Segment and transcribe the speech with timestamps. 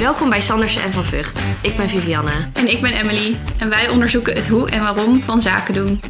[0.00, 1.40] Welkom bij Sandersen en van Vught.
[1.60, 2.48] Ik ben Vivianne.
[2.52, 3.36] En ik ben Emily.
[3.58, 6.00] En wij onderzoeken het hoe en waarom van zaken doen.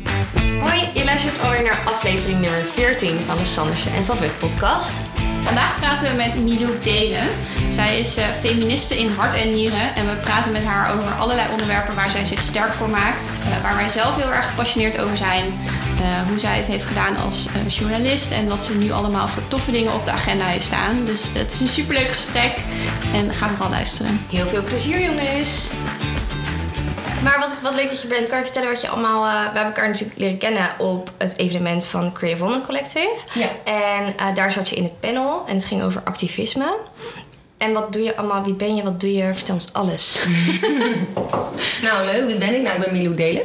[0.60, 4.92] Hoi, je luistert alweer naar aflevering nummer 14 van de Sandersen en van Vught podcast.
[5.42, 7.28] Vandaag praten we met Milou Delen.
[7.68, 9.94] Zij is uh, feministe in hart en nieren.
[9.94, 13.30] En we praten met haar over allerlei onderwerpen waar zij zich sterk voor maakt.
[13.40, 15.44] Uh, waar wij zelf heel erg gepassioneerd over zijn.
[16.00, 18.32] Uh, hoe zij het heeft gedaan als journalist.
[18.32, 21.04] En wat ze nu allemaal voor toffe dingen op de agenda heeft staan.
[21.04, 22.52] Dus het is een superleuk gesprek.
[23.14, 24.20] En ga vooral luisteren.
[24.30, 25.68] Heel veel plezier jongens.
[27.22, 28.28] Maar wat, wat leuk dat je bent.
[28.28, 29.26] Kan je vertellen wat je allemaal...
[29.26, 33.16] Uh, we hebben elkaar natuurlijk leren kennen op het evenement van Creative Woman Collective.
[33.32, 33.48] Ja.
[33.64, 35.44] En uh, daar zat je in het panel.
[35.46, 36.76] En het ging over activisme.
[37.58, 38.44] En wat doe je allemaal?
[38.44, 38.82] Wie ben je?
[38.82, 39.34] Wat doe je?
[39.34, 40.26] Vertel ons alles.
[41.86, 42.26] nou, leuk.
[42.26, 42.62] Wie ben ik?
[42.62, 43.42] Nou, ik ben Milou Delen.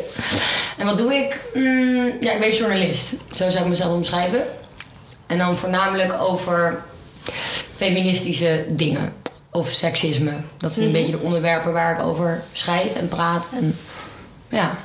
[0.81, 1.39] En wat doe ik?
[1.53, 3.13] Mm, ja, ik ben journalist.
[3.31, 4.43] Zo zou ik mezelf omschrijven.
[5.27, 6.81] En dan voornamelijk over
[7.75, 9.13] feministische dingen
[9.51, 10.31] of seksisme.
[10.57, 11.01] Dat zijn een Mhm.
[11.01, 13.49] beetje de onderwerpen waar ik over schrijf en praat.
[13.53, 13.77] En
[14.49, 14.75] ja,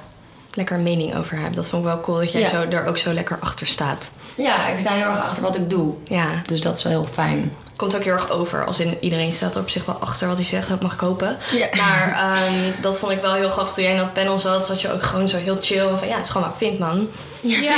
[0.53, 1.55] Lekker mening over hebben.
[1.55, 2.49] Dat vond ik wel cool dat jij Ja.
[2.49, 4.11] zo, er ook zo lekker achter staat.
[4.35, 5.95] ja, ik sta heel erg achter wat ik doe.
[6.05, 7.53] Ja, Dus dat is wel heel fijn.
[7.77, 8.65] Komt ook heel erg over.
[8.65, 10.69] Als in iedereen staat er op zich wel achter wat hij zegt.
[10.69, 11.37] Dat mag ik hopen.
[11.53, 11.69] Ja.
[11.77, 13.75] Maar ehm, dat vond ik wel heel grappig.
[13.75, 15.97] Toen jij in dat panel zat, zat je ook gewoon zo heel chill.
[15.97, 17.09] Van ja, het is gewoon wat ik vind, man.
[17.41, 17.75] Ja?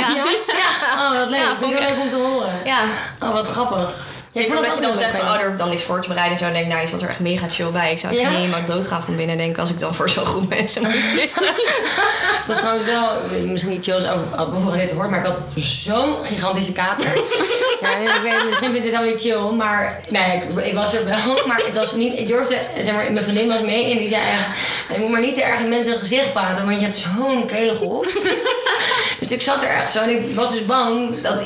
[0.95, 1.39] Oh, wat leuk.
[1.39, 2.53] Ja, vond ik leuk om te horen.
[2.65, 2.83] Ja.
[3.21, 4.07] Oh, wat grappig.
[4.31, 6.37] Zeker omdat het je dan zegt van, oh, er dan niks voor te bereiden.
[6.37, 7.91] en Zo denk ik, nou, je zat er echt mega chill bij.
[7.91, 8.29] Ik zou Ja?
[8.29, 11.45] helemaal doodgaan van binnen, denk ik, als ik dan voor zo'n groep mensen moet zitten.
[12.47, 13.09] Dat is trouwens wel,
[13.45, 14.03] misschien niet chill als
[14.39, 17.05] over dit hoort, maar ik had zo'n gigantische kater.
[17.81, 21.05] ja, ik weet, misschien vindt het helemaal niet chill, maar nee, ik, ik was er
[21.05, 21.47] wel.
[21.47, 24.21] Maar het was niet, ik durfde, zeg maar, mijn vriendin was mee en die zei
[24.21, 24.59] echt,
[24.93, 28.05] je moet maar niet te erg in mensen gezicht praten, want je hebt zo'n kegel.
[29.19, 31.43] dus ik zat er echt zo en ik was dus bang dat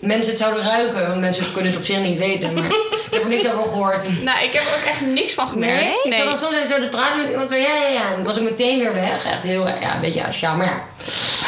[0.00, 2.54] mensen het zouden ruiken, want mensen kunnen het op zich niet weten.
[2.54, 4.08] Maar ik heb er niks over gehoord.
[4.24, 6.04] Nou, ik heb er ook echt niks van gemerkt.
[6.04, 8.12] Ik zat dan soms even zo te praten met iemand van ja, ja, ja.
[8.12, 9.24] En ik was ook meteen weer weg.
[9.24, 10.82] Echt heel, ja, een beetje asociaal, maar ja.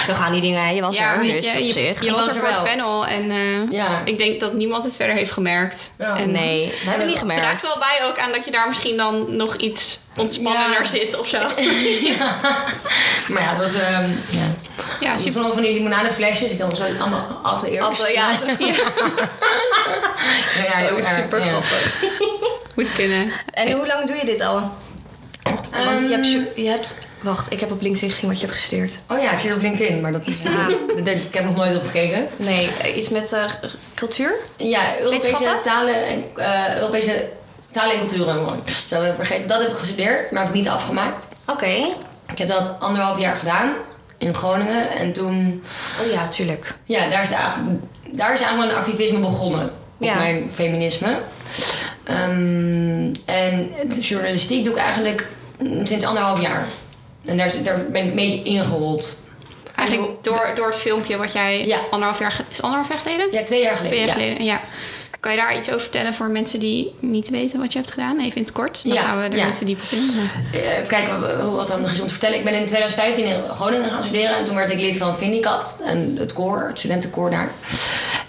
[0.06, 0.70] Zo gaan die dingen, hè.
[0.70, 2.04] Je was Ja, er, dus je, op je, zich.
[2.04, 2.64] je was was er voor het wel.
[2.64, 4.02] panel en eh, Ja.
[4.04, 5.92] ik denk dat niemand het verder heeft gemerkt.
[5.98, 6.16] Ja.
[6.18, 7.62] en Nee, we hebben niet Het draagt gemerkt.
[7.62, 10.88] wel bij ook aan dat je daar misschien dan nog iets ontspannender Ja.
[10.88, 11.38] zit of zo.
[13.28, 14.10] Maar ja, dat was, ehm
[15.00, 15.12] ja.
[15.12, 16.50] Ja, vond ook van die limonadeflesjes.
[16.50, 17.40] Ik had zo allemaal.
[17.42, 18.46] Altijd, ja, zo-
[20.56, 21.46] Ja, ja, heel erg, super ja.
[21.46, 22.02] grappig.
[22.76, 23.32] Moet kunnen.
[23.50, 24.70] En hoe lang doe je dit al?
[25.84, 26.98] Want je hebt, Ehm, je hebt...
[27.20, 28.98] Wacht, ik heb op LinkedIn gezien wat je hebt gestudeerd.
[29.08, 30.42] Oh ja, ik zit op LinkedIn, maar dat is...
[30.42, 30.50] Ja.
[31.02, 32.28] daar- ik heb nog nooit op gekeken.
[32.36, 33.44] Nee, eh, iets met eh,
[33.94, 34.34] cultuur?
[34.56, 37.28] Ja, Europese talen en eh, Europese
[37.72, 38.42] talen en culturen.
[38.42, 38.58] mooi.
[38.86, 39.48] Zo heb ik vergeten.
[39.48, 41.28] Dat heb ik gestudeerd, maar heb ik niet afgemaakt.
[41.46, 41.66] Oké.
[42.32, 43.72] Ik heb dat anderhalf jaar gedaan
[44.22, 44.90] in Groningen.
[44.90, 45.62] En toen,
[46.04, 46.74] Oh ja, tuurlijk.
[46.84, 49.64] ja, daar is eigenlijk, daar is eigenlijk mijn activisme begonnen.
[49.64, 50.14] Op Ja.
[50.14, 51.18] mijn feminisme.
[52.04, 55.28] Ehm, en journalistiek doe ik eigenlijk
[55.82, 56.66] sinds anderhalf jaar.
[57.24, 59.20] En daar, daar ben ik een beetje ingerold.
[59.74, 61.78] Eigenlijk door, door het filmpje wat jij Ja.
[61.90, 62.40] anderhalf jaar...
[62.50, 63.26] Is anderhalf jaar geleden?
[63.32, 63.96] Ja, twee jaar geleden.
[63.96, 64.22] Twee jaar ja.
[64.24, 64.60] geleden, ja.
[65.22, 68.20] Kan je daar iets over vertellen voor mensen die niet weten wat je hebt gedaan?
[68.20, 68.80] Even in het kort.
[68.84, 69.50] Dan Ja, gaan we er ja.
[69.64, 70.10] diep op in.
[70.52, 72.38] Eh, Even kijken wat- hoe wat dan is om te vertellen.
[72.38, 74.36] Ik ben in 2015 in Groningen gaan studeren.
[74.36, 75.80] En toen werd ik lid van Vindicat.
[75.84, 77.50] En het koor, het studentenkoor daar.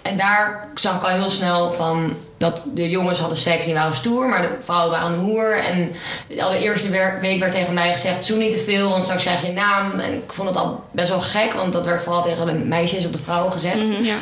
[0.01, 2.15] En daar zag ik al heel snel van...
[2.37, 4.27] dat de jongens hadden seks, die waren stoer.
[4.27, 5.57] Maar de vrouwen waren een hoer.
[5.57, 5.91] En
[6.39, 6.89] al de eerste
[7.21, 8.25] week werd tegen mij gezegd...
[8.25, 9.99] zoen niet te veel, want straks krijg je naam.
[9.99, 11.53] En ik vond het al best wel gek.
[11.53, 13.79] Want dat werd vooral tegen de meisjes of de vrouwen gezegd.
[14.01, 14.15] Ja.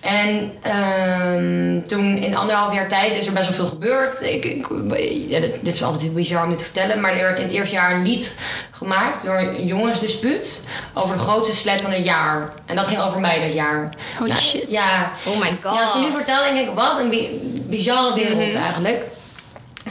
[0.00, 4.22] En ehm, toen in anderhalf jaar tijd is er best wel veel gebeurd.
[4.22, 4.66] Ik, ik,
[5.28, 7.00] ja, dit, dit is altijd heel bizar om dit te vertellen.
[7.00, 8.38] Maar er werd in het eerste jaar een lied
[8.70, 12.52] gemaakt door een jongensdispuut over de grootste slet van het jaar.
[12.66, 13.88] En dat ging over mij dat jaar.
[14.18, 14.64] Holy Nou, shit.
[14.68, 15.74] Ja, Oh my god.
[15.76, 19.02] ja, als ik nu vertel, denk ik, wat een bi- bizarre wereld eigenlijk.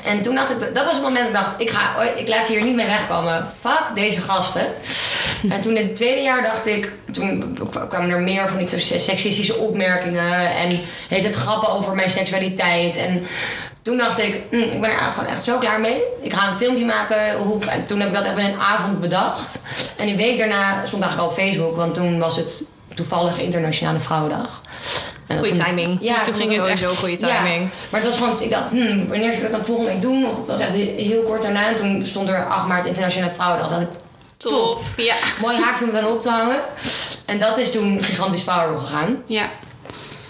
[0.03, 2.47] En toen dacht ik, dat was het moment dat ik dacht, ik, ga, ik laat
[2.47, 3.47] hier niet mee wegkomen.
[3.61, 4.65] Fuck deze gasten.
[5.53, 7.57] en toen in het tweede jaar dacht ik, toen
[7.89, 8.67] kwamen er meer van die
[8.99, 10.55] seksistische opmerkingen.
[10.55, 10.69] En
[11.09, 12.97] heet het grappen over mijn seksualiteit.
[12.97, 13.25] En
[13.81, 16.01] toen dacht ik, hm, ik ben er gewoon echt zo klaar mee.
[16.21, 17.37] Ik ga een filmpje maken.
[17.37, 19.59] Hoe, en toen heb ik dat echt in een avond bedacht.
[19.97, 21.75] En een week daarna stond eigenlijk al op Facebook.
[21.75, 22.63] Want toen was het
[22.95, 24.61] toevallig Internationale Vrouwendag.
[25.27, 25.97] Vond- timing.
[25.99, 27.61] Ja, Toen ik ging het het echt goede timing.
[27.63, 30.01] ja, maar het was gewoon, ik dacht, hmm, wanneer zou ik dat dan volgende week
[30.01, 30.25] doen?
[30.25, 31.67] Of het was echt heel, heel kort daarna.
[31.67, 33.69] En toen stond er 8 maart Internationale Vrouwendag.
[33.69, 33.87] Dat ik
[34.37, 34.81] Top.
[34.97, 35.15] Ja.
[35.41, 36.59] mooi haakje om aan op te hangen.
[37.25, 39.23] En dat is toen gigantisch viral gegaan.
[39.25, 39.49] Ja.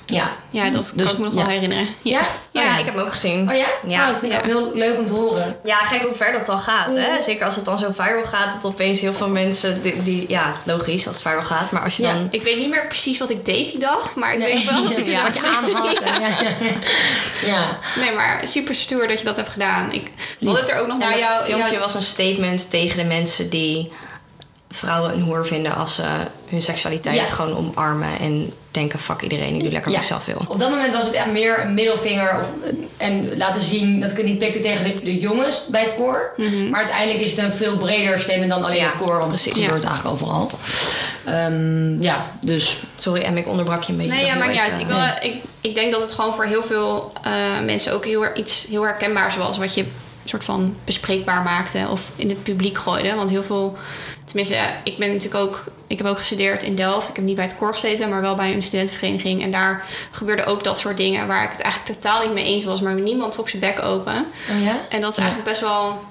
[0.09, 0.31] Ja.
[0.49, 1.39] Ja, dat Dus, kan ik me nog ja.
[1.39, 1.87] wel herinneren.
[2.01, 2.21] Ja?
[2.51, 3.49] Ja, Oh, ik heb hem ook gezien.
[3.49, 3.67] Oh ja?
[3.87, 4.01] Ja.
[4.01, 4.45] Oh, dat vind ik Ja.
[4.45, 5.57] heel leuk om te horen.
[5.63, 6.87] Ja, gek hoe ver dat dan gaat.
[6.95, 7.21] Hè?
[7.21, 10.53] Zeker als het dan zo viral gaat, dat opeens heel veel mensen die, die- ja,
[10.63, 12.13] logisch als het viral gaat, maar als je Ja.
[12.13, 14.69] dan Ik weet niet meer precies wat ik deed die dag, maar ik Nee, weet
[14.69, 15.99] wel dat ik ja, wat je aan had.
[15.99, 16.49] en Ja, ja, ja.
[17.51, 17.77] ja.
[17.99, 19.91] Nee, maar super stoer dat je dat hebt gedaan.
[19.91, 20.11] Ik
[20.45, 21.43] had het er ook nog En naar dat jou.
[21.43, 23.91] filmpje jou- was een statement tegen de mensen die
[24.69, 26.03] vrouwen een hoer vinden als ze
[26.49, 27.25] hun seksualiteit Ja.
[27.25, 29.97] gewoon omarmen en denken fuck iedereen, ik doe lekker Ja.
[29.97, 30.45] wat ik zelf wil.
[30.47, 32.51] Op dat moment was het echt meer een middelvinger of,
[32.97, 36.33] en laten zien dat ik het niet pikte tegen de, de jongens bij het koor.
[36.69, 38.85] Maar uiteindelijk is het een veel breder statement dan alleen Mhm.
[38.85, 39.53] Ja, het koor, want precies.
[39.65, 40.49] het eigenlijk overal.
[41.25, 44.13] Ehm, ja, dus Sorry, en ik onderbrak je een beetje.
[44.13, 44.79] Nee, ja, maakt niet uit.
[44.79, 47.31] Ik, wil, ik, ik denk dat het gewoon voor heel veel eh,
[47.65, 49.57] mensen ook heel, iets heel herkenbaars was.
[49.57, 49.85] Wat je
[50.25, 53.15] soort van bespreekbaar maakte of in het publiek gooide.
[53.15, 53.77] Want heel veel,
[54.27, 57.09] tenminste, ik ben natuurlijk ook, ik heb ook gestudeerd in Delft.
[57.09, 59.41] Ik heb niet bij het koor gezeten, maar wel bij een studentenvereniging.
[59.41, 62.63] En daar gebeurde ook dat soort dingen waar ik het eigenlijk totaal niet mee eens
[62.63, 62.81] was.
[62.81, 64.25] Maar niemand trok zijn bek open.
[64.51, 64.77] oh ja?
[64.89, 65.23] En dat is Ja.
[65.23, 66.01] eigenlijk best wel,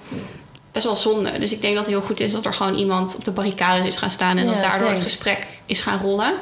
[0.72, 1.38] best wel zonde.
[1.38, 3.86] Dus ik denk dat het heel goed is dat er gewoon iemand op de barricades
[3.86, 4.36] is gaan staan.
[4.38, 6.32] En Ja, dat daardoor het gesprek is gaan rollen.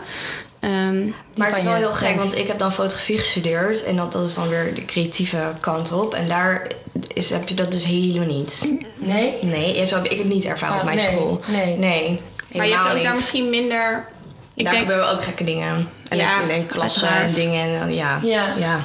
[0.64, 1.06] Ehm,
[1.37, 4.25] Maar het is wel heel gek, want ik heb dan fotografie gestudeerd en dat, dat
[4.28, 6.14] is dan weer de creatieve kant op.
[6.14, 6.66] En daar
[7.14, 8.78] is, heb je dat dus helemaal niet.
[8.96, 9.34] Nee?
[9.43, 11.40] Nee, ja, zo heb ik het niet ervaren Ah, op mijn nee, school.
[11.46, 11.76] nee.
[11.76, 12.20] nee
[12.52, 14.08] maar je hebt ook daar misschien minder...
[14.55, 15.88] Ik daar denk, gebeuren ook gekke dingen.
[16.08, 17.81] En Ja, ik denk klassen en dingen.
[17.81, 18.19] En, ja.
[18.22, 18.44] Ja.
[18.58, 18.81] ja.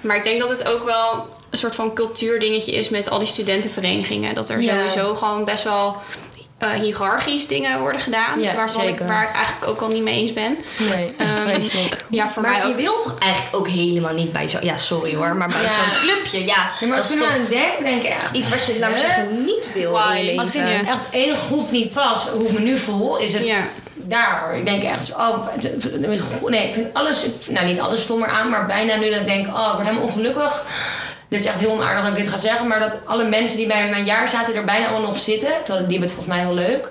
[0.00, 3.28] maar ik denk dat het ook wel een soort van cultuurdingetje is met al die
[3.28, 4.34] studentenverenigingen.
[4.34, 4.74] Dat er Ja.
[4.88, 5.96] sowieso gewoon best wel
[6.72, 8.40] eh hiërarchisch dingen worden gedaan.
[8.40, 9.06] Ja, waarvan ik, zeker.
[9.06, 10.56] waar ik eigenlijk ook al niet mee eens ben.
[10.78, 12.04] Nee, Ehm, vreselijk.
[12.10, 14.60] Ja, voor maar mij je wilt toch eigenlijk ook helemaal niet bij zo'n...
[14.64, 15.68] Ja, sorry hoor, maar bij Ja.
[15.68, 16.70] zo'n clubje, ja.
[16.80, 18.34] Ja, maar dat als is ik toch nou aan denk, denk ik echt...
[18.36, 20.16] iets wat je, laat maar zeggen, niet wil Why?
[20.16, 20.74] in je Wat vind je?
[20.74, 23.56] echt één groep niet past, hoe ik me nu voel, is het Ja.
[23.94, 24.40] daar.
[24.44, 24.54] hoor.
[24.56, 25.38] Ik denk echt, oh,
[26.46, 29.46] nee, ik vind alles, nou niet alles stommer aan, maar bijna nu dat ik denk,
[29.46, 30.62] oh, ik word helemaal ongelukkig.
[31.34, 33.66] Dit is echt heel onaardig dat ik dit ga zeggen, maar dat alle mensen die
[33.66, 36.54] bij mijn jaar zaten er bijna allemaal nog zitten, die hebben het volgens mij heel
[36.54, 36.90] leuk.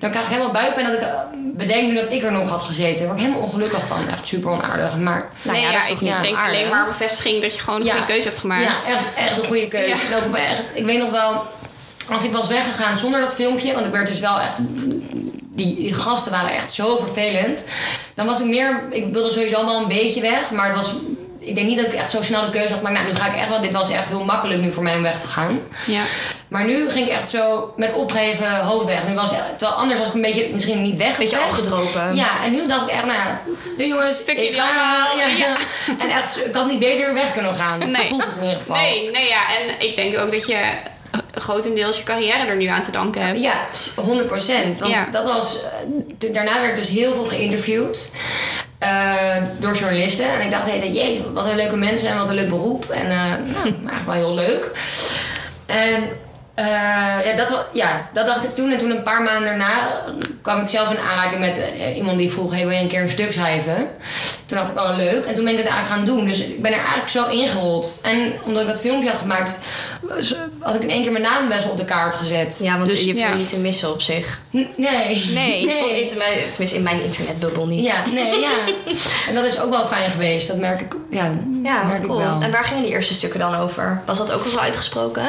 [0.00, 2.62] Dan krijg ik helemaal buikpijn dat ik eh, bedenk nu dat ik er nog had
[2.62, 2.98] gezeten.
[2.98, 4.08] Daar word ik helemaal ongelukkig van.
[4.08, 4.96] Echt super onaardig.
[4.96, 6.52] Maar Nou nee, ja, ja, dat is toch ik niet denk aardig?
[6.58, 7.92] alleen maar bevestiging dat je gewoon een Ja.
[7.92, 8.62] goede keuze hebt gemaakt.
[8.64, 9.88] Ja, echt, echt een goede keuze.
[10.10, 10.16] Ja.
[10.16, 11.44] En ook echt, ik weet nog wel,
[12.10, 14.56] als ik was weggegaan zonder dat filmpje, want ik werd dus wel echt.
[15.54, 17.64] Die, die gasten waren echt zo vervelend.
[18.14, 18.82] Dan was ik meer.
[18.90, 20.92] Ik wilde sowieso wel een beetje weg, maar het was.
[21.48, 22.82] Ik denk niet dat ik echt zo snel de keuze had.
[22.82, 23.60] Maar nou, nu ga ik echt wel.
[23.60, 25.60] Dit was echt heel makkelijk nu voor mij om weg te gaan.
[25.86, 26.00] Ja.
[26.48, 29.06] Maar nu ging ik echt zo met opgeheven hoofd weg.
[29.08, 31.16] Nu was, terwijl anders was ik een beetje, misschien niet weg.
[31.16, 32.16] Beetje afgestropen.
[32.16, 33.40] Ja, en nu dacht ik echt, nou ja,
[33.76, 34.62] de jongens, Fuck jullie ga.
[34.66, 35.18] allemaal.
[35.18, 35.56] Ja, Ja.
[35.98, 37.78] En echt, ik had niet beter weg kunnen gaan.
[37.78, 38.08] Nee.
[38.08, 38.76] Voelt het in ieder geval.
[38.76, 39.40] Nee, nee, ja.
[39.58, 40.60] En ik denk ook dat je
[41.40, 43.40] grotendeels je carrière er nu aan te danken hebt.
[43.40, 43.54] Ja,
[43.96, 44.78] 100 procent.
[44.78, 45.08] Want Ja.
[45.12, 45.58] dat was.
[46.20, 48.12] eh, Daarna werd ik dus heel veel geïnterviewd.
[48.78, 50.30] eh, door journalisten.
[50.32, 52.90] En ik dacht, hey, jezus, wat een leuke mensen en wat een leuk beroep.
[52.90, 53.16] En eh,
[53.54, 54.70] nou, eigenlijk wel heel leuk.
[55.66, 56.08] En
[56.58, 56.64] eh,
[57.24, 58.72] ja, dat, ja, dat dacht ik toen.
[58.72, 60.02] En toen een paar maanden daarna
[60.42, 63.02] kwam ik zelf in aanraking met eh, iemand die vroeg: hey, wil je een keer
[63.02, 63.88] een stuk schrijven?
[64.46, 65.24] Toen dacht ik, oh leuk.
[65.24, 66.26] En toen ben ik het eigenlijk gaan doen.
[66.26, 67.98] Dus ik ben er eigenlijk zo ingerold.
[68.02, 69.58] En omdat ik dat filmpje had gemaakt,
[70.60, 72.60] had ik in één keer mijn naam best wel op de kaart gezet.
[72.62, 73.34] Ja, want dus, je viel ja.
[73.34, 74.38] niet te missen op zich.
[74.56, 75.24] N- Nee.
[75.34, 75.76] Nee, nee.
[75.78, 77.86] Vond ik, tenminste in mijn internetbubbel niet.
[77.86, 78.50] Ja, nee, ja.
[79.28, 80.48] En dat is ook wel fijn geweest.
[80.48, 81.30] Dat merk ik, ja,
[81.62, 82.18] Ja, merk ik cool.
[82.18, 82.40] wel.
[82.40, 84.02] En waar gingen die eerste stukken dan over?
[84.06, 85.24] Was dat ook al zo uitgesproken?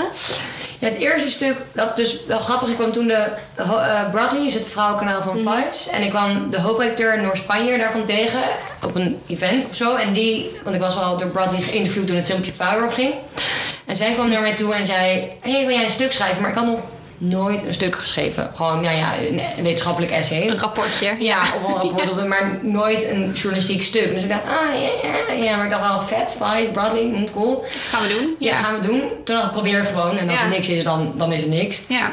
[0.80, 2.70] Ja, het eerste stuk, dat is dus wel grappig.
[2.70, 3.28] Ik kwam toen de...
[3.56, 5.64] eh, Bradley is het vrouwenkanaal van Mhm.
[5.64, 5.90] Vice.
[5.92, 8.40] En ik kwam de hoofdredacteur in Noord-Spanje daarvan tegen.
[8.84, 9.96] Op een event of zo.
[9.96, 10.52] En die...
[10.64, 13.14] Want ik was al door Bradley geïnterviewd toen het filmpje viral ging.
[13.86, 15.31] En zij kwam naar mij toe en zei...
[15.42, 16.42] hey, wil jij een stuk schrijven?
[16.42, 16.80] Maar ik had nog
[17.19, 18.52] nooit een stuk geschreven.
[18.56, 19.14] Gewoon, nou ja,
[19.57, 20.47] een wetenschappelijk essay.
[20.47, 21.16] Een rapportje.
[21.19, 24.14] Ja, of wel een rapport maar nooit een journalistiek stuk.
[24.14, 27.31] Dus ik dacht, ah ja, ja, ja, maar ik dacht wel vet, Vice, Bradley, mm,
[27.31, 27.66] cool.
[27.90, 28.35] Gaan we doen.
[28.40, 28.99] Ja, gaan we doen.
[28.99, 30.18] Toen dacht ik, probeer het gewoon.
[30.18, 31.81] En als er niks is, dan, dan is er niks.
[31.88, 32.11] Ja.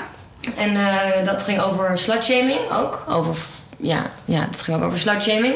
[0.56, 3.04] En eh, dat ging over slutshaming ook.
[3.08, 3.36] Over,
[3.76, 5.54] ja, ja, dat ging ook over slutshaming.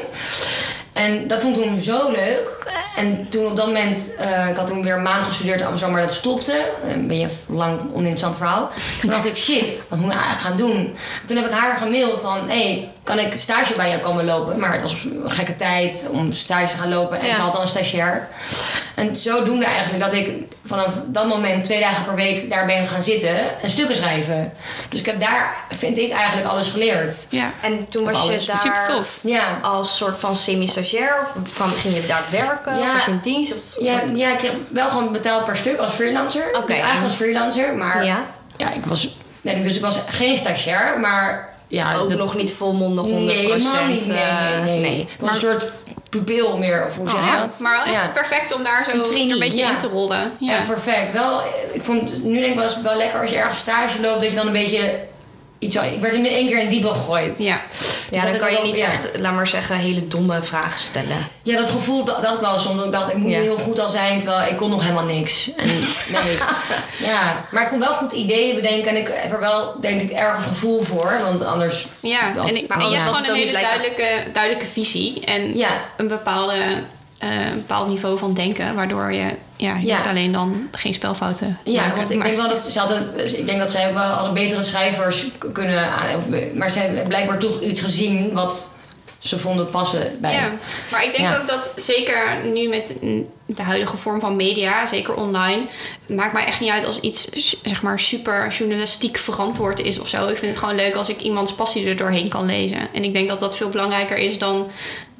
[0.92, 2.58] En dat vond ik toen zo leuk.
[2.96, 5.96] En toen op dat moment, eh, ik had toen weer een maand gestudeerd in Amsterdam,
[5.96, 6.70] maar dat stopte.
[6.88, 8.70] Een beetje een lang oninteressant verhaal.
[9.00, 10.96] Toen dacht ik, shit, wat moet ik nou eigenlijk gaan doen?
[11.26, 14.58] Toen heb ik haar gemaild van, hé, hey, kan ik stage bij jou komen lopen?
[14.58, 17.20] Maar het was een gekke tijd om stage te gaan lopen.
[17.20, 17.34] En Ja.
[17.34, 18.28] ze had al een stagiair.
[18.94, 20.28] En zodoende eigenlijk dat ik
[20.64, 24.52] vanaf dat moment twee dagen per week daar ben gaan zitten en stukken schrijven.
[24.88, 27.26] Dus ik heb daar, vind ik, eigenlijk alles geleerd.
[27.30, 27.50] Ja.
[27.60, 28.40] En toen was alles.
[28.40, 29.18] je daar Super tof.
[29.20, 29.58] Ja.
[29.62, 31.14] als soort van semi-stagiair?
[31.44, 32.78] Of kwam, ging je daar werken?
[32.80, 32.86] Ja.
[32.86, 33.52] Of was je in dienst?
[33.52, 36.48] Of, Ja, ja, ik kreeg wel gewoon betaald per stuk als freelancer.
[36.48, 36.66] Oké.
[36.66, 37.74] Dus eigenlijk als freelancer.
[37.74, 38.24] Maar ja,
[38.56, 38.72] Ja.
[38.72, 39.16] ik was...
[39.40, 41.48] Nee, dus ik was geen stagiair, maar...
[41.68, 43.08] Ja, Ook dat- nog niet volmondig 100%.
[43.08, 43.52] Nee,
[43.88, 44.06] niet.
[44.06, 44.80] Nee, eh, nee, nee.
[44.80, 45.08] nee.
[45.12, 45.66] Het was een soort
[46.10, 47.58] pupil meer, of hoe zeg je Ja, dat?
[47.60, 48.08] maar wel echt Ja.
[48.14, 49.70] perfect om daar zo Een een beetje ja.
[49.70, 50.32] in te rollen.
[50.38, 50.60] Ja.
[50.68, 51.12] Perfect.
[51.12, 51.40] Wel,
[51.72, 54.36] ik vond, nu denk ik wel, wel lekker als je ergens stage loopt, dat je
[54.36, 55.00] dan een beetje
[55.60, 55.76] iets...
[55.76, 57.38] Ik werd in één keer in diepe gegooid.
[57.38, 57.60] Ja.
[58.10, 58.84] Ja, dat dan kan je niet ja.
[58.84, 61.28] echt, laat maar zeggen, hele domme vragen stellen.
[61.42, 62.76] Ja, dat gevoel dacht dacht ik wel soms.
[62.76, 63.40] dat Ik dacht, ik moet Ja.
[63.40, 65.50] heel goed al zijn, terwijl ik kon nog helemaal niks.
[65.56, 65.66] En,
[66.24, 66.38] nee.
[67.10, 70.10] ja, maar ik kon wel goed ideeën bedenken en ik heb er wel, denk ik,
[70.10, 71.20] ergens gevoel voor.
[71.22, 71.86] Want anders...
[72.00, 75.24] Ja, Dat- en, ik, maar en je hebt gewoon een hele duidelijke, duidelijke visie.
[75.24, 76.54] En Ja, een, bepaalde,
[77.20, 78.74] eh, een bepaald niveau van denken.
[78.74, 79.24] Waardoor je
[79.56, 79.96] ja, Ja.
[79.98, 83.12] niet alleen dan geen spelfouten ja maken, want ik maar- denk wel dat ze hadden,
[83.38, 85.88] ik denk dat zij ook wel alle betere schrijvers kunnen
[86.54, 88.68] Maar zij hebben blijkbaar toch iets gezien wat
[89.18, 90.32] ze vonden passen bij.
[90.32, 90.48] Ja,
[90.90, 91.38] maar ik denk Ja.
[91.40, 92.94] ook dat zeker nu met
[93.46, 95.62] de huidige vorm van media, zeker online,
[96.06, 97.28] het maakt mij echt niet uit als iets
[97.62, 100.26] zeg maar super journalistiek verantwoord is of zo.
[100.28, 102.88] Ik vind het gewoon leuk als ik iemands passie er doorheen kan lezen.
[102.94, 104.70] En ik denk dat dat veel belangrijker is dan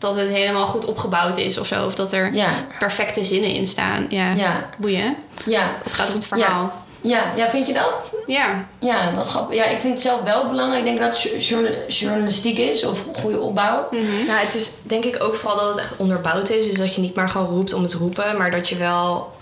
[0.00, 1.85] dat het helemaal goed opgebouwd is of zo.
[1.87, 4.07] Of dat er Ja, perfecte zinnen in staan.
[4.09, 5.16] Ja, ja, boeien.
[5.47, 5.75] ja.
[5.85, 6.73] Het gaat om het verhaal.
[7.02, 8.14] Ja, ja, vind je dat?
[8.26, 8.66] Ja.
[8.78, 9.57] Ja, wel grappig.
[9.57, 10.78] Ja, ik vind het zelf wel belangrijk.
[10.80, 13.87] Ik denk dat het journa- journalistiek is of goede opbouw.
[13.90, 14.02] Mhm.
[14.26, 16.66] Nou, het is denk ik ook vooral dat het echt onderbouwd is.
[16.66, 19.33] Dus dat je niet maar gewoon roept om het roepen, maar dat je wel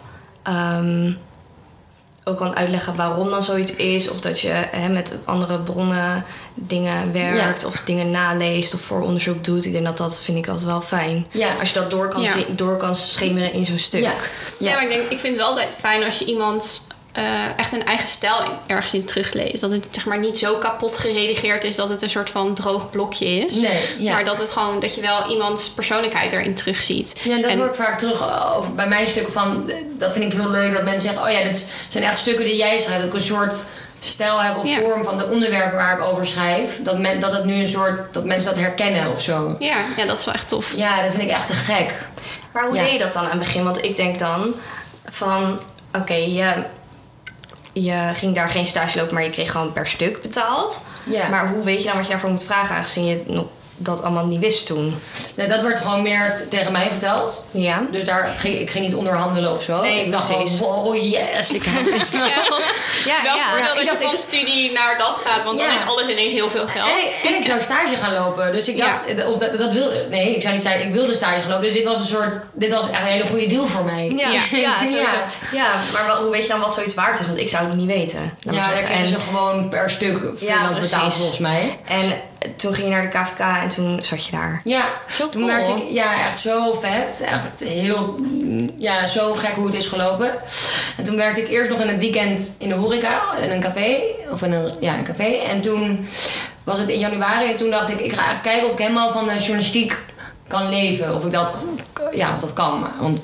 [0.42, 1.12] ehm,
[2.28, 4.10] ook kan uitleggen waarom dan zoiets is.
[4.10, 9.66] Of dat je hè, met andere bronnen dingen werkt, of dingen naleest of vooronderzoek doet.
[9.66, 11.26] Ik denk dat dat vind ik altijd wel fijn.
[11.30, 11.54] Ja.
[11.60, 14.00] Als je dat door kan, door kan schemeren in zo'n stuk.
[14.00, 14.14] Ja.
[14.58, 17.24] Ja, maar ik, denk, ik vind het wel altijd fijn als je iemand eh,
[17.56, 19.60] echt een eigen stijl in- ergens in terugleest.
[19.60, 22.90] Dat het zeg maar niet zo kapot geredigeerd is dat het een soort van droog
[22.90, 23.54] blokje is.
[23.60, 24.12] Nee, ja.
[24.12, 27.12] Maar dat het gewoon dat je wel iemands persoonlijkheid erin terugziet.
[27.22, 29.70] Ja, en dat En- hoor ik vaak terug eh, over, bij mijn stukken van...
[29.98, 31.22] Dat vind ik heel leuk, dat mensen zeggen...
[31.22, 33.00] Oh ja, dit zijn echt stukken die jij schrijft.
[33.00, 33.64] Dat ik een soort
[33.98, 34.78] stijl heb of Ja.
[34.80, 36.78] vorm van de onderwerpen waar ik over schrijf.
[36.82, 38.14] Dat, men, dat het nu een soort...
[38.14, 39.56] Dat mensen dat herkennen of zo.
[39.58, 40.76] Ja, ja, dat is wel echt tof.
[40.76, 41.94] Ja, dat vind ik echt te gek.
[42.52, 42.82] Maar hoe Ja.
[42.82, 43.64] deed je dat dan aan het begin?
[43.64, 44.54] Want ik denk dan
[45.10, 45.60] van,
[45.94, 46.52] oké, je,
[47.82, 50.86] je ging daar geen stage lopen, maar je kreeg gewoon per stuk betaald.
[51.04, 51.28] Ja.
[51.28, 53.46] Maar hoe weet je dan wat je daarvoor moet vragen, aangezien je nog
[53.78, 54.94] dat allemaal niet wist toen?
[55.34, 57.44] Nee, dat werd gewoon meer tegen mij verteld.
[57.50, 57.82] Ja.
[57.90, 59.80] Dus daar ging, ik ging niet onderhandelen of zo.
[59.80, 60.58] Nee, ik dacht precies.
[60.58, 62.18] gewoon, wow, yes, ik heb het Ja,
[63.04, 63.48] Ja, wel ja.
[63.50, 65.66] voordeel Ja, ik dat dacht, je van ik- studie naar dat gaat, want Ja.
[65.66, 66.88] dan is alles ineens heel veel geld.
[66.88, 68.52] En ik, en ik zou stage gaan lopen.
[68.52, 69.00] Dus ik Ja.
[69.16, 71.64] dacht, of dat, dat wil, nee, ik zou niet zeggen, ik wilde stage gaan lopen.
[71.64, 74.12] Dus dit was een soort, dit was echt een hele goede deal voor mij.
[74.16, 74.40] Ja, Ja.
[74.58, 75.00] ja, sowieso.
[75.00, 75.26] Ja.
[75.52, 77.26] Ja, maar wel, hoe weet je dan wat zoiets waard is?
[77.26, 78.36] Want ik zou het niet weten.
[78.38, 78.84] Ja, daar zeggen.
[78.84, 80.90] kregen En- ze gewoon per stuk freelance precies.
[80.90, 81.78] betaald volgens mij.
[81.86, 82.20] En
[82.56, 84.60] toen ging je naar de KVK en toen zat je daar.
[84.64, 85.54] Ja, Zo toen cool.
[85.54, 87.20] werd ik, ja, echt zo vet.
[87.24, 88.16] Echt heel,
[88.78, 90.30] ja, zo gek hoe het is gelopen.
[90.96, 93.96] En toen werkte ik eerst nog in het weekend in de horeca, in een café.
[94.30, 95.24] Of in een, ja, een café.
[95.48, 96.08] En toen
[96.64, 99.26] was het in januari en toen dacht ik, ik ga kijken of ik helemaal van
[99.28, 99.96] de journalistiek
[100.48, 101.14] kan leven.
[101.14, 101.66] Of ik dat,
[102.12, 102.86] ja, of dat kan.
[103.00, 103.20] Want,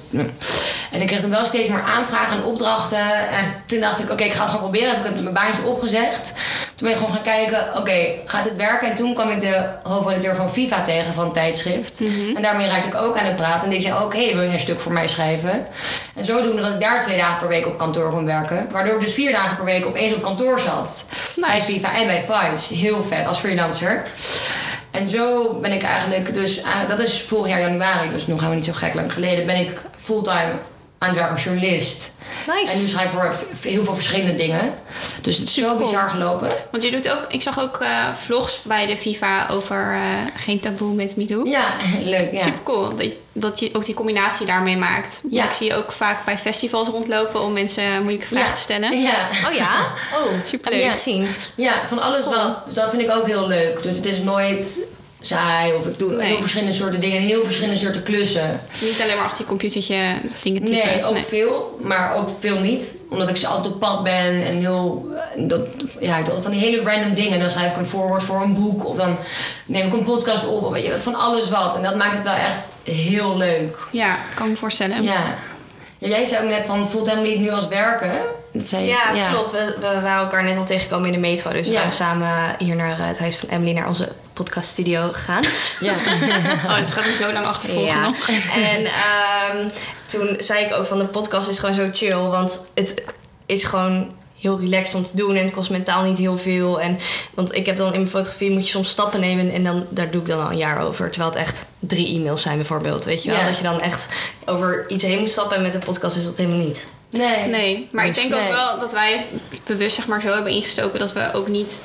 [0.91, 3.29] en ik kreeg toen wel steeds meer aanvragen en opdrachten.
[3.29, 4.95] En toen dacht ik, oké, ik ga het gewoon proberen.
[4.95, 6.33] Heb ik het mijn baantje opgezegd.
[6.75, 8.89] Toen ben ik gewoon gaan kijken, oké, gaat het werken?
[8.89, 12.03] En toen kwam ik de hoofdredacteur van Viva tegen van het tijdschrift.
[12.37, 13.63] En daarmee raakte ik ook aan het praten.
[13.63, 15.67] En die zei ook, hé, hey, wil je een stuk voor mij schrijven?
[16.15, 18.69] En zodoende dat ik daar twee dagen per week op kantoor kon werken.
[18.71, 21.05] Waardoor ik dus vier dagen per week opeens op kantoor zat.
[21.37, 21.63] Bij.
[21.63, 22.75] Viva en bij Vice.
[22.75, 24.05] Heel vet, als freelancer.
[24.95, 28.49] En zo ben ik eigenlijk dus, ah, dat is vorig jaar januari, dus nu gaan
[28.49, 30.53] we niet zo gek lang geleden, ben ik fulltime
[31.05, 32.13] aan het werken als journalist.
[32.47, 32.87] En nu Nice.
[32.89, 34.75] schrijf ik voor v- heel veel verschillende dingen.
[35.21, 35.87] Dus het is zo Supercool.
[35.87, 36.49] bizar gelopen.
[36.71, 37.89] Want je doet ook, ik zag ook eh,
[38.23, 40.01] vlogs bij de FIFA over eh,
[40.45, 41.49] geen taboe met Milou.
[41.51, 41.65] Ja,
[42.03, 42.33] leuk.
[42.33, 42.39] Ja.
[42.41, 45.21] Super cool dat, dat je ook die combinatie daarmee maakt.
[45.31, 45.45] Ja.
[45.45, 48.55] ik zie je ook vaak bij festivals rondlopen om mensen moeilijke vragen Ja.
[48.55, 49.03] te stellen.
[49.03, 49.29] Ja.
[49.49, 49.71] Oh ja?
[50.19, 50.83] Oh, Superleuk.
[50.83, 51.29] leuk gezien.
[51.55, 52.37] ja, van alles Cool.
[52.37, 52.63] wat.
[52.65, 53.83] Dus dat vind ik ook heel leuk.
[53.83, 54.79] Dus het is nooit
[55.27, 56.27] saai of ik doe Nee.
[56.27, 58.61] heel verschillende soorten dingen, heel verschillende soorten klussen.
[58.81, 59.97] Niet alleen maar achter je computertje
[60.43, 60.87] dingen typen.
[60.87, 62.97] Nee, ook veel, maar ook veel niet.
[63.11, 65.09] Omdat ik ze altijd op pad ben en heel.
[65.37, 65.61] Dat,
[66.01, 67.39] ja, ik doe altijd van die hele random dingen.
[67.41, 69.17] Dan schrijf ik een voorwoord voor een boek of dan
[69.67, 70.63] neem ik een podcast op.
[70.63, 71.77] Of weet je, van alles wat.
[71.77, 73.77] En dat maakt het wel echt heel leuk.
[73.93, 75.03] Ja, kan me voorstellen.
[75.03, 75.23] Ja.
[75.99, 78.13] ja jij zei ook net van het voelt helemaal niet nu als werken.
[78.53, 78.89] Dat zei je.
[79.15, 79.51] Ja, klopt.
[79.53, 81.53] We, we waren elkaar net al tegengekomen in de metro.
[81.53, 81.79] Dus we Ja.
[81.79, 82.29] waren samen
[82.59, 85.43] hier naar het huis van Emily, naar onze podcaststudio gegaan.
[85.81, 85.95] Ja.
[86.67, 88.05] Oh, het gaat me zo lang achtervolgen Ja.
[88.05, 88.29] nog.
[88.55, 89.69] En ehm,
[90.07, 92.15] toen zei ik ook van de podcast is gewoon zo chill.
[92.17, 93.05] Want het
[93.47, 95.37] is gewoon heel relaxed om te doen.
[95.37, 96.81] En het kost mentaal niet heel veel.
[96.81, 96.99] En,
[97.35, 99.53] want ik heb dan in mijn fotografie moet je soms stappen nemen.
[99.53, 101.11] En dan, daar doe ik dan al een jaar over.
[101.11, 103.05] Terwijl het echt drie e-mails zijn bijvoorbeeld.
[103.05, 103.39] Weet je wel?
[103.39, 103.45] Ja.
[103.47, 104.09] Dat je dan echt
[104.45, 105.57] over iets heen moet stappen.
[105.57, 106.87] En met de podcast is dat helemaal niet.
[107.11, 107.47] Nee.
[107.49, 108.49] Nee, maar ik Dus denk nee.
[108.49, 109.27] ook wel dat wij
[109.67, 111.81] bewust zeg maar zo hebben ingestoken dat we ook niet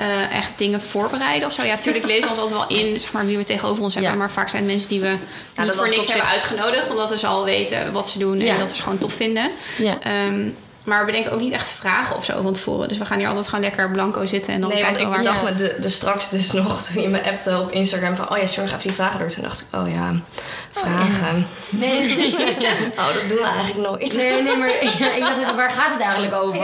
[0.00, 1.62] eh, echt dingen voorbereiden of zo.
[1.62, 4.12] Ja, natuurlijk lezen we ons altijd wel in, zeg maar, wie we tegenover ons hebben.
[4.12, 4.18] Ja.
[4.18, 5.14] Maar vaak zijn het mensen die we
[5.54, 6.90] dat niet voor ik niks hebben uitgenodigd.
[6.90, 8.52] Omdat we ze al weten wat ze doen Ja.
[8.52, 9.50] en dat we ze gewoon tof vinden.
[9.78, 9.98] Ja.
[10.00, 10.48] Ehm,
[10.90, 12.88] maar we bedenken ook niet echt vragen of zo van tevoren.
[12.88, 15.12] Dus we gaan hier altijd gewoon lekker blanco zitten en dan Nee, kijken ik we
[15.12, 15.22] waar...
[15.22, 18.30] dacht me de, de straks dus nog toen je me appte op Instagram van...
[18.30, 19.28] oh ja, nog even die vragen door.
[19.28, 20.12] Toen dacht ik, oh ja,
[20.70, 21.46] vragen.
[21.68, 22.34] Nee, nee,
[23.00, 24.16] Oh, dat doen we eigenlijk nooit.
[24.16, 24.68] nee, nee, maar
[24.98, 26.60] ja, ik dacht, waar gaat het eigenlijk over?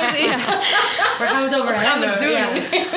[0.00, 0.34] precies.
[1.18, 2.30] Waar gaan we het over Wat gaan we doen?
[2.30, 2.48] Ja.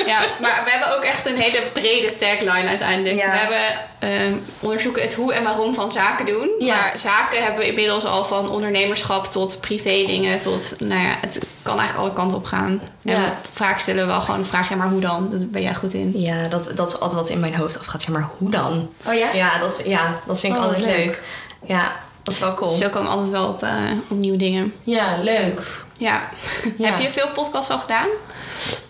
[0.06, 3.16] Ja, maar we hebben ook echt een hele brede tagline uiteindelijk.
[3.16, 3.30] Ja.
[3.30, 6.50] We hebben ehm, onderzoeken het hoe en waarom van zaken doen.
[6.58, 6.74] Ja.
[6.74, 11.38] Maar zaken hebben we inmiddels al van ondernemerschap tot privé dingen tot, nou ja, het
[11.62, 12.80] kan eigenlijk alle kanten op gaan.
[13.04, 13.38] En Ja.
[13.52, 15.28] vaak stellen we wel gewoon de vraag, ja, maar hoe dan?
[15.30, 16.12] Dat ben jij goed in.
[16.20, 18.02] Ja, dat, dat is altijd wat in mijn hoofd afgaat.
[18.02, 18.88] Ja, maar hoe dan?
[19.06, 19.32] Oh ja?
[19.32, 20.96] Ja, dat, ja, dat vind ik Oh, altijd leuk.
[20.96, 21.22] leuk.
[21.66, 21.92] Ja,
[22.22, 22.70] dat is wel cool.
[22.70, 23.70] Zo komen we altijd wel op, eh,
[24.08, 24.74] op nieuwe dingen.
[24.82, 25.60] Ja, leuk.
[25.98, 26.20] Ja.
[26.78, 26.90] Ja.
[26.90, 28.06] Heb je veel podcasts al gedaan?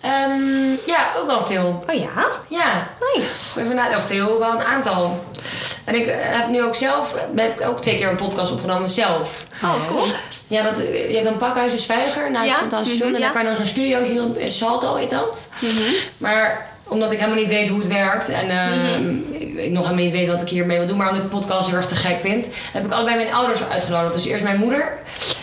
[0.01, 1.83] Ehm, ja, ook wel veel.
[1.89, 2.25] Oh ja?
[2.49, 3.61] Ja, Nice.
[3.61, 5.25] even na, nou, veel, wel een aantal.
[5.85, 8.89] En ik eh, heb nu ook zelf, heb ik ook twee keer een podcast opgenomen
[8.89, 9.45] zelf.
[9.63, 10.03] Oh, wat cool.
[10.47, 12.95] Ja, dat, je hebt een pakhuis in Zwijger naast Ja, het Station.
[12.95, 13.29] mhm, En dan ja.
[13.29, 15.49] kan je dan zo'n studio hier in Salto, heet dat.
[16.17, 20.03] Maar omdat ik helemaal niet weet hoe het werkt en eh, ik, ik nog helemaal
[20.05, 22.19] niet weet wat ik hiermee wil doen, maar omdat ik podcast heel erg te gek
[22.21, 24.13] vind, heb ik allebei mijn ouders uitgenodigd.
[24.13, 24.81] Dus eerst mijn moeder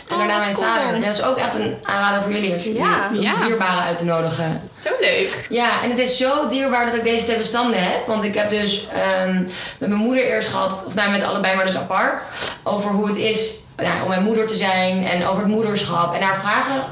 [0.08, 0.66] en Oh, daarna mijn cool.
[0.66, 0.94] vader.
[1.00, 3.08] Ja, dat is ook echt een aanrader voor jullie als jullie Ja.
[3.10, 3.34] om Ja.
[3.46, 4.70] dierbaren uit te nodigen.
[4.84, 5.46] Zo leuk.
[5.48, 8.06] Ja, en het is zo dierbaar dat ik deze twee bestanden heb.
[8.06, 9.34] Want ik heb dus ehm,
[9.78, 12.30] met mijn moeder eerst gehad, of nou met allebei maar dus apart,
[12.62, 16.14] over hoe het is ja, om mijn moeder te zijn en over het moederschap.
[16.14, 16.84] En haar vragen.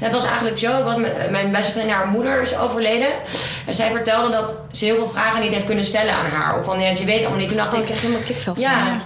[0.00, 3.08] Het was eigenlijk zo, was met, mijn beste vriendin, haar moeder is overleden.
[3.66, 6.58] En zij vertelde dat ze heel veel vragen niet heeft kunnen stellen aan haar.
[6.58, 7.48] Of van, ja, ze weet allemaal niet.
[7.48, 8.62] Toen dacht Oh, ik, ik krijg helemaal kipvel van.
[8.62, 9.00] ja.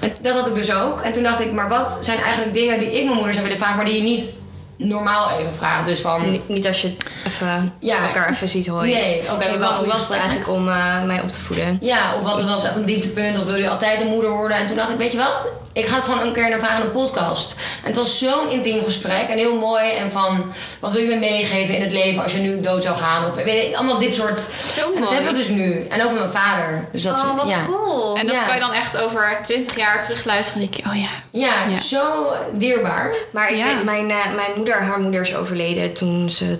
[0.00, 1.00] En dat had ik dus ook.
[1.00, 3.58] En toen dacht ik, maar wat zijn eigenlijk dingen die ik mijn moeder zou willen
[3.58, 4.40] vragen, maar die je niet
[4.76, 5.86] normaal even vraagt?
[5.86, 6.94] Dus van, Niet, niet als je
[7.26, 8.06] even Ja.
[8.06, 8.82] elkaar even ziet hoor.
[8.86, 11.78] nee, oké, maar hoe was het eigenlijk om eh, mij op te voeden?
[11.80, 14.56] Ja, of wat er was echt een dieptepunt, of wil je altijd een moeder worden?
[14.56, 15.48] En toen dacht ik, weet je wat?
[15.74, 17.54] Ik ga het gewoon een keer naar vragen in een podcast.
[17.82, 19.90] En het was zo'n intiem gesprek en heel mooi.
[19.90, 22.96] En van, wat wil je me meegeven in het leven als je nu dood zou
[22.96, 23.28] gaan?
[23.28, 24.38] Of weet je, allemaal dit soort.
[24.38, 25.14] Zo En dat mooi.
[25.22, 25.86] heb ik dus nu.
[25.86, 26.88] En over mijn vader.
[26.92, 27.64] Dus dat is- Oh, wat ja.
[27.66, 28.16] cool.
[28.16, 28.44] En dat Ja.
[28.44, 31.40] kan je dan echt over 20 jaar terugluisteren en denk je, oh ja.
[31.46, 31.76] Ja, Ja.
[31.80, 33.14] zo dierbaar.
[33.32, 33.64] Maar ik Ja.
[33.66, 36.58] weet, mijn, eh, mijn moeder, haar moeder is overleden toen ze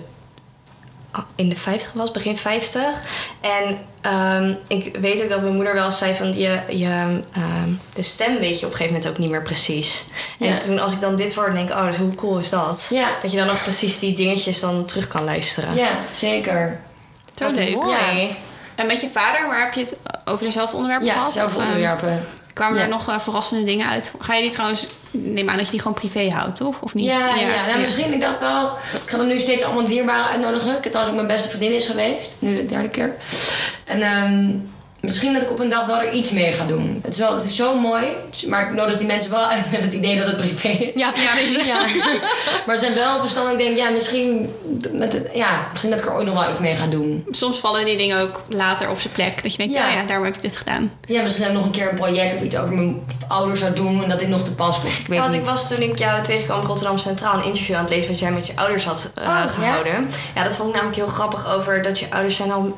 [1.35, 2.83] in de 50 was, begin 50.
[3.41, 8.01] En ehm, ik weet ook dat mijn moeder wel zei van je, je ehm, de
[8.03, 10.05] stem weet je op een gegeven moment ook niet meer precies.
[10.39, 10.57] En Ja.
[10.57, 12.87] toen als ik dan dit hoor, denk ik, oh, dus hoe cool is dat?
[12.89, 13.07] Ja.
[13.21, 15.75] Dat je dan ook precies die dingetjes dan terug kan luisteren.
[15.75, 16.79] Ja, zeker.
[17.35, 17.75] Zo Wat leuk.
[17.75, 18.35] mooi.
[18.75, 19.95] En met je vader, waar heb je het
[20.25, 21.31] over dezelfde onderwerpen Ja, gehad?
[21.31, 22.25] zelf Of, eh, onderwerpen.
[22.53, 22.83] Kwamen Ja.
[22.83, 24.11] er nog eh, verrassende dingen uit?
[24.19, 26.81] Ga je die trouwens, neem aan dat je die gewoon privé houdt, toch?
[26.81, 27.05] Of niet?
[27.05, 28.65] Ja, ja, nou, misschien ik dacht wel.
[29.03, 30.77] Ik ga er nu steeds allemaal dierbaren uitnodigen.
[30.77, 32.35] Ik heb trouwens ook mijn beste vriendin is geweest.
[32.39, 33.15] Nu de derde keer.
[33.85, 34.49] En ehm,
[35.03, 36.99] misschien dat ik op een dag wel er iets mee ga doen.
[37.03, 38.03] Het is, wel, het is zo mooi.
[38.47, 41.01] Maar ik nodig die mensen wel uit met het idee dat het privé is.
[41.01, 41.65] Ja, precies.
[41.65, 41.79] Ja.
[42.65, 43.51] maar het zijn wel bestanden.
[43.51, 44.53] Ik denk, ja, misschien,
[44.91, 47.25] met het, ja, misschien dat ik er ooit nog wel iets mee ga doen.
[47.31, 49.43] Soms vallen die dingen ook later op zijn plek.
[49.43, 49.87] Dat je denkt, Ja.
[49.89, 50.91] ja, ja daarom heb ik dit gedaan.
[51.05, 53.73] Ja, misschien heb ik nog een keer een project of iets over mijn ouders zou
[53.73, 54.03] doen.
[54.03, 54.93] En dat dit nog te pas komt.
[54.99, 55.41] Ik weet Ja, want niet.
[55.41, 58.31] ik was toen ik jou tegenkwam Rotterdam Centraal een interview aan het lezen wat jij
[58.31, 59.47] met je ouders had eh, Oh, ja?
[59.47, 60.09] gehouden.
[60.35, 60.43] Ja?
[60.43, 62.77] dat vond ik namelijk heel grappig over dat je ouders zijn al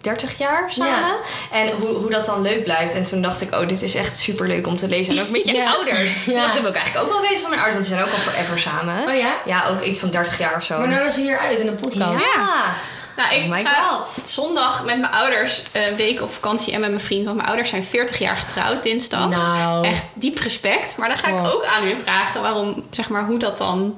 [0.00, 0.92] 30 jaar samen.
[0.92, 1.14] Ja.
[1.50, 2.94] En hoe, hoe dat dan leuk blijft.
[2.94, 5.16] En toen dacht ik, oh, dit is echt super leuk om te lezen.
[5.16, 5.70] En ook met je Ja.
[5.72, 6.14] ouders.
[6.24, 6.42] Toen Ja.
[6.42, 8.32] dacht ik ook eigenlijk ook wel weten van mijn ouders, want die zijn ook al
[8.32, 9.08] forever samen.
[9.08, 9.32] Oh ja?
[9.44, 10.78] Ja, ook iets van 30 jaar of zo.
[10.78, 12.24] Maar nou is ze hier uit in de podcast.
[12.34, 12.74] ja.
[13.16, 14.22] Nou, ik Oh my ga God.
[14.26, 17.24] zondag met mijn ouders een week op vakantie en met mijn vriend.
[17.24, 19.28] Want mijn ouders zijn 40 jaar getrouwd dinsdag.
[19.28, 19.86] Nou.
[19.86, 20.96] Echt diep respect.
[20.96, 23.96] Maar dan ga ik ook aan u vragen waarom, zeg maar, hoe dat dan...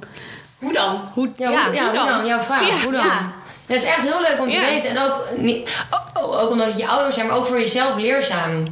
[0.58, 1.10] Hoe dan?
[1.14, 2.08] Hoe, Ja, Ja, hoe, ja, hoe hoe dan?
[2.18, 2.26] dan?
[2.26, 3.32] Jouw vraag, Ja, hoe dan?
[3.72, 4.60] Dat is echt heel leuk om te Ja.
[4.68, 4.90] weten.
[4.90, 7.96] En ook, niet, oh, oh, ook omdat het je ouders zijn, maar ook voor jezelf
[7.96, 8.64] leerzaam.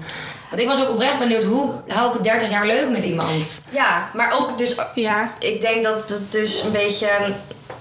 [0.50, 3.62] Want ik was ook oprecht benieuwd, hoe hou ik het 30 jaar leuk met iemand?
[3.70, 7.08] ja, maar ook dus Ja, ik denk dat het dus een beetje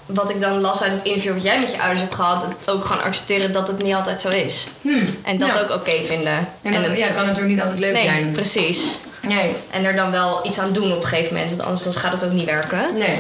[0.06, 2.70] wat ik dan las uit het interview wat jij met je ouders hebt gehad, het
[2.70, 4.68] ook gewoon accepteren dat het niet altijd zo is.
[4.82, 5.16] Hmm.
[5.24, 5.60] En dat Ja.
[5.62, 6.48] ook oké vinden.
[6.62, 8.32] En dat, dan- ja, kan natuurlijk niet altijd leuk nee, zijn.
[8.32, 8.98] precies.
[9.22, 9.56] Nee.
[9.72, 12.12] En er dan wel iets aan doen op een gegeven moment, want anders dan gaat
[12.12, 12.98] het ook niet werken.
[12.98, 13.20] Nee.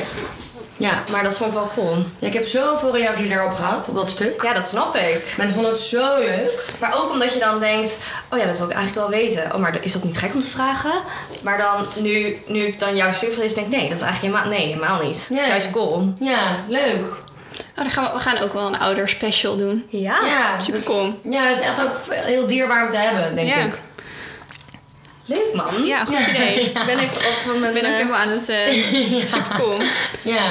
[0.79, 1.03] Ja.
[1.11, 1.95] Maar dat vond ik wel cool.
[2.19, 4.41] ja, ik heb zoveel reacties daarop gehad, op dat stuk.
[4.43, 5.33] Ja, dat snap ik.
[5.37, 6.65] Mensen vonden het zo leuk.
[6.79, 7.97] Maar ook omdat je dan denkt,
[8.31, 9.53] oh ja, dat wil ik eigenlijk wel weten.
[9.53, 10.91] Oh, maar is dat niet gek om te vragen?
[11.43, 14.35] Maar dan, nu, nu ik dan jouw stuk lees, denk ik, nee, dat is eigenlijk
[14.35, 15.11] helemaal, nee, helemaal niet.
[15.13, 15.47] Dat is Nee.
[15.47, 16.13] juist cool.
[16.19, 16.37] Ja,
[16.67, 17.01] leuk.
[17.01, 19.85] oh, dan gaan we, we gaan ook wel een ouder special doen.
[19.89, 20.17] Ja.
[20.25, 21.19] Ja, Super dus- cool.
[21.23, 23.55] Ja, dat is echt ook heel dierbaar om te hebben, denk Ja.
[23.55, 23.73] ik.
[25.29, 25.85] Leuk man.
[25.85, 26.71] Ja, goed idee.
[26.85, 27.73] Ben ik op van mijn...
[27.73, 28.49] Ben ook eh, helemaal aan het...
[28.49, 29.77] eh super cool.
[30.21, 30.41] Ja.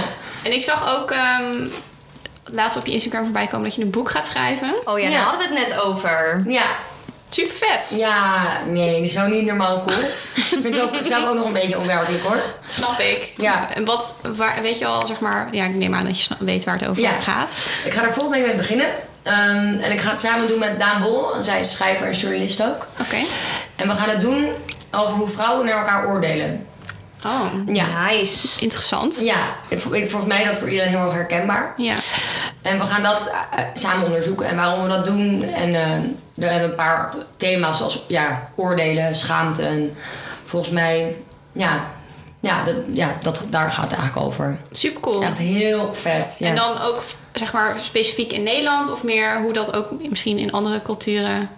[0.43, 1.11] En ik zag ook...
[1.11, 1.57] ehm,
[2.45, 4.75] laatst op je Instagram voorbij komen dat je een boek gaat schrijven.
[4.85, 5.11] Oh ja, Ja.
[5.11, 6.45] daar hadden we het net over.
[6.47, 6.63] Ja,
[7.31, 7.99] Super vet.
[7.99, 9.99] ja, nee, zo niet normaal cool.
[10.37, 12.43] ik vind het zelf, ook nog een beetje onwerkelijk hoor.
[12.69, 13.33] Snap ik.
[13.37, 13.69] Ja.
[13.75, 16.65] En wat, waar, weet je al, zeg maar, ja, ik neem aan dat je weet
[16.65, 17.21] waar het over Ja.
[17.21, 17.71] gaat.
[17.85, 18.87] Ik ga er volgende week mee beginnen.
[19.23, 21.35] Ehm, en ik ga het samen doen met Daan Bol.
[21.35, 22.87] En zij is schrijver en journalist ook.
[23.01, 23.17] Oké.
[23.79, 24.49] En we gaan het doen
[24.91, 26.67] over hoe vrouwen naar elkaar oordelen.
[27.27, 28.09] Oh, Ja.
[28.09, 28.61] Nice.
[28.61, 29.21] interessant.
[29.21, 29.37] Ja,
[29.71, 31.75] volgens mij is dat voor iedereen heel erg herkenbaar.
[31.77, 31.95] Ja.
[32.63, 35.43] En we gaan dat eh, samen onderzoeken en waarom we dat doen.
[35.43, 35.91] En eh
[36.35, 39.63] we hebben een paar thema's zoals ja, oordelen, schaamte.
[39.63, 39.97] En
[40.45, 41.17] volgens mij,
[41.53, 41.87] ja,
[42.41, 44.59] ja, dat, ja dat, daar gaat het eigenlijk over.
[44.73, 45.23] Super cool.
[45.23, 46.37] Echt heel vet.
[46.39, 46.49] Ja.
[46.49, 50.53] En dan ook, zeg maar, specifiek in Nederland of meer hoe dat ook misschien in
[50.53, 51.51] andere culturen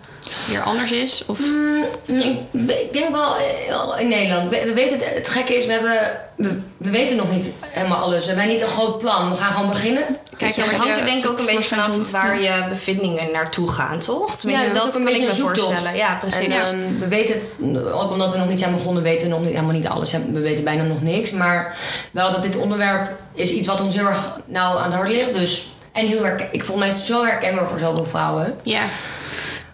[0.46, 1.22] weer anders is?
[1.26, 1.38] Of...
[1.38, 4.48] Mm, ik, ik denk wel eh, in Nederland.
[4.48, 7.98] We, we weten het, het gekke is, we, hebben, we, we weten nog niet helemaal
[7.98, 8.26] alles.
[8.26, 9.30] We hebben niet een groot plan.
[9.30, 10.04] We gaan gewoon beginnen.
[10.36, 13.32] Kijk, Ja, je het hangt er denk ik ook een beetje vanaf waar je bevindingen
[13.32, 14.36] naartoe gaan, toch?
[14.36, 15.96] Tenminste, Ja, dat kan een ik me voorstellen.
[15.96, 16.38] Ja, precies.
[16.38, 17.58] En ehm, we weten het,
[17.92, 20.12] ook omdat we nog niet zijn begonnen, weten we nog niet, helemaal niet alles.
[20.12, 21.30] We weten bijna nog niks.
[21.30, 21.76] Maar
[22.10, 25.34] wel dat dit onderwerp is iets wat ons heel erg nauw aan het hart ligt.
[25.34, 28.58] Dus, en heel herken, ik volgens mij is het zo herkenbaar voor zoveel vrouwen.
[28.62, 28.82] Ja.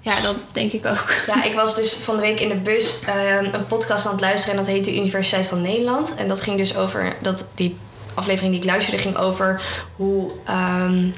[0.07, 1.13] Ja, dat denk ik ook.
[1.27, 4.21] Ja, ik was dus van de week in de bus ehm, een podcast aan het
[4.21, 6.15] luisteren en dat heet de Universiteit van Nederland.
[6.15, 7.77] En dat ging dus over, dat die
[8.15, 9.63] aflevering die ik luisterde ging over
[9.97, 11.09] hoe, ehm,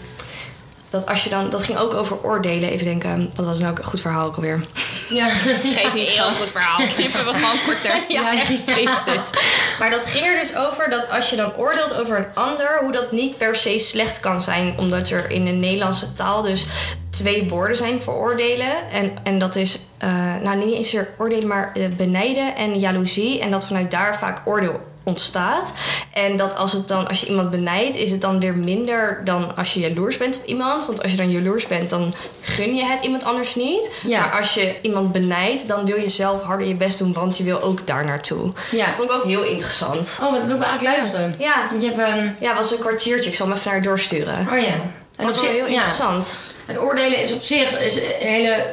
[0.91, 2.71] dat als je dan, dat ging ook over oordelen.
[2.71, 4.67] Even denken, wat was nou ook een goed verhaal ook alweer?
[5.09, 6.87] Ja, Geef niet heel goed verhaal.
[6.95, 8.05] Knippen we gewoon korter.
[8.09, 9.43] Ja, echt triest dit.
[9.79, 12.93] Maar dat ging er dus over dat als je dan oordeelt over een ander, hoe
[12.93, 14.75] dat niet per se slecht kan zijn.
[14.79, 16.67] Omdat er in de Nederlandse taal dus
[17.11, 18.91] twee woorden zijn voor oordelen.
[18.91, 23.41] En, en dat is, eh, nou niet eens weer oordelen, maar eh, benijden en jaloezie.
[23.41, 25.73] En dat vanuit daar vaak oordeel ontstaat.
[26.13, 29.57] En dat als, het dan, als je iemand benijdt, is het dan weer minder dan
[29.57, 30.87] als je jaloers bent op iemand.
[30.87, 33.91] Want als je dan jaloers bent, dan gun je het iemand anders niet.
[34.07, 34.21] Ja.
[34.21, 37.45] Maar als je iemand benijdt, dan wil je zelf harder je best doen, want je
[37.45, 38.53] wil ook daar naartoe.
[38.71, 38.87] ja.
[38.87, 40.19] Dat vond ik ook heel interessant.
[40.23, 41.35] Oh, wat wil ik eigenlijk luisteren?
[41.39, 42.01] Ja, Want je hebt...
[42.17, 43.31] ehm, ja, was een kwartiertje.
[43.31, 44.49] Ik zal hem even naar je doorsturen.
[44.53, 44.73] oh ja.
[45.17, 45.73] Dat was op wel heel ja.
[45.73, 46.41] interessant.
[46.67, 48.65] En oordelen is op zich is een hele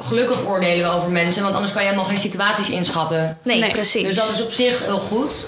[0.00, 3.38] gelukkig oordelen we over mensen, want anders kan je helemaal geen situaties inschatten.
[3.42, 3.70] Nee, Nee.
[3.70, 4.02] precies.
[4.06, 5.46] Dus dat is op zich heel goed.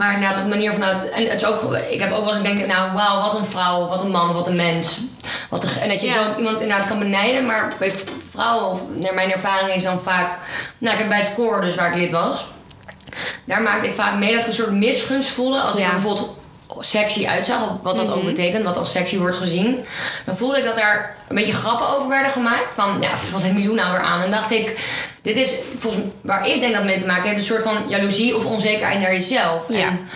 [0.00, 1.08] Maar inderdaad op een manier vanuit...
[1.10, 1.74] En het is ook...
[1.74, 2.68] Ik heb ook wel eens denken...
[2.68, 5.00] Nou, wauw, wat een vrouw, wat een man, wat een mens.
[5.50, 6.14] Wat een, en dat je Ja.
[6.14, 7.46] zo iemand inderdaad kan benijden.
[7.46, 7.92] Maar bij
[8.30, 10.28] vrouwen, of naar mijn ervaring is dan vaak...
[10.78, 12.46] Nou, ik heb bij het koor dus waar ik lid was.
[13.44, 15.60] Daar maakte ik vaak mee dat ik een soort misgunst voelde.
[15.60, 15.90] Als ik Ja.
[15.90, 16.36] bijvoorbeeld
[16.80, 17.62] sexy uitzag.
[17.70, 18.64] Of wat dat ook betekent.
[18.64, 19.84] Wat als sexy wordt gezien.
[20.26, 22.74] Dan voelde ik dat daar een beetje grappen over werden gemaakt.
[22.74, 24.22] Van, ja, wat heeft Milou nou weer aan?
[24.22, 24.78] En dacht ik...
[25.22, 27.36] Dit is volgens waar ik denk dat mee te maken heeft.
[27.38, 29.64] Een soort van jaloezie of onzekerheid naar jezelf.
[29.68, 30.08] Ja, En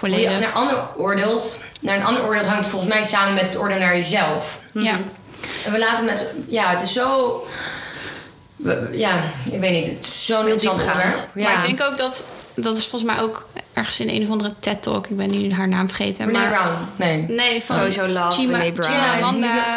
[0.00, 0.30] hoe je volledig.
[0.30, 3.78] naar een ander oordeelt, naar een ander oordeelt hangt volgens mij samen met het oordeel
[3.78, 4.60] naar jezelf.
[4.72, 4.98] Ja.
[5.64, 7.46] En we laten met, ja, het is zo,
[8.92, 9.10] ja,
[9.50, 10.70] ik weet niet, het is zo'n diepgaand.
[10.72, 11.14] onderwerp.
[11.34, 11.42] Ja.
[11.42, 14.54] Maar ik denk ook dat, dat is volgens mij ook ergens in een of andere
[14.60, 16.30] TED-talk, ik ben nu haar naam vergeten.
[16.30, 17.22] Maar, Brown, nee.
[17.28, 18.82] Nee, van Sowieso love Chima- Brown.
[18.92, 19.76] Chimamanda.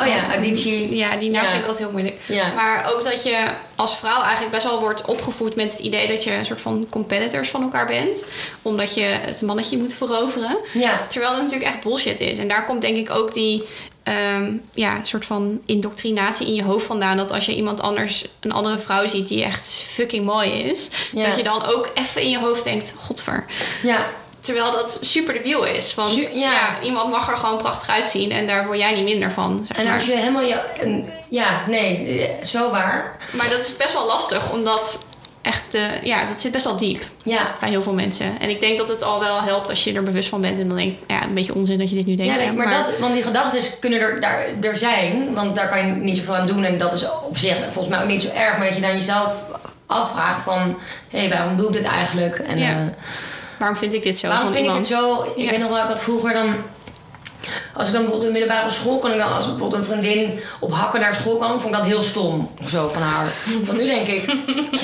[0.00, 0.96] Oh ja, Adichie.
[0.96, 1.48] Ja, die naam Ja.
[1.50, 2.16] vind ik altijd heel moeilijk.
[2.26, 2.52] Ja.
[2.54, 6.24] Maar ook dat je als vrouw eigenlijk best wel wordt opgevoed met het idee dat
[6.24, 8.24] je een soort van competitors van elkaar bent.
[8.62, 10.56] Omdat je het mannetje moet veroveren.
[10.72, 12.38] Ja, Terwijl dat natuurlijk echt bullshit is.
[12.38, 13.62] En daar komt denk ik ook die
[14.04, 17.16] ehm, ja, soort van indoctrinatie in je hoofd vandaan.
[17.16, 20.90] Dat als je iemand anders, een andere vrouw ziet die echt fucking mooi is.
[21.12, 21.26] Ja.
[21.26, 23.44] Dat je dan ook even in je hoofd denkt, godver.
[23.82, 24.06] ja,
[24.40, 25.94] Terwijl dat super debiel is.
[25.94, 26.52] Want Su- ja.
[26.52, 26.76] ja.
[26.82, 28.30] iemand mag er gewoon prachtig uitzien.
[28.32, 29.64] En daar word jij niet minder van.
[29.68, 29.94] Zeg en maar.
[29.94, 33.16] als je helemaal, je, een- ja, nee, eh, zo waar.
[33.32, 34.50] Maar dat is best wel lastig.
[34.52, 35.04] Omdat
[35.44, 38.26] echt, eh, ja, dat zit best wel diep Ja, bij heel veel mensen.
[38.40, 40.58] En ik denk dat het al wel helpt als je er bewust van bent.
[40.60, 42.32] En dan denk ik, ja, een beetje onzin dat je dit nu denkt.
[42.32, 45.78] ja nee, maar, dat, want die gedachten kunnen er, daar, er zijn, want daar kan
[45.86, 46.64] je niet zoveel aan doen.
[46.64, 48.92] En dat is op zich volgens mij ook niet zo erg, maar dat je dan
[48.94, 49.32] jezelf
[49.86, 50.76] afvraagt van,
[51.10, 52.38] hé, hey, waarom doe ik dit eigenlijk?
[52.38, 52.68] En, Ja.
[52.70, 52.76] eh,
[53.58, 54.88] Waarom vind ik dit zo Waarom vind iemand?
[54.88, 55.22] ik het zo?
[55.36, 55.50] Ik Ja.
[55.50, 56.54] weet nog wel, ik had vroeger dan...
[57.74, 59.32] Als ik dan bijvoorbeeld in de middelbare school kon ik dan...
[59.32, 61.50] Als bijvoorbeeld een vriendin op hakken naar school kwam...
[61.60, 62.50] vond ik dat heel stom.
[62.62, 63.32] Of zo, van haar.
[63.64, 64.24] Want nu denk ik...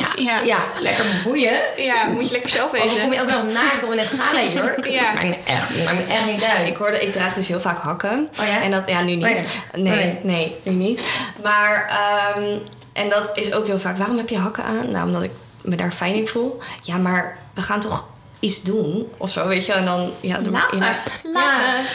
[0.01, 0.41] Ja, Ja.
[0.41, 0.59] ja.
[0.81, 1.59] lekker boeien.
[1.77, 3.13] Ja, moet je lekker zelf Of dan kom weten.
[3.13, 4.87] je ook nog naakt op in een gala-jurk.
[5.01, 5.13] Ja.
[5.13, 6.69] Maakt me echt, maakt me echt niet uit.
[6.69, 8.29] Ik hoorde, ik draag dus heel vaak hakken.
[8.41, 8.63] Oh ja?
[8.63, 9.25] En dat, ja, nu niet.
[9.25, 9.41] Oh ja.
[9.79, 10.19] Nee, Oh nee.
[10.23, 11.03] nee, nu niet.
[11.43, 12.45] Maar, ehm,
[12.93, 13.97] en dat is ook heel vaak.
[13.99, 14.91] Waarom heb je hakken aan?
[14.91, 15.31] Nou, omdat ik
[15.63, 16.61] me daar fijn in voel.
[16.83, 18.05] Ja, maar we gaan toch
[18.41, 19.73] iets doen of zo, weet je?
[19.73, 20.85] En dan, ja, dan, Laat me.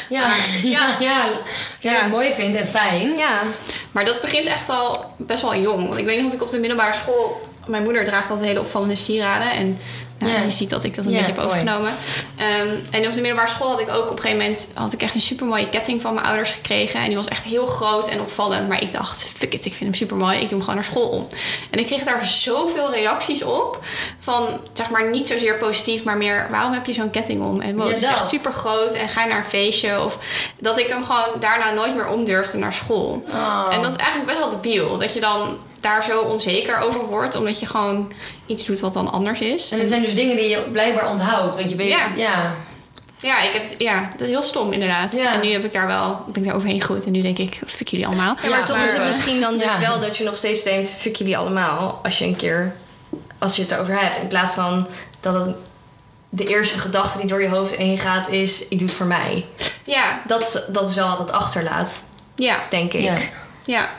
[0.10, 0.32] ja.
[0.64, 1.28] Ja, ja,
[1.80, 3.18] ja, mooi vind en fijn.
[3.18, 3.42] Ja,
[3.92, 5.88] Maar dat begint echt al best wel jong.
[5.88, 7.48] Want ik weet nog dat ik op de middelbare school...
[7.66, 9.52] Mijn moeder draagt altijd hele opvallende sieraden.
[9.52, 9.80] En
[10.20, 10.42] Nou, Ja.
[10.42, 11.92] Je ziet dat ik dat een beetje heb overgenomen.
[12.36, 15.02] Ehm, en op de middelbare school had ik ook op een gegeven moment had ik
[15.02, 17.00] echt een super mooie ketting van mijn ouders gekregen.
[17.00, 18.68] En die was echt heel groot en opvallend.
[18.68, 20.34] Maar ik dacht, fuck it, ik vind hem super mooi.
[20.36, 21.28] Ik doe hem gewoon naar school om.
[21.70, 23.80] En ik kreeg daar zoveel reacties op.
[24.20, 27.62] Van zeg maar niet zozeer positief, maar meer waarom heb je zo'n ketting om?
[27.62, 28.92] En wow, Ja, het is echt super groot.
[28.92, 30.04] En ga je naar een feestje.
[30.04, 30.18] Of
[30.60, 33.24] dat ik hem gewoon daarna nooit meer om durfde naar school.
[33.32, 33.68] Oh.
[33.72, 34.98] En dat is eigenlijk best wel debiel.
[34.98, 37.36] Dat je dan daar zo onzeker over wordt.
[37.36, 38.12] Omdat je gewoon
[38.46, 39.72] iets doet wat dan anders is.
[39.72, 41.56] En het zijn dus dingen die je blijkbaar onthoudt.
[41.56, 41.90] Want je weet...
[41.90, 42.08] Ja.
[42.16, 42.56] ja.
[43.20, 45.12] Ja, ik heb, ja, dat is heel stom inderdaad.
[45.12, 45.34] Ja.
[45.34, 47.06] En nu heb ik daar wel, ben ik daar overheen gegroeid.
[47.06, 48.36] En nu denk ik, fuck jullie allemaal.
[48.42, 49.80] Ja, maar Ja, toch maar, is het misschien dan dus ja.
[49.80, 50.90] wel dat je nog steeds denkt...
[50.90, 52.76] fuck jullie allemaal, als je een keer...
[53.40, 54.18] als je het erover hebt.
[54.18, 54.88] In plaats van
[55.20, 55.56] dat het
[56.30, 58.68] de eerste gedachte die door je hoofd heen gaat is...
[58.68, 59.46] ik doe het voor mij.
[59.84, 62.04] Ja, Dat is, dat is wel wat het achterlaat,
[62.36, 63.32] ja, denk ik.
[63.66, 63.90] Ja.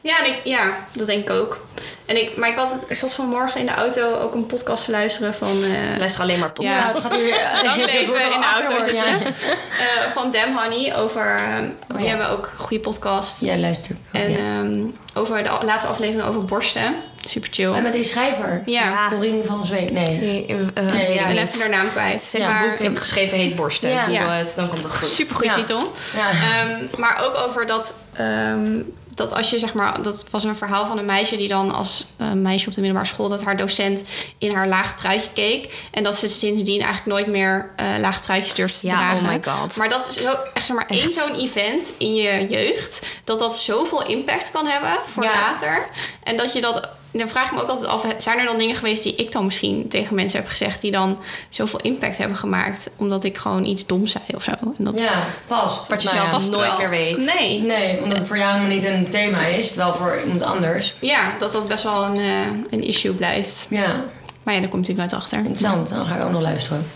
[0.00, 0.18] Ja.
[0.24, 1.66] En ik, ja, dat denk ik ook.
[2.06, 4.90] En ik, maar ik, had, ik zat vanmorgen in de auto ook een podcast te
[4.90, 5.62] luisteren van...
[5.64, 6.78] eh, Luister alleen maar podcast.
[6.82, 6.88] Ja.
[6.92, 7.40] Het gaat hier...
[7.64, 8.94] Lang Ik leven in de auto zitten.
[8.94, 11.36] Ja, eh, van Dem Honey over...
[11.36, 12.06] eh, die Oh, ja.
[12.08, 13.40] hebben ook een goede podcast.
[13.40, 13.96] ja luister.
[14.12, 14.36] En ja.
[14.38, 14.80] ehm,
[15.14, 16.94] over de laatste aflevering over borsten.
[17.24, 17.72] Super chill.
[17.72, 18.62] En met die schrijver.
[18.66, 18.82] Ja.
[18.88, 19.08] Ja.
[19.08, 19.90] Corine van Zweep.
[19.90, 20.18] Nee.
[20.20, 21.48] Nee, eh, ja, ik niet.
[21.48, 22.22] even haar naam kwijt.
[22.22, 23.90] Ze heeft boek heb geschreven, heet Borsten.
[23.90, 24.28] Ja.
[24.30, 25.08] Het, dan komt het goed.
[25.08, 25.54] Super goede Ja.
[25.56, 25.92] titel.
[26.16, 26.30] Ja.
[26.30, 28.70] Ehm, maar ook over dat, ehm,
[29.18, 32.04] dat als je zeg maar, dat was een verhaal van een meisje die dan als
[32.16, 34.02] eh, meisje op de middelbare school, dat haar docent
[34.38, 35.74] in haar laag truitje keek.
[35.90, 39.18] En dat ze sindsdien eigenlijk nooit meer eh laag truitjes durfde te Ja, dragen.
[39.18, 39.76] oh my god.
[39.76, 43.56] Maar dat is zo, echt zeg maar één zo'n event in je jeugd, dat dat
[43.58, 45.32] zoveel impact kan hebben voor Ja.
[45.32, 45.86] later.
[46.22, 46.88] En dat je dat.
[47.18, 49.44] Dan vraag ik me ook altijd af, zijn er dan dingen geweest die ik dan
[49.44, 53.86] misschien tegen mensen heb gezegd, die dan zoveel impact hebben gemaakt, omdat ik gewoon iets
[53.86, 54.50] dom zei of zo?
[54.78, 55.88] En dat, ja, vast.
[55.88, 56.38] Wat je Nou zelf ja.
[56.38, 57.34] vast nooit meer weet.
[57.34, 57.60] Nee.
[57.62, 60.94] Nee, omdat het voor jou helemaal niet een thema is, terwijl voor iemand anders.
[61.00, 63.66] Ja, dat dat best wel een, eh, een issue blijft.
[63.70, 64.04] Ja,
[64.42, 65.38] Maar ja, daar komt natuurlijk nooit achter.
[65.38, 65.88] interessant.
[65.88, 66.86] Dan ga ik ook nog luisteren.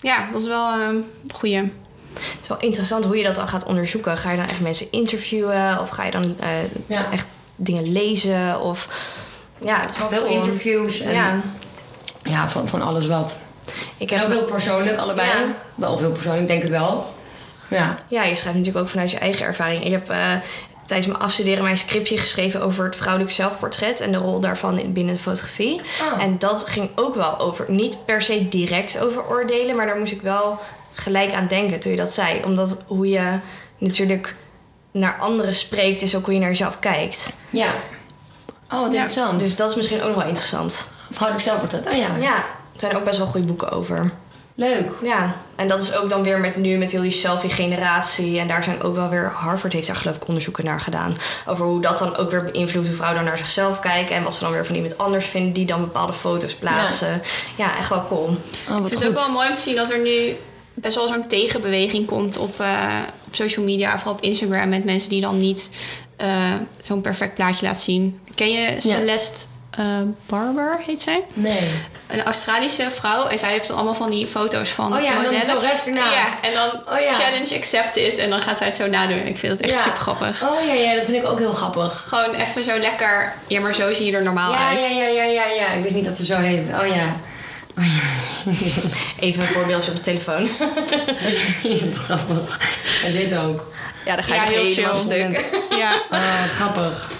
[0.00, 1.56] Ja, dat is wel eh, een goeie.
[2.14, 4.18] Het is wel interessant hoe je dat dan gaat onderzoeken.
[4.18, 5.80] Ga je dan echt mensen interviewen?
[5.80, 6.48] Of ga je dan eh,
[6.86, 7.06] Ja.
[7.12, 8.60] echt dingen lezen?
[8.60, 8.88] Of...
[9.64, 10.40] Ja, het is wel Veel cool.
[10.42, 11.40] interviews en ja,
[12.22, 13.38] Ja, van, van alles wat.
[13.96, 14.38] ik En ook heb...
[14.38, 15.28] heel persoonlijk, allebei.
[15.28, 15.44] Ja.
[15.74, 17.14] Wel veel persoonlijk, denk het wel.
[17.68, 17.96] Ja.
[18.08, 19.84] Ja, je schrijft natuurlijk ook vanuit je eigen ervaring.
[19.84, 20.18] Ik heb eh,
[20.86, 24.92] tijdens mijn afstuderen mijn scriptie geschreven over het vrouwelijk zelfportret en de rol daarvan in,
[24.92, 25.80] binnen de fotografie.
[26.14, 26.22] Oh.
[26.22, 30.12] En dat ging ook wel over, niet per se direct over oordelen, maar daar moest
[30.12, 30.58] ik wel
[30.92, 32.40] gelijk aan denken toen je dat zei.
[32.44, 33.38] Omdat hoe je
[33.78, 34.34] natuurlijk
[34.90, 37.32] naar anderen spreekt, is ook hoe je naar jezelf kijkt.
[37.50, 37.74] Ja.
[38.72, 38.98] Oh, wat Ja.
[39.02, 39.38] interessant.
[39.38, 40.88] Dus dat is misschien ook nog wel interessant.
[41.10, 41.86] Vrouwelijk zelfportret.
[41.86, 42.16] Oh ja.
[42.20, 44.10] Ja, er zijn ook best wel goede boeken over.
[44.54, 44.90] Leuk.
[45.02, 48.38] Ja, en dat is ook dan weer met nu met heel die selfie-generatie.
[48.38, 51.14] En daar zijn ook wel weer, Harvard heeft daar geloof ik onderzoeken naar gedaan.
[51.46, 54.16] Over hoe dat dan ook weer beïnvloedt hoe vrouwen dan naar zichzelf kijken.
[54.16, 57.20] En wat ze dan weer van iemand anders vinden die dan bepaalde foto's plaatsen.
[57.56, 58.24] Ja, echt wel cool.
[58.24, 58.36] Oh,
[58.76, 60.36] Ik wat vind het ook wel mooi om te zien dat er nu
[60.74, 65.10] best wel zo'n tegenbeweging komt op, eh, op social media, vooral op Instagram, met mensen
[65.10, 65.70] die dan niet
[66.18, 66.52] eh,
[66.82, 68.20] zo'n perfect plaatje laten zien.
[68.34, 69.84] Ken je Celeste eh,
[70.26, 71.24] Barber, heet zij?
[71.34, 71.70] Nee.
[72.06, 73.26] Een Australische vrouw.
[73.26, 75.86] En zij heeft dan allemaal van die foto's van Oh ja, en dan zo rest
[75.86, 76.42] ernaast.
[76.42, 77.12] Ja, en dan Oh ja.
[77.12, 78.18] challenge accepted.
[78.18, 79.26] En dan gaat zij het zo nadoen.
[79.26, 80.42] Ik vind het echt super grappig.
[80.42, 82.04] Oh ja, ja, dat vind ik ook heel grappig.
[82.06, 83.32] Gewoon even zo lekker.
[83.46, 84.78] Ja, maar zo zie je er normaal uit.
[84.78, 85.66] ja, ja, ja, ja, ja.
[85.72, 86.66] Ik wist niet dat ze zo heet.
[86.82, 87.16] Oh ja.
[87.78, 88.02] Oh ja.
[89.20, 90.48] Even een voorbeeldje op de telefoon.
[91.72, 92.60] Is het grappig.
[93.04, 93.72] En dit ook.
[94.08, 95.44] Ja, dan ga Ja, je heel helemaal stuk.
[95.70, 96.02] Ja.
[96.10, 97.10] Oh, wat grappig.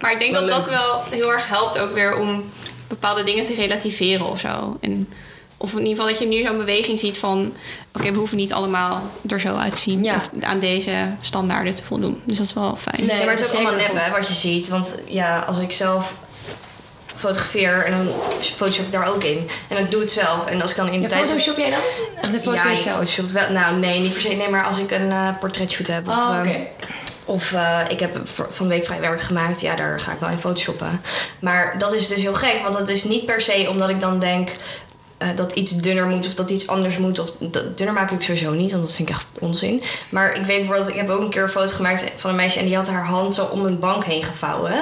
[0.00, 2.44] Maar ik denk Wel dat dat wel heel erg helpt ook weer om
[2.88, 4.76] bepaalde dingen te relativeren of zo.
[4.80, 5.08] En,
[5.56, 7.52] of in ieder geval dat je nu zo'n beweging ziet van...
[7.92, 10.04] Oké, we hoeven niet allemaal er zo uit te zien.
[10.04, 10.16] Ja.
[10.16, 12.22] Of aan deze standaarden te voldoen.
[12.24, 13.06] Dus dat is wel fijn.
[13.06, 13.24] Nee.
[13.24, 14.68] Maar het is ook allemaal nep, hè, wat je ziet.
[14.68, 16.14] Want ja, als ik zelf
[17.20, 18.08] fotografeer en dan
[18.40, 19.48] photoshop ik daar ook in.
[19.68, 20.46] En dan doe ik het zelf.
[20.46, 21.26] En als ik dan in de Ja, tijd...
[21.26, 22.34] photoshop jij dan?
[22.34, 23.50] Een foto ja, photoshop wel.
[23.50, 24.28] Nou, nee, niet per se.
[24.28, 26.08] Nee, maar als ik een eh, portretshoot heb.
[26.08, 26.60] Of, Oh, ehm.
[27.24, 29.60] Of eh, ik heb van de week vrij werk gemaakt.
[29.60, 31.02] Ja, daar ga ik wel in photoshoppen.
[31.40, 32.62] Maar dat is dus heel gek.
[32.62, 34.50] Want het is niet per se omdat ik dan denk...
[35.20, 37.18] eh, dat iets dunner moet of dat iets anders moet.
[37.18, 39.82] Of dat, dunner maak ik sowieso niet, want dat vind ik echt onzin.
[40.08, 42.58] Maar ik weet bijvoorbeeld, ik heb ook een keer een foto gemaakt van een meisje
[42.58, 44.72] en die had haar hand zo om een bank heen gevouwen.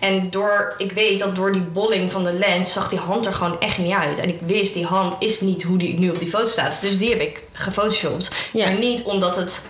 [0.00, 3.34] En door, ik weet dat door die bolling van de lens zag die hand er
[3.34, 4.18] gewoon echt niet uit.
[4.18, 6.78] En ik wist, die hand is niet hoe die nu op die foto staat.
[6.80, 8.30] Dus die heb ik gefotoshopt.
[8.52, 8.64] Ja.
[8.68, 9.66] Maar niet omdat het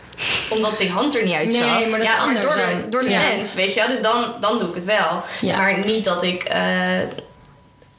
[0.51, 1.79] omdat die hand er niet uitzag.
[1.79, 3.19] Nee, maar dat is anders door de, door de Ja.
[3.19, 3.89] lens, weet je wel.
[3.89, 5.23] Dus dan, dan doe ik het wel.
[5.41, 5.57] Ja.
[5.57, 6.43] Maar niet dat ik...
[6.43, 6.63] eh,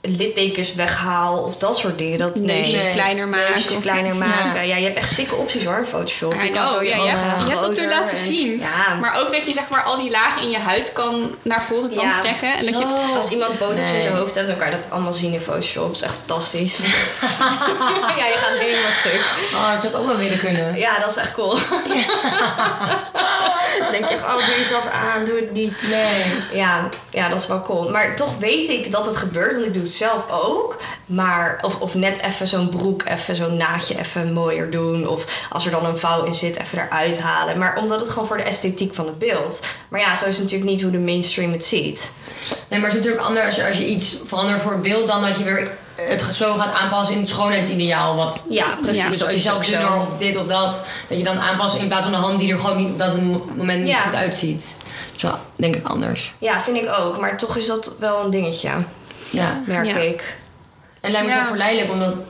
[0.08, 2.18] littekens weghaal of dat soort dingen.
[2.20, 2.94] Dat Neusjes Nee.
[2.94, 3.52] kleiner maken.
[3.54, 4.68] neusjes kleiner maken.
[4.68, 4.76] Ja.
[4.76, 6.34] je hebt echt sikke opties hoor in Photoshop.
[6.34, 8.18] I je kan know, zo je ja, ogen je hebt- hebt dat groter toen laten
[8.18, 8.60] en- zien.
[8.60, 11.64] Ja, Maar ook dat je zeg maar al die lagen in je huid kan naar
[11.64, 12.20] voren kan Ja.
[12.22, 12.54] trekken.
[12.58, 12.86] En dat je.
[13.16, 14.02] Als iemand botox in Nee.
[14.02, 15.88] zijn hoofd heeft, dan kan je dat allemaal zien in Photoshop.
[15.88, 16.78] Dat is echt fantastisch.
[18.20, 19.22] ja, je gaat helemaal stuk.
[19.54, 20.76] Oh, dat zou ik ook wel willen kunnen.
[20.78, 21.58] Ja, dat is echt cool.
[23.80, 25.82] Dan denk je, oh, doe jezelf aan, doe het niet.
[25.90, 26.58] Nee.
[26.60, 27.90] Ja, ja, dat is wel cool.
[27.90, 30.78] Maar toch weet ik dat het gebeurt, want ik doe het zelf ook.
[31.06, 35.08] Maar, of, of net even zo'n broek, even zo'n naadje even mooier doen.
[35.08, 37.58] Of als er dan een vouw in zit, even eruit halen.
[37.58, 39.60] Maar omdat het gewoon voor de esthetiek van het beeld.
[39.90, 42.12] Maar ja, zo is het natuurlijk niet hoe de mainstream het ziet.
[42.70, 45.38] Nee, maar het is natuurlijk anders als je iets verandert voor het beeld dan dat
[45.38, 48.16] je weer het zo gaat aanpassen in het schoonheidsideaal.
[48.16, 49.04] Wat Ja, precies.
[49.04, 51.78] Ja, dus dat als je zelf dunner of dit of dat, dat je dan aanpast
[51.78, 53.16] in plaats van een hand die er gewoon niet op dat
[53.56, 54.02] moment niet Ja.
[54.02, 54.78] goed uitziet.
[55.16, 56.34] Is wel, denk ik, anders.
[56.38, 57.20] Ja, vind ik ook.
[57.20, 58.70] Maar toch is dat wel een dingetje,
[59.30, 59.62] Ja.
[59.66, 59.96] merk Ja.
[59.98, 60.38] ik.
[61.02, 61.42] En lijkt me Ja.
[61.42, 62.24] zo verleidelijk, omdat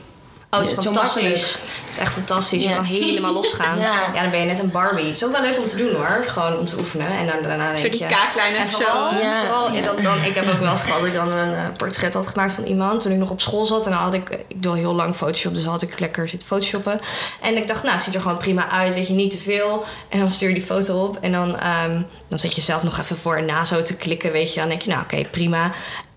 [0.50, 1.58] Oh, het is zo fantastisch.
[1.84, 2.64] Het is echt fantastisch.
[2.64, 3.78] Je kan helemaal losgaan.
[3.78, 3.92] Ja.
[4.14, 4.22] Ja.
[4.22, 5.06] dan ben je net een Barbie.
[5.06, 6.24] Het is ook wel leuk om te doen hoor.
[6.26, 7.08] Gewoon om te oefenen.
[7.08, 8.06] En dan daarna denk zo die je...
[8.06, 9.18] kaaklijnen En of vooral, zo.
[9.18, 9.40] Ja.
[9.44, 11.76] vooral en dan, dan, ik heb ook wel eens gehad dat ik dan een eh,
[11.76, 13.84] portret had gemaakt van iemand toen ik nog op school zat.
[13.84, 16.28] En dan had ik, ik doe al heel lang Photoshop, dus dan had ik lekker
[16.28, 17.00] zitten photoshoppen.
[17.40, 19.84] En ik dacht, nou, het ziet er gewoon prima uit, weet je, niet te veel.
[20.08, 22.98] En dan stuur je die foto op en dan, ehm, dan zit je zelf nog
[22.98, 24.60] even voor en na zo te klikken, weet je.
[24.60, 25.70] Dan denk je, nou, oké, prima.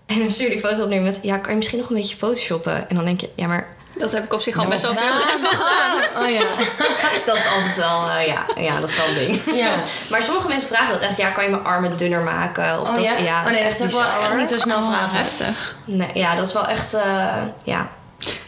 [0.06, 1.96] En dan stuur je die foto op nu met, ja, kan je misschien nog een
[1.96, 2.88] beetje photoshoppen?
[2.88, 5.12] En dan denk je, ja, maar Dat heb ik op zich al best wel veel
[5.12, 6.22] gedaan.
[6.24, 6.42] Oh ja.
[7.26, 9.42] dat is altijd wel, eh, ja, ja, dat is wel een ding.
[9.56, 9.70] Ja.
[10.10, 12.80] Maar sommige mensen vragen dat echt, ja, kan je mijn armen dunner maken?
[12.80, 13.16] Of Oh dat is, ja?
[13.18, 15.16] ja, Oh nee, is echt dat wel niet zo snel Oh, vragen.
[15.16, 15.76] heftig.
[15.84, 17.02] Nee, ja, dat is wel echt, eh,
[17.64, 17.88] ja.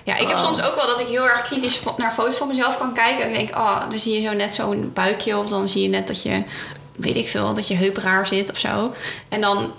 [0.04, 0.44] Ja, ik heb Oh.
[0.44, 3.24] soms ook wel dat ik heel erg kritisch naar foto's van mezelf kan kijken.
[3.24, 5.38] En ik denk, oh, dan zie je zo net zo'n buikje.
[5.38, 6.42] Of dan zie je net dat je,
[6.96, 8.94] weet ik veel, dat je heup raar zit of zo.
[9.28, 9.72] En dan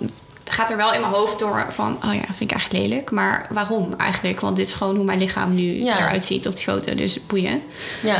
[0.44, 3.10] gaat er wel in mijn hoofd door van, oh ja, vind ik eigenlijk lelijk.
[3.10, 4.40] Maar waarom eigenlijk?
[4.40, 5.98] Want dit is gewoon hoe mijn lichaam nu Ja.
[5.98, 6.94] eruit ziet op die foto.
[6.94, 7.62] Dus boeien.
[8.02, 8.16] Ja.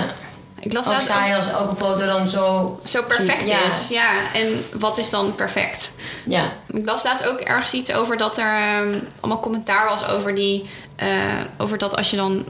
[0.60, 2.80] Ik las Ook laatst ook- saai als elke foto dan zo...
[2.84, 3.64] zo perfect Ja.
[3.66, 3.88] is.
[3.88, 5.92] Ja, en wat is dan perfect?
[6.26, 6.52] Ja.
[6.70, 10.64] Ik las laatst ook ergens iets over dat er ehm, allemaal commentaar was over die.
[10.96, 11.08] eh,
[11.58, 12.44] over dat als je dan.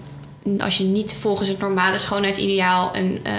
[0.60, 3.32] Als je niet volgens het normale schoonheidsideaal een eh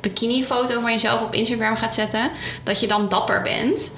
[0.00, 2.30] bikini-foto van jezelf op Instagram gaat zetten,
[2.64, 3.92] dat je dan dapper bent.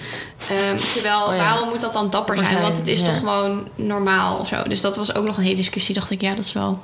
[0.50, 1.38] Ehm, terwijl, Oh ja.
[1.38, 2.62] waarom moet dat dan dapper Dapper zijn?
[2.62, 3.06] Want het is ja.
[3.06, 4.62] toch gewoon normaal of zo.
[4.62, 5.94] Dus dat was ook nog een hele discussie.
[5.94, 6.82] Dacht ik, ja, dat is wel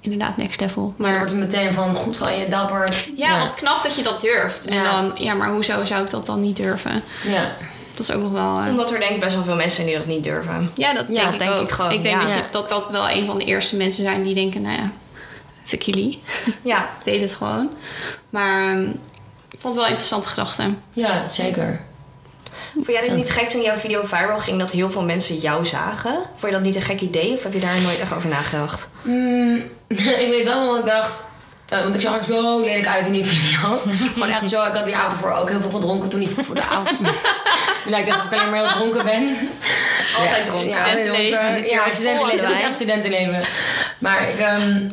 [0.00, 0.94] inderdaad next level.
[0.96, 3.06] Maar dan wordt meteen van goed van je, dapper.
[3.16, 4.64] ja, wat knap dat je dat durft.
[4.64, 5.00] En Ja.
[5.00, 7.02] dan, ja, maar hoezo zou ik dat dan niet durven?
[7.26, 7.56] Ja.
[7.94, 8.58] Dat is ook nog wel.
[8.60, 10.70] eh, Omdat er denk ik best wel veel mensen zijn die dat niet durven.
[10.74, 11.62] Ja, dat Ja, denk, ik, denk ook.
[11.62, 12.22] ik gewoon, Ik denk ja.
[12.22, 12.44] dat, je, Ja.
[12.50, 14.90] dat dat wel een van de eerste mensen zijn die denken, nou ja,
[15.64, 16.22] fuck jullie.
[16.62, 17.70] Ja, Deed het gewoon.
[18.30, 18.82] Maar ehm,
[19.50, 20.62] ik vond het wel een interessante gedachte.
[20.92, 21.80] Ja, zeker.
[22.74, 25.66] vond jij dit niet gek toen jouw video viral ging dat heel veel mensen jou
[25.66, 26.14] zagen?
[26.34, 28.88] Vond je dat niet een gek idee of heb je daar nooit echt over nagedacht?
[29.02, 29.56] Mm,
[30.24, 31.22] ik weet wel wat ik dacht.
[31.68, 33.78] eh, want ik zag er zo lelijk uit in die video.
[34.12, 34.64] Gewoon echt zo.
[34.64, 36.88] Ik had die avond ervoor ook heel veel gedronken toen die voor de avond.
[37.82, 39.36] Het lijkt alsof ik alleen maar heel dronken ben.
[40.18, 40.68] Altijd dronken.
[40.70, 41.66] Ja, Studentenleven.
[41.66, 42.74] Ja, studentenleven.
[42.74, 43.44] studentenleven.
[43.98, 44.38] Maar ik...
[44.38, 44.88] ehm,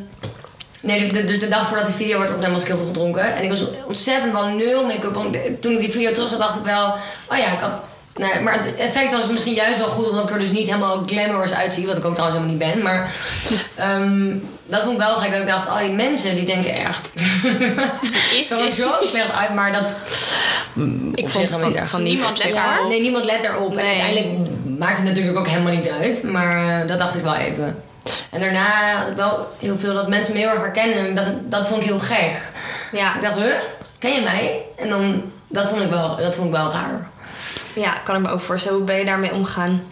[0.81, 3.35] Nee, de- dus de dag voordat die video werd opgenomen was ik heel veel gedronken.
[3.35, 5.13] En ik was ontzettend wel nul make-up.
[5.61, 6.85] Toen ik die video terug zag, dacht ik wel...
[7.31, 7.71] Oh ja, ik had...
[8.15, 11.03] Nou, maar het effect was misschien juist wel goed, omdat ik er dus niet helemaal
[11.05, 11.87] glamorous uitzie.
[11.87, 12.83] Wat ik ook trouwens helemaal niet ben.
[12.83, 13.11] Maar
[13.75, 15.31] ehm, dat vond ik wel gek.
[15.31, 17.09] Dat ik dacht, oh die mensen die denken echt...
[18.33, 18.73] Is zo dit?
[18.73, 19.85] zo slecht uit, maar dat...
[21.15, 22.87] Ik vond van, van niet Niemand let daarop.
[22.89, 23.69] nee, niemand let erop.
[23.69, 24.01] En Nee.
[24.01, 26.23] uiteindelijk maakt het natuurlijk ook helemaal niet uit.
[26.23, 27.83] Maar dat dacht ik wel even.
[28.29, 30.97] En daarna had ik wel heel veel dat mensen me heel erg herkennen.
[30.97, 32.33] En dat, dat vond ik heel gek.
[32.91, 33.53] Ja, Ik dacht, huh?
[33.99, 34.61] Ken je mij?
[34.77, 37.09] En dan, dat vond ik wel, dat vond ik wel raar.
[37.75, 38.77] ja, kan ik me ook voorstellen.
[38.77, 39.83] Hoe ben je daarmee omgegaan?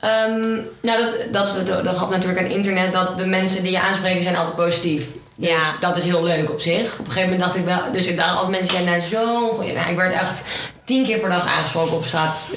[0.00, 0.50] Ehm,
[0.82, 2.92] nou, dat, dat de grap natuurlijk aan internet.
[2.92, 5.04] Dat de mensen die je aanspreken zijn altijd positief.
[5.34, 5.58] Dus Ja.
[5.80, 6.92] dat is heel leuk op zich.
[6.92, 7.92] Op een gegeven moment dacht ik wel...
[7.92, 9.48] Dus ik dacht altijd mensen zijn nou zo...
[9.48, 10.44] goeie- Nou, ik werd echt
[10.84, 12.48] tien keer per dag aangesproken op straat.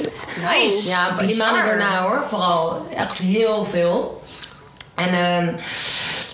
[0.54, 0.88] Nice.
[0.90, 2.24] Ja, die maanden daarna hoor.
[2.30, 4.19] Vooral echt heel veel.
[5.00, 5.54] En ehm,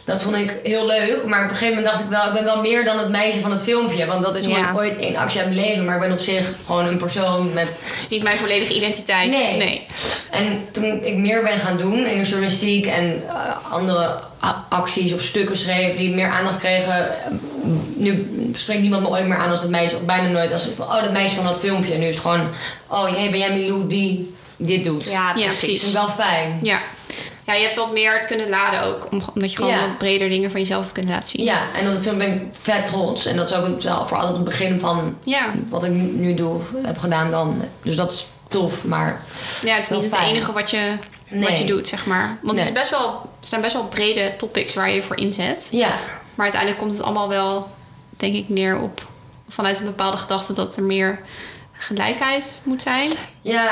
[0.06, 1.26] dat vond ik heel leuk.
[1.26, 2.28] Maar op een gegeven moment dacht ik wel...
[2.28, 4.06] Ik ben wel meer dan het meisje van het filmpje.
[4.06, 4.74] Want dat is Ja.
[4.76, 5.86] ooit één actie uit mijn leven.
[5.86, 7.80] Maar ik ben op zich gewoon een persoon met...
[8.00, 9.30] is niet mijn volledige identiteit.
[9.30, 9.58] Nee.
[9.58, 9.82] nee.
[10.32, 14.20] En toen ik meer ben gaan doen in de journalistiek en eh, andere
[14.70, 17.10] acties of stukken schreef die meer aandacht kregen.
[17.10, 17.32] eh,
[17.96, 20.80] Nu spreekt niemand me ooit meer aan als dat meisje, of bijna nooit als ik,
[20.80, 21.98] oh dat meisje van dat filmpje.
[21.98, 22.48] Nu is het gewoon,
[22.88, 25.12] oh hey, ben jij Milou die dit doet.
[25.12, 25.60] Ja, Ja, precies.
[25.62, 26.60] Dat vind ik wel fijn.
[26.62, 26.80] Ja.
[27.46, 29.08] Ja, je hebt wat meer het kunnen laden ook.
[29.12, 29.80] om- Omdat je gewoon Ja.
[29.80, 31.44] wat breder dingen van jezelf kunt laten zien.
[31.44, 33.26] Ja, en op dat film ben ik vet trots.
[33.26, 35.52] En dat is ook wel voor altijd het begin van Ja.
[35.70, 37.62] wat ik nu, doe of heb gedaan dan.
[37.82, 39.22] Dus dat is tof, maar
[39.64, 40.92] Ja, het is niet het enige wat je
[41.32, 42.38] wat je doet, zeg maar.
[42.42, 45.68] Want het, is best wel, het zijn best wel brede topics waar je voor inzet.
[45.72, 45.90] Ja,
[46.36, 47.68] Maar uiteindelijk komt het allemaal wel,
[48.18, 49.02] denk ik, neer op
[49.50, 51.20] vanuit een bepaalde gedachte dat er meer
[51.86, 53.10] gelijkheid moet zijn.
[53.42, 53.64] ja,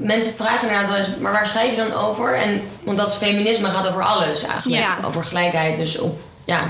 [0.00, 2.34] mensen vragen inderdaad wel eens, maar waar schrijf je dan over?
[2.34, 4.82] En, want dat is feminisme gaat over alles eigenlijk.
[4.82, 4.96] Ja.
[5.06, 6.60] Over gelijkheid, dus op, ja,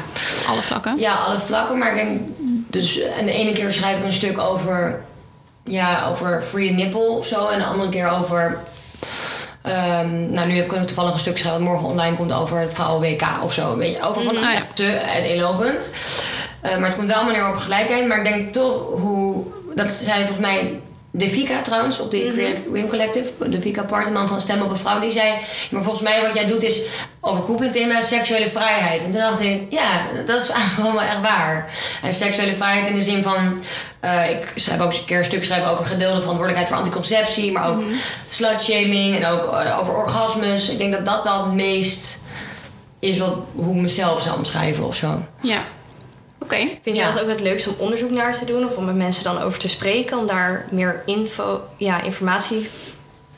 [0.49, 0.99] Alle vlakken.
[0.99, 1.79] ja, alle vlakken.
[1.79, 2.21] Maar ik denk,
[2.71, 5.05] dus en de ene keer schrijf ik een stuk over,
[5.65, 7.49] ja, over free nipple of zo.
[7.49, 8.59] En de andere keer over,
[9.63, 12.73] ehm, nou nu heb ik toevallig een stuk geschreven dat morgen online komt over het
[12.73, 13.77] vrouwen WK of zo.
[13.77, 14.45] Weet je, over van Mhm.
[14.45, 15.91] Ah, echt te uiteenlopend.
[16.61, 18.07] Eh, maar het komt wel neer op gelijkheid.
[18.07, 19.45] Maar ik denk toch hoe,
[19.75, 20.81] dat zei volgens mij
[21.15, 24.79] de Vika trouwens, op de Creative Women Collective, de Vika Parteman van Stem op een
[24.79, 25.39] Vrouw, die zei: "Ja,
[25.71, 26.81] Maar volgens mij wat jij doet is
[27.21, 29.05] overkoepelend thema seksuele vrijheid.
[29.05, 31.71] En toen dacht ik: Ja, dat is eigenlijk wel echt waar.
[32.03, 33.63] En seksuele vrijheid in de zin van:
[34.01, 37.53] eh, ik schrijf ook eens een keer een stuk schrijven over gedeelde verantwoordelijkheid voor anticonceptie,
[37.53, 37.83] maar ook
[38.29, 40.69] slutshaming en ook eh, over orgasmes.
[40.69, 42.19] Ik denk dat dat wel het meest
[42.99, 45.23] is wat, hoe ik mezelf zou omschrijven of zo.
[45.41, 45.65] Ja.
[46.43, 46.57] Oké.
[46.57, 47.11] Vind je Ja.
[47.11, 48.65] dat ook het leukste om onderzoek naar te doen?
[48.65, 50.19] Of om met mensen dan over te spreken?
[50.19, 52.69] Om daar meer info, ja, informatie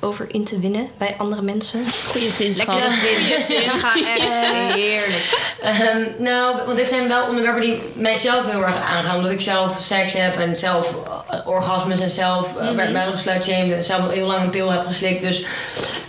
[0.01, 1.85] over in te winnen bij andere mensen?
[2.11, 2.75] Goeie zin, Lekker
[3.29, 3.41] zin.
[3.41, 3.71] zin.
[3.71, 4.45] Ga echt
[4.75, 5.53] heerlijk.
[5.63, 9.17] Ehm, nou, want dit zijn wel onderwerpen die mijzelf heel erg aangaan.
[9.17, 10.95] Omdat ik zelf seks heb en zelf
[11.31, 14.87] eh, orgasmes en zelf uh, werd bij gesluitshamed en zelf heel lang een pil heb
[14.87, 15.23] geslikt.
[15.23, 15.45] Dus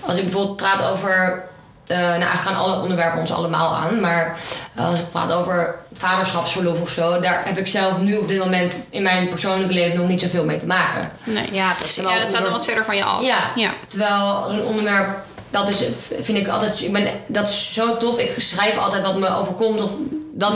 [0.02, 1.44] als ik bijvoorbeeld praat over.
[1.88, 4.00] Eh, nou, eigenlijk gaan alle onderwerpen ons allemaal aan.
[4.00, 4.40] Maar
[4.76, 8.40] eh, als ik praat over vaderschapsverlof of zo, daar heb ik zelf nu op dit
[8.40, 11.12] moment in mijn persoonlijke leven nog niet zoveel mee te maken.
[11.24, 11.48] Nee.
[11.52, 11.96] Ja, precies.
[11.96, 13.22] Ja, dat staat dan wat verder van je af.
[13.22, 13.52] Ja.
[13.56, 13.74] Ja.
[13.88, 15.18] Terwijl zo'n onderwerp,
[15.50, 15.84] dat is,
[16.22, 18.20] vind ik altijd, ik ben, dat is zo top.
[18.20, 19.92] Ik schrijf altijd wat me overkomt of
[20.38, 20.54] dat,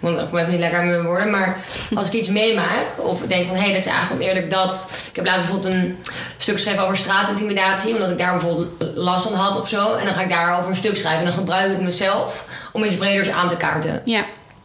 [0.00, 1.58] want ik ben even niet lekker aan mijn woorden, maar
[1.94, 4.90] als ik iets meemaak of ik denk van hé, hey, dat is eigenlijk oneerlijk dat.
[5.08, 5.98] Ik heb laatst bijvoorbeeld een
[6.36, 9.94] stuk geschreven over straatintimidatie, omdat ik daar bijvoorbeeld last van had of zo.
[9.94, 12.96] En dan ga ik daarover een stuk schrijven en dan gebruik ik mezelf om iets
[12.96, 14.02] breders aan te kaarten.
[14.04, 14.24] Ja.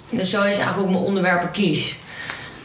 [0.10, 1.96] Dus zo is eigenlijk ook mijn onderwerpen kies.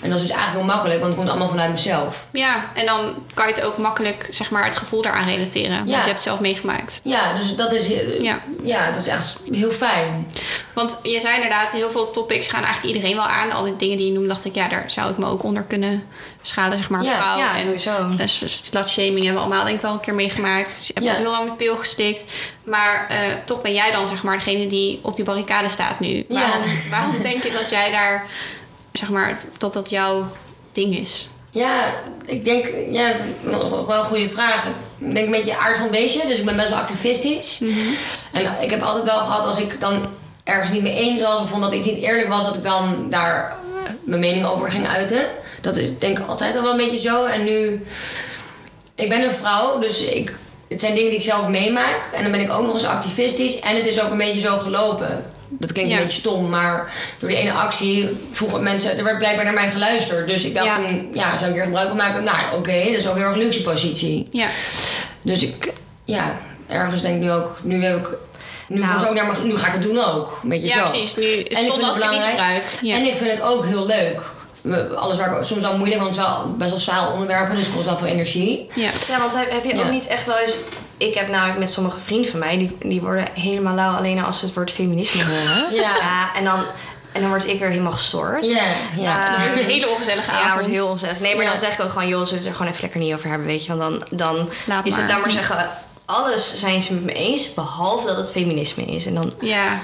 [0.01, 2.27] En dat is dus eigenlijk heel makkelijk, want het komt allemaal vanuit mezelf.
[2.33, 5.77] Ja, en dan kan je het ook makkelijk, zeg maar, het gevoel daaraan relateren.
[5.77, 5.97] Want Ja.
[5.97, 7.01] je hebt het zelf meegemaakt.
[7.03, 8.39] Ja, dus dat is, heel- Ja.
[8.63, 10.33] ja, dat is echt heel fijn.
[10.75, 13.53] Want je zei inderdaad, heel veel topics gaan eigenlijk iedereen wel aan.
[13.53, 15.63] Al die dingen die je noemt, dacht ik, ja, daar zou ik me ook onder
[15.63, 16.05] kunnen
[16.43, 17.39] schalen, zeg maar, Ja, vrouw.
[17.39, 18.17] ja, en sowieso.
[18.17, 20.77] dus slutshaming hebben we allemaal denk ik wel een keer meegemaakt.
[20.77, 21.13] Dus je hebt Ja.
[21.13, 22.23] ook heel lang de pil gestikt.
[22.65, 26.25] Maar eh, toch ben jij dan, zeg maar, degene die op die barricade staat nu.
[26.29, 26.41] Ja.
[26.41, 28.27] Waarom, waarom denk je dat jij daar,
[28.99, 30.27] zeg maar, dat dat jouw
[30.73, 31.29] ding is?
[31.51, 31.95] Ja,
[32.27, 33.27] ik denk, ja, dat is
[33.87, 34.67] wel een goede vraag.
[34.99, 37.61] Ik denk een beetje aard van beestje, dus ik ben best wel activistisch.
[38.33, 40.07] En ik heb altijd wel gehad als ik dan
[40.45, 43.07] ergens niet mee eens was of vond dat iets niet eerlijk was, dat ik dan
[43.11, 43.57] daar
[44.03, 45.27] mijn mening over ging uiten.
[45.61, 47.25] Dat is denk ik altijd al wel een beetje zo.
[47.25, 47.87] En nu,
[48.95, 50.33] ik ben een vrouw, dus ik,
[50.69, 52.01] het zijn dingen die ik zelf meemaak.
[52.13, 53.61] En dan ben ik ook nog eens activistisch.
[53.61, 55.25] En het is ook een beetje zo gelopen.
[55.49, 55.97] Dat klinkt Ja.
[55.99, 59.71] een beetje stom, maar door die ene actie vroegen mensen, er werd blijkbaar naar mij
[59.71, 60.27] geluisterd.
[60.29, 60.75] Dus ik dacht, Ja.
[60.75, 62.25] van, ja, zou ik hier gebruik van maken?
[62.25, 64.29] Nou, oké, dat is ook een heel erg luxe positie.
[64.33, 64.47] Ja,
[65.23, 65.73] Dus ik,
[66.05, 66.37] ja,
[66.67, 68.17] ergens denk ik nu ook, nu heb ik,
[68.69, 69.07] nu, Nou.
[69.09, 70.41] ook naar, nu ga ik het doen ook.
[70.43, 70.93] Een beetje ja zo.
[70.93, 71.17] precies.
[71.17, 72.63] Nu is En het zonde als ik het niet gebruik.
[72.83, 72.95] Ja.
[72.97, 74.21] En ik vind het ook heel leuk.
[74.97, 77.65] Alles waar ik soms wel moeilijk, want het is wel best wel zwaar onderwerpen, dus
[77.67, 78.69] het kost wel veel energie.
[78.75, 78.91] ja.
[79.09, 79.83] Ja, want heb heb je Ja.
[79.85, 80.59] ook niet echt wel eens...
[80.97, 82.59] Ik heb namelijk met sommige vrienden van mij...
[82.59, 85.75] die, die worden helemaal lauw alleen als ze het woord feminisme horen.
[85.75, 86.35] Ja.
[86.35, 86.65] en, dan,
[87.13, 88.49] en dan word ik weer helemaal gestoord.
[88.49, 88.63] Ja,
[88.97, 89.35] ja.
[89.37, 89.43] Ah.
[89.59, 90.53] Een hele ongezellige Ja, avond.
[90.53, 91.21] wordt heel ongezellig.
[91.21, 91.51] Nee, maar Ja.
[91.51, 92.09] dan zeg ik ook gewoon...
[92.09, 93.77] joh, zullen we het er gewoon even lekker niet over hebben, weet je.
[93.77, 95.13] Want dan, dan Laat is het, maar.
[95.13, 95.69] laat maar zeggen...
[96.07, 97.55] alles zijn ze met me eens...
[97.55, 99.07] behalve dat het feminisme is.
[99.07, 99.33] En dan...
[99.41, 99.79] Ja.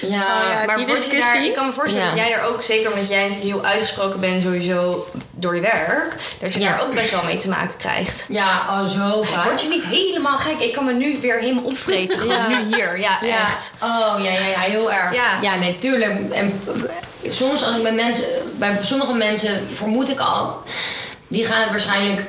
[0.00, 1.20] Ja, ja, maar die discussie.
[1.20, 2.14] daar, ik kan me voorstellen Ja.
[2.14, 6.14] dat jij daar ook, zeker omdat jij natuurlijk heel uitgesproken bent sowieso door je werk,
[6.40, 6.68] dat je Ja.
[6.68, 8.26] daar ook best wel mee te maken krijgt.
[8.28, 9.44] ja oh, zo vaak.
[9.44, 10.58] Word je niet helemaal gek?
[10.58, 12.18] Ik kan me nu weer helemaal opvreten.
[12.18, 12.48] Gewoon Ja.
[12.48, 12.98] nu hier.
[13.00, 13.40] Ja, Ja.
[13.40, 13.72] echt.
[13.82, 15.14] Oh, ja, ja, ja, heel erg.
[15.14, 15.38] Ja.
[15.42, 16.32] ja nee, tuurlijk.
[16.32, 16.60] En
[17.22, 18.24] eh, soms als ik bij mensen,
[18.58, 20.62] bij sommige mensen vermoed ik al,
[21.28, 22.22] die gaan het waarschijnlijk,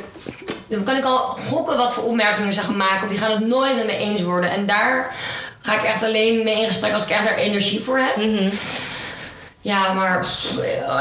[0.69, 1.17] dan kan ik al
[1.49, 4.21] gokken wat voor opmerkingen ze gaan maken, of die gaan het nooit met me eens
[4.21, 4.51] worden.
[4.51, 5.15] En daar
[5.59, 8.15] ga ik echt alleen mee in gesprek als ik echt daar energie voor heb.
[9.61, 10.25] Ja, maar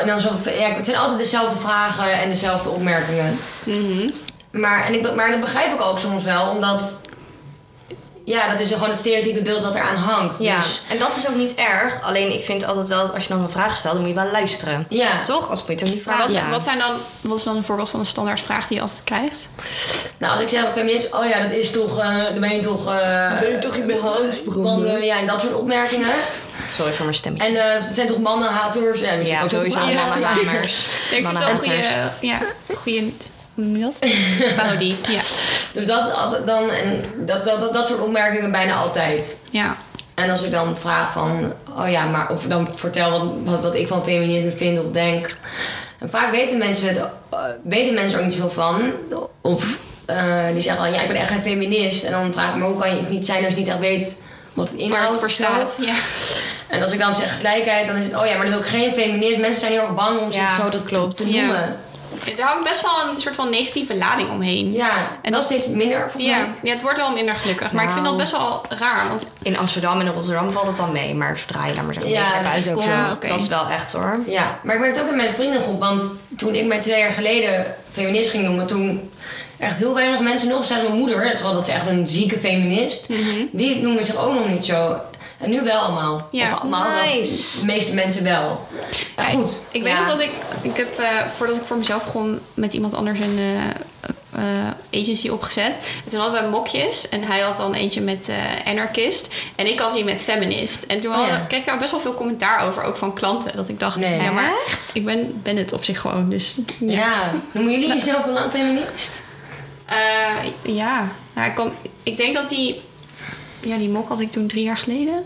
[0.00, 3.38] en dan zo, ja, het zijn altijd dezelfde vragen en dezelfde opmerkingen.
[4.50, 7.00] Maar, en ik, maar dat begrijp ik ook soms wel, omdat
[8.28, 10.38] ja, dat is gewoon het stereotype beeld wat eraan hangt.
[10.38, 12.02] Ja, Dus, en dat is ook niet erg.
[12.02, 14.20] Alleen ik vind altijd wel dat als je dan een vraag stelt, dan moet je
[14.22, 14.86] wel luisteren.
[14.88, 15.20] ja.
[15.22, 15.48] Toch?
[15.50, 16.22] Als moet je het ook niet vragen.
[16.24, 16.50] wat, Ja.
[16.50, 19.48] wat, zijn dan, wat is dan een voorbeeld van een standaardvraag die je altijd krijgt?
[20.18, 22.86] Nou, als ik zeg feminist, oh ja, dat is toch, eh dan ben je toch...
[22.86, 24.62] eh Ben je toch in mijn handbranden?
[24.62, 26.06] banden, ja, en dat soort opmerkingen.
[26.70, 27.48] Sorry voor mijn stemmetje.
[27.48, 29.00] En eh, het zijn toch mannenhaters?
[29.00, 30.06] Ja, ja, ook sowieso Ja.
[30.06, 30.76] mannenhamers.
[31.10, 31.82] Ik vind het wel een goede,
[32.20, 32.38] ja,
[32.74, 33.00] goede,
[33.54, 33.98] hoe noem je dat?
[34.56, 35.20] Parodie, ja.
[35.78, 39.36] Dus dat, dan, en dat, dat, dat, soort opmerkingen bijna altijd.
[39.50, 39.76] Ja.
[40.14, 43.60] En als ik dan vraag van, oh ja, maar of ik dan vertel wat, wat,
[43.60, 45.36] wat ik van feminisme vind of denk.
[45.98, 48.92] En vaak weten mensen, het, eh, weten mensen er ook niet zoveel van.
[49.40, 52.04] Of eh, die zeggen van, ja, ik ben echt geen feminist.
[52.04, 53.78] En dan vraag ik me, hoe kan je het niet zijn als je niet echt
[53.78, 54.22] weet
[54.52, 55.10] wat het inhoudt?
[55.10, 55.78] het voor staat.
[55.80, 55.94] Ja.
[56.68, 58.66] En als ik dan zeg gelijkheid, dan is het, oh ja, maar dan wil ik
[58.66, 59.38] geen feminist.
[59.38, 61.16] Mensen zijn heel erg bang om zich Ja, zo dat klopt.
[61.16, 61.76] te Ja.
[62.38, 64.72] Er hangt best wel een soort van negatieve lading omheen.
[64.72, 64.90] Ja,
[65.22, 66.46] en dat dat- steeds minder volgens Ja, mij.
[66.62, 67.72] ja, het wordt wel minder gelukkig.
[67.72, 68.24] Maar ik vind dat Nou.
[68.24, 69.08] best wel raar.
[69.08, 71.14] Want In Amsterdam en in Rotterdam valt het wel mee.
[71.14, 73.14] Maar zodra je, laat maar zeggen, Ja, is buiten ook komt, zo.
[73.14, 73.28] Oké.
[73.28, 74.18] dat is wel echt hoor.
[74.26, 75.78] Ja, maar ik merk het ook in mijn vriendengroep.
[75.80, 79.10] Want toen ik mij twee jaar geleden feminist ging noemen, toen
[79.58, 83.06] echt heel weinig mensen nog zijn mijn moeder, terwijl dat is echt een zieke feminist,
[83.52, 85.00] die noemen zich ook nog niet zo.
[85.38, 86.28] En nu wel allemaal.
[86.30, 86.52] Ja.
[86.52, 87.04] Of allemaal.
[87.04, 87.60] Nice.
[87.60, 88.68] De meeste mensen wel.
[89.16, 89.62] Ja, goed.
[89.70, 90.30] Ik weet nog dat ik,
[90.62, 93.68] ik heb, eh, voordat ik voor mezelf begon, met iemand anders een eh,
[94.32, 95.72] eh, agency opgezet.
[96.04, 97.08] En toen hadden we mokjes.
[97.08, 98.30] En hij had dan eentje met
[98.64, 99.34] anarchist.
[99.56, 100.82] En ik had die met feminist.
[100.82, 101.44] En toen Oh, hadden- ja.
[101.44, 103.56] kreeg ik daar best wel veel commentaar over, ook van klanten.
[103.56, 104.22] Dat ik dacht, Nee.
[104.22, 104.94] ja, maar Echt?
[104.94, 106.28] ik ben, ben het op zich gewoon.
[106.28, 106.92] Dus ja.
[106.92, 107.12] Ja.
[107.52, 109.22] Noemen jullie jezelf een feminist?
[110.62, 111.08] Ja.
[111.34, 111.72] ja ik, kan,
[112.02, 112.80] ik denk dat die...
[113.60, 115.24] Ja, die mok had ik toen drie jaar geleden.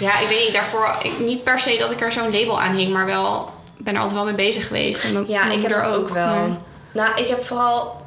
[0.00, 0.52] Ja, ik weet niet.
[0.52, 0.96] Daarvoor...
[1.02, 3.50] Ik, niet per se dat ik er zo'n label aan hing, maar wel...
[3.78, 5.04] Ik ben er altijd wel mee bezig geweest.
[5.04, 6.26] En mijn, Ja, mijn ik heb moeder dat ook wel.
[6.26, 6.56] maar-
[6.92, 8.04] Nou, ik heb vooral...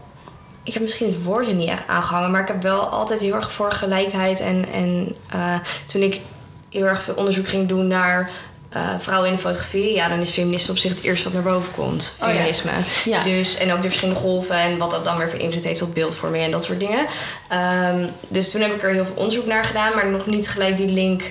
[0.64, 3.34] Ik heb misschien het woord er niet echt aangehangen, maar ik heb wel altijd heel
[3.36, 4.39] erg voor gelijkheid.
[4.39, 5.56] En, en eh,
[5.88, 6.22] toen ik
[6.70, 8.30] heel erg veel onderzoek ging doen naar
[8.70, 11.53] eh, vrouwen in de fotografie, ja, dan is feminisme op zich het eerste wat naar
[11.53, 12.13] boven komt.
[12.22, 12.34] Oh ja.
[12.34, 12.72] Feminisme.
[13.05, 13.24] Ja.
[13.24, 15.93] Dus, en ook de verschillende golven en wat dat dan weer voor invloed heeft op
[15.93, 17.05] beeldvorming en dat soort dingen.
[17.47, 20.78] Ehm, dus toen heb ik er heel veel onderzoek naar gedaan, maar nog niet gelijk
[20.78, 21.24] die link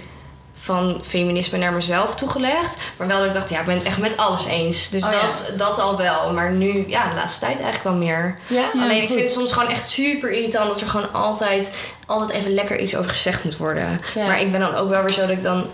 [0.60, 2.76] van feminisme naar mezelf toegelegd.
[2.96, 4.88] Maar wel dat ik dacht, ja, ik ben het echt met alles eens.
[4.90, 5.20] Dus Oh ja.
[5.20, 6.32] dat, dat al wel.
[6.32, 8.34] Maar nu, ja, de laatste tijd eigenlijk wel meer.
[8.46, 9.08] Ja, Alleen ik goed.
[9.08, 11.70] vind het soms gewoon echt super irritant dat er gewoon altijd,
[12.06, 14.00] altijd even lekker iets over gezegd moet worden.
[14.14, 15.66] Maar ik ben dan ook wel weer zo dat ik dan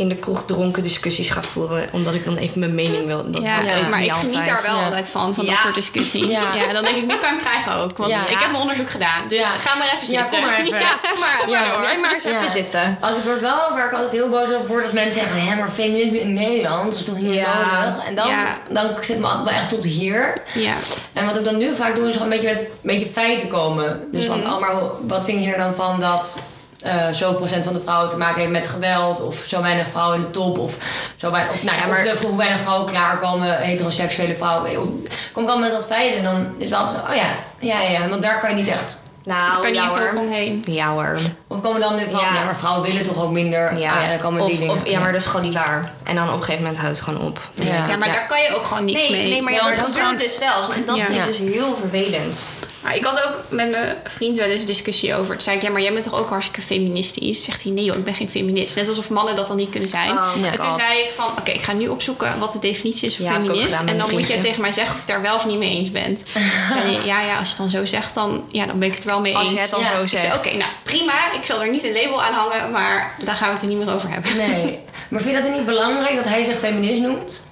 [0.00, 1.88] in de kroeg dronken discussies ga voeren.
[1.92, 3.30] Omdat ik dan even mijn mening wil.
[3.30, 3.56] Dat Ja,
[3.90, 4.46] maar ik geniet altijd.
[4.46, 4.84] daar wel Ja.
[4.84, 5.60] altijd van, van dat Ja.
[5.60, 6.26] soort discussies.
[6.26, 6.54] Ja.
[6.54, 6.72] Ja.
[6.72, 7.96] dan denk ik, nu kan ik hem krijgen ook.
[7.96, 8.20] Want Ja.
[8.28, 9.28] ik heb mijn onderzoek gedaan.
[9.28, 9.44] Dus Ja.
[9.64, 10.30] ga maar even Ja, zitten.
[10.40, 10.78] kom maar even.
[10.78, 11.98] Ja, kom maar, Ja.
[12.00, 12.30] maar eens Ja.
[12.30, 12.98] even zitten.
[13.00, 15.56] Als ik word wel, waar ik altijd heel boos op word, als mensen zeggen, hé,
[15.56, 17.54] maar feminisme in Nederland, dat is toch niet Ja.
[17.84, 18.04] nodig?
[18.06, 18.44] En dan, Ja.
[18.70, 20.42] dan zit me altijd wel echt tot hier.
[20.54, 20.74] Ja.
[21.12, 23.48] En wat ik dan nu vaak doe, is gewoon een beetje met een beetje feiten
[23.48, 24.00] komen.
[24.12, 24.50] Dus van, Mhm.
[24.52, 24.74] oh, maar
[25.06, 26.42] wat vind je er dan van dat
[26.82, 29.20] eh zo procent van de vrouwen te maken heeft met geweld?
[29.20, 30.58] Of zo weinig vrouwen in de top?
[30.58, 30.72] Of,
[31.16, 35.06] zo weinig, of, nou ja, maar- of hoe weinig vrouwen klaarkomen, heteroseksuele vrouwen.
[35.32, 37.26] Kom ik al met dat feiten en dan is het wel zo, oh ja,
[37.58, 38.98] ja, ja, want daar kan je niet echt...
[39.24, 40.62] Nou, Daar kan je niet omheen.
[40.66, 41.18] Ja hoor.
[41.46, 42.34] Of komen dan nu van, ja.
[42.34, 42.44] Ja.
[42.44, 43.78] maar vrouwen willen toch ook minder?
[43.78, 43.94] Ja.
[43.96, 44.74] Oh ja, dan komen die of, dingen.
[44.74, 45.92] of, ja, maar dat is gewoon niet waar.
[46.04, 47.40] En dan op een gegeven moment houdt het gewoon op.
[47.54, 47.96] Ja.
[47.96, 49.28] maar daar kan je ook gewoon niks Nee, mee.
[49.30, 50.74] nee, maar Ja, ja, maar dat dat gebeurt dus wel.
[50.74, 51.04] En dat Ja.
[51.04, 52.48] vind ik dus heel vervelend.
[52.82, 55.32] Maar ik had ook met mijn vriend wel eens een discussie over.
[55.34, 57.44] Toen zei ik, ja, maar jij bent toch ook hartstikke feministisch?
[57.44, 58.76] Zegt hij, nee joh, ik ben geen feminist.
[58.76, 60.10] Net alsof mannen dat dan niet kunnen zijn.
[60.10, 60.80] Oh en toen God.
[60.80, 63.40] zei ik van, oké, ik ga nu opzoeken wat de definitie is van Ja, ik
[63.40, 63.72] feminist.
[63.80, 64.38] En dan moet vriendje.
[64.38, 66.22] tegen mij zeggen of het daar wel of niet mee eens bent.
[66.32, 68.88] Toen zei hij, ja, ja, als je het dan zo zegt, dan, ja, dan ben
[68.88, 69.54] ik het wel mee Als eens.
[69.54, 70.36] je het dan Ja, zo Ik zegt.
[70.46, 71.12] oké, nou prima.
[71.40, 73.78] Ik zal er niet een label aan hangen, maar daar gaan we het er niet
[73.84, 74.36] meer over hebben.
[74.36, 74.78] Nee.
[75.08, 77.48] Maar vind je dat niet belangrijk dat hij zich feminist noemt?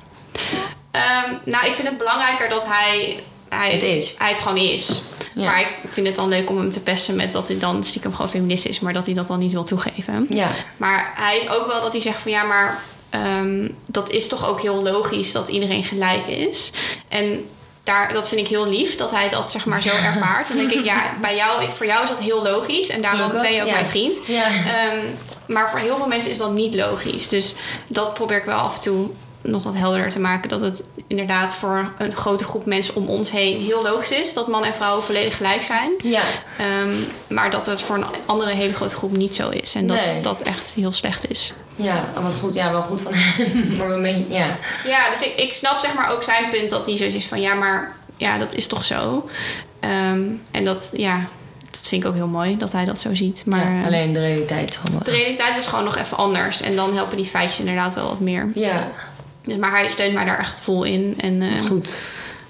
[0.91, 4.15] Ehm, nou, ik vind het belangrijker dat hij, hij, Het is.
[4.19, 5.03] hij het gewoon is.
[5.39, 5.51] Ja.
[5.51, 8.15] Maar ik vind het dan leuk om hem te pesten met dat hij dan stiekem
[8.15, 10.27] gewoon feminist is, maar dat hij dat dan niet wil toegeven.
[10.31, 10.49] Ja.
[10.77, 14.49] Maar hij is ook wel dat hij zegt van ja, maar ehm, dat is toch
[14.49, 16.73] ook heel logisch dat iedereen gelijk is.
[17.09, 17.47] En
[17.85, 20.49] daar, dat vind ik heel lief dat hij dat zeg maar zo ervaart.
[20.49, 23.53] Dan denk ik, ja, bij jou, voor jou is dat heel logisch en daarom ben
[23.53, 23.73] je ook ja.
[23.73, 24.17] mijn vriend.
[24.27, 24.47] Ja.
[24.47, 24.99] Ehm,
[25.47, 27.29] maar voor heel veel mensen is dat niet logisch.
[27.29, 27.55] Dus
[27.87, 29.11] dat probeer ik wel af en toe
[29.51, 30.49] nog wat helderder te maken.
[30.49, 34.49] Dat het inderdaad voor een grote groep mensen om ons heen heel logisch is dat
[34.49, 35.91] man en vrouw volledig gelijk zijn.
[36.03, 36.23] Ja.
[36.59, 36.95] Ehm,
[37.27, 39.75] maar dat het voor een andere hele grote groep niet zo is.
[39.75, 40.21] En dat Nee.
[40.23, 41.53] dat echt heel slecht is.
[41.77, 42.55] Ja, wat goed.
[42.55, 43.77] Ja, wel goed van hem.
[43.79, 44.57] maar een beetje, ja.
[44.87, 47.41] Ja, dus ik, ik snap zeg maar ook zijn punt dat hij zoiets is van
[47.41, 49.29] ja, maar ja, dat is toch zo.
[49.81, 51.25] Ehm, en dat, ja,
[51.71, 53.43] dat vind ik ook heel mooi dat hij dat zo ziet.
[53.47, 56.61] Maar ja, eh, alleen de realiteit is gewoon de realiteit is gewoon nog even anders.
[56.61, 58.47] En dan helpen die feitjes inderdaad wel wat meer.
[58.55, 58.89] Ja,
[59.45, 61.15] Dus, maar hij steunt mij daar echt vol in.
[61.21, 62.01] En, eh, goed.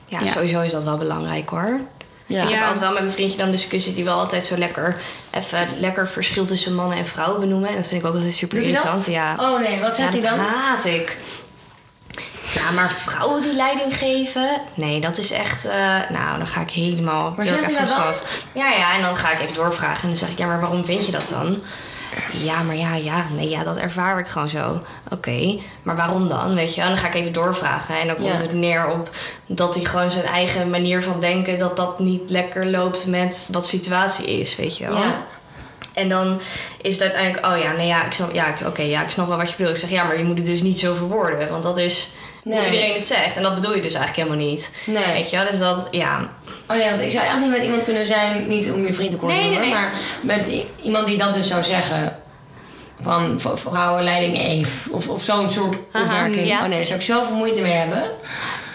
[0.08, 0.26] Ja, Ja.
[0.26, 1.80] sowieso is dat wel belangrijk hoor.
[2.26, 2.42] Ja.
[2.42, 4.96] Ik heb altijd wel met mijn vriendje dan discussie die wel altijd zo lekker
[5.30, 7.68] even lekker verschil tussen mannen en vrouwen benoemen.
[7.68, 9.06] En dat vind ik ook altijd super irritant.
[9.06, 9.36] Ja.
[9.38, 10.46] Oh nee, wat zegt ja, hij dat dan?
[10.46, 11.18] haat ik.
[12.54, 15.64] Ja, maar vrouwen die leiding geven, nee, dat is echt.
[15.64, 15.76] eh,
[16.08, 17.34] nou, dan ga ik helemaal.
[17.36, 18.22] Maar ik even op.
[18.52, 20.84] Ja, ja, en dan ga ik even doorvragen en dan zeg ik, ja, maar waarom
[20.84, 21.62] vind je dat dan?
[22.32, 24.80] Ja, maar ja, ja, nee, ja, dat ervaar ik gewoon zo.
[25.10, 26.54] Oké, maar waarom dan?
[26.54, 27.98] Weet je, en dan ga ik even doorvragen.
[28.00, 28.42] En dan komt Ja.
[28.42, 29.10] het neer op
[29.46, 31.58] dat hij gewoon zijn eigen manier van denken...
[31.58, 34.96] dat dat niet lekker loopt met wat situatie is, weet je wel.
[34.96, 35.24] Ja.
[35.94, 36.40] En dan
[36.82, 39.36] is het uiteindelijk, oh ja, nee, ja, ik snap, ja, oké, ja, ik snap wel
[39.36, 39.74] wat je bedoelt.
[39.74, 42.10] Ik zeg, ja, maar je moet het dus niet zo verwoorden, want dat is
[42.48, 42.64] Nee.
[42.64, 43.36] iedereen het zegt.
[43.36, 44.70] En dat bedoel je dus eigenlijk helemaal niet.
[44.86, 45.12] Nee.
[45.12, 46.28] Weet je wel, dus dat, ja,
[46.70, 49.10] Oh nee, want ik zou echt niet met iemand kunnen zijn, niet om je vriend
[49.10, 49.90] te kort te Nee, nee, maar
[50.20, 50.40] met
[50.82, 52.18] iemand die dat dus zou zeggen.
[53.02, 54.92] Van vrouwenleiding Eve.
[54.92, 56.46] Of, of zo'n soort opmerking.
[56.46, 56.56] ja.
[56.62, 58.02] Oh nee, daar zou ik zoveel moeite mee hebben.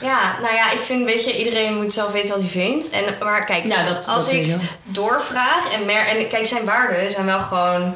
[0.02, 2.90] Ja, nou ja, ik vind, weet je, iedereen moet zelf weten wat hij vindt.
[2.90, 7.12] En, maar kijk, Ja, dat- als dat ik doorvraag en, mer en kijk, zijn waarden
[7.12, 7.96] zijn wel gewoon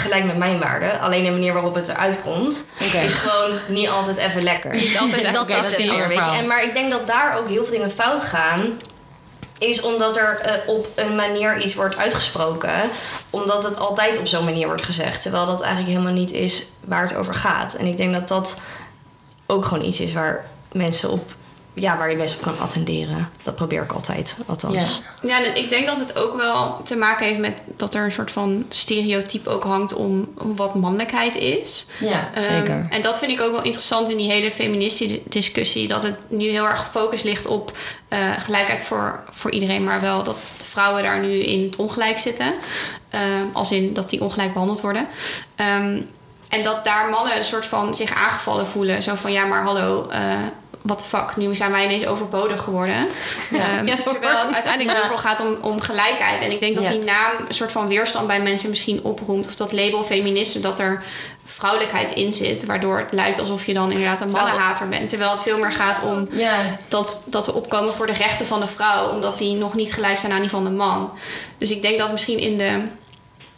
[0.00, 1.00] gelijk met mijn waarden.
[1.00, 4.74] Alleen de manier waarop het eruit komt, is gewoon niet altijd even lekker.
[4.74, 6.36] Niet altijd even dat is dat het meer, weet je.
[6.36, 8.80] En, maar ik denk dat daar ook heel veel dingen fout gaan.
[9.58, 12.70] Is omdat er eh, op een manier iets wordt uitgesproken.
[13.30, 15.22] Omdat het altijd op zo'n manier wordt gezegd.
[15.22, 17.74] Terwijl dat eigenlijk helemaal niet is waar het over gaat.
[17.74, 18.60] En ik denk dat dat
[19.46, 21.34] ook gewoon iets is waar mensen op.
[21.78, 23.28] Ja, waar je best op kan attenderen.
[23.42, 25.02] Dat probeer ik altijd, althans.
[25.22, 28.12] Ja, en ik denk dat het ook wel te maken heeft met dat er een
[28.12, 31.86] soort van stereotype ook hangt om wat mannelijkheid is.
[32.00, 32.86] Ja, Ehm, zeker.
[32.90, 35.88] en dat vind ik ook wel interessant in die hele feministische discussie.
[35.88, 39.84] Dat het nu heel erg gefocust ligt op eh, gelijkheid voor, voor iedereen.
[39.84, 42.54] Maar wel dat de vrouwen daar nu in het ongelijk zitten.
[43.10, 45.06] Ehm, als in dat die ongelijk behandeld worden.
[45.56, 46.00] Ehm,
[46.48, 49.02] en dat daar mannen een soort van zich aangevallen voelen.
[49.02, 50.08] Zo van ja, maar hallo.
[50.10, 50.34] eh
[50.86, 53.08] wat de fuck, nu zijn wij ineens overbodig geworden.
[53.52, 53.96] Ehm, Ja.
[54.04, 55.16] terwijl het uiteindelijk Ja.
[55.16, 56.40] gaat om, om gelijkheid.
[56.42, 59.46] En ik denk dat die naam een soort van weerstand bij mensen misschien oproemt.
[59.46, 61.02] Of dat label feminisme, dat er
[61.44, 62.64] vrouwelijkheid in zit.
[62.64, 65.08] Waardoor het lijkt alsof je dan inderdaad een mannenhater bent.
[65.08, 66.28] Terwijl het veel meer gaat om
[66.88, 69.08] dat, dat we opkomen voor de rechten van de vrouw.
[69.08, 71.12] Omdat die nog niet gelijk zijn aan die van de man.
[71.58, 72.80] Dus ik denk dat misschien in de,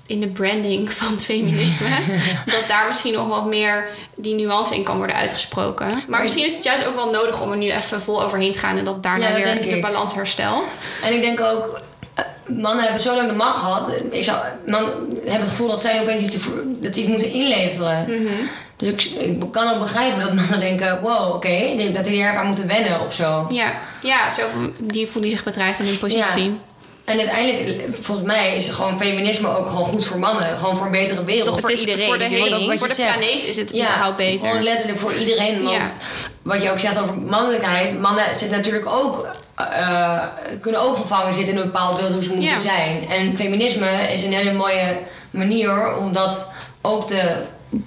[0.08, 1.88] in de branding van het feminisme...
[2.46, 5.86] dat daar misschien nog wat meer die nuance in kan worden uitgesproken.
[5.86, 8.52] Maar Maar- misschien is het juist ook wel nodig om er nu even vol overheen
[8.52, 8.78] te gaan...
[8.78, 9.82] en dat daarna Ja, dat weer de ik.
[9.82, 10.70] balans herstelt.
[11.04, 11.80] en ik denk ook,
[12.14, 14.02] eh, mannen hebben zo lang de macht gehad.
[14.10, 18.04] Ik zou, mannen hebben het gevoel dat zij opeens iets, te, dat iets moeten inleveren.
[18.22, 18.32] Mhm.
[18.76, 22.36] Dus ik, ik kan ook begrijpen dat mannen denken, wow, oké, denk dat die even
[22.38, 23.46] aan moeten wennen of zo.
[23.50, 24.42] Ja, ja zo
[24.82, 26.58] die voelt die zich bedreigd in hun positie.
[27.08, 30.58] En uiteindelijk, volgens mij, is gewoon feminisme ook gewoon goed voor mannen.
[30.58, 31.44] Gewoon voor een betere wereld.
[31.46, 34.16] toch Het voor is iedereen, Voor de, hele, voor de planeet is het ja, überhaupt
[34.16, 34.48] beter.
[34.48, 35.62] gewoon letterlijk voor iedereen.
[35.62, 35.90] Want Ja.
[36.42, 40.18] wat je ook zegt over mannelijkheid, mannen zitten natuurlijk ook, eh,
[40.60, 42.58] kunnen ook gevangen zitten in een bepaald beeld hoe ze moeten Ja.
[42.60, 43.08] zijn.
[43.08, 44.96] En feminisme is een hele mooie
[45.30, 46.52] manier om dat
[46.82, 47.22] ook te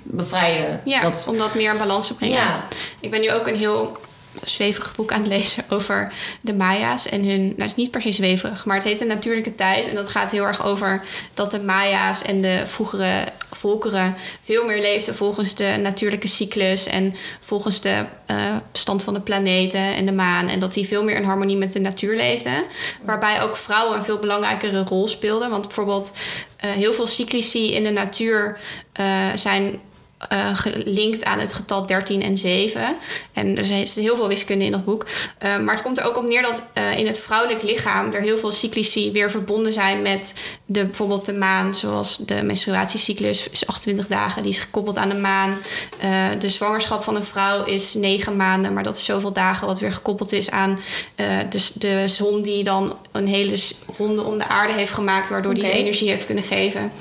[0.03, 0.81] bevrijden.
[0.85, 2.35] Ja, Dat, om dat meer in balans te brengen.
[2.37, 2.63] Ja.
[2.99, 3.97] Ik ben nu ook een heel
[4.43, 7.41] zweverig boek aan het lezen over de Maya's en hun...
[7.41, 9.87] Nou, het is niet per se zweverig, maar het heet De Natuurlijke Tijd.
[9.87, 11.03] En dat gaat heel erg over
[11.33, 14.15] dat de Maya's en de vroegere volkeren...
[14.41, 16.87] veel meer leefden volgens de natuurlijke cyclus...
[16.87, 20.47] en volgens de eh, stand van de planeten en de maan.
[20.47, 22.63] En dat die veel meer in harmonie met de natuur leefden.
[23.01, 25.49] Waarbij ook vrouwen een veel belangrijkere rol speelden.
[25.49, 26.11] Want bijvoorbeeld
[26.57, 28.59] eh, heel veel cyclici in de natuur
[28.93, 29.05] eh,
[29.35, 29.79] zijn
[30.29, 32.95] eh, gelinkt aan het getal 13 en 7.
[33.33, 35.05] En er zit heel veel wiskunde in dat boek.
[35.37, 38.21] Eh, maar het komt er ook op neer dat eh, in het vrouwelijk lichaam er
[38.21, 40.33] heel veel cyclici weer verbonden zijn met
[40.65, 41.75] de, bijvoorbeeld de maan.
[41.75, 45.57] Zoals de menstruatiecyclus is 28 dagen, die is gekoppeld aan de maan.
[46.39, 49.93] De zwangerschap van een vrouw is 9 maanden, maar dat is zoveel dagen wat weer
[49.93, 50.79] gekoppeld is aan
[51.15, 53.59] eh, de, de zon die dan een hele
[53.97, 56.91] ronde om de aarde heeft gemaakt, waardoor die energie heeft kunnen geven.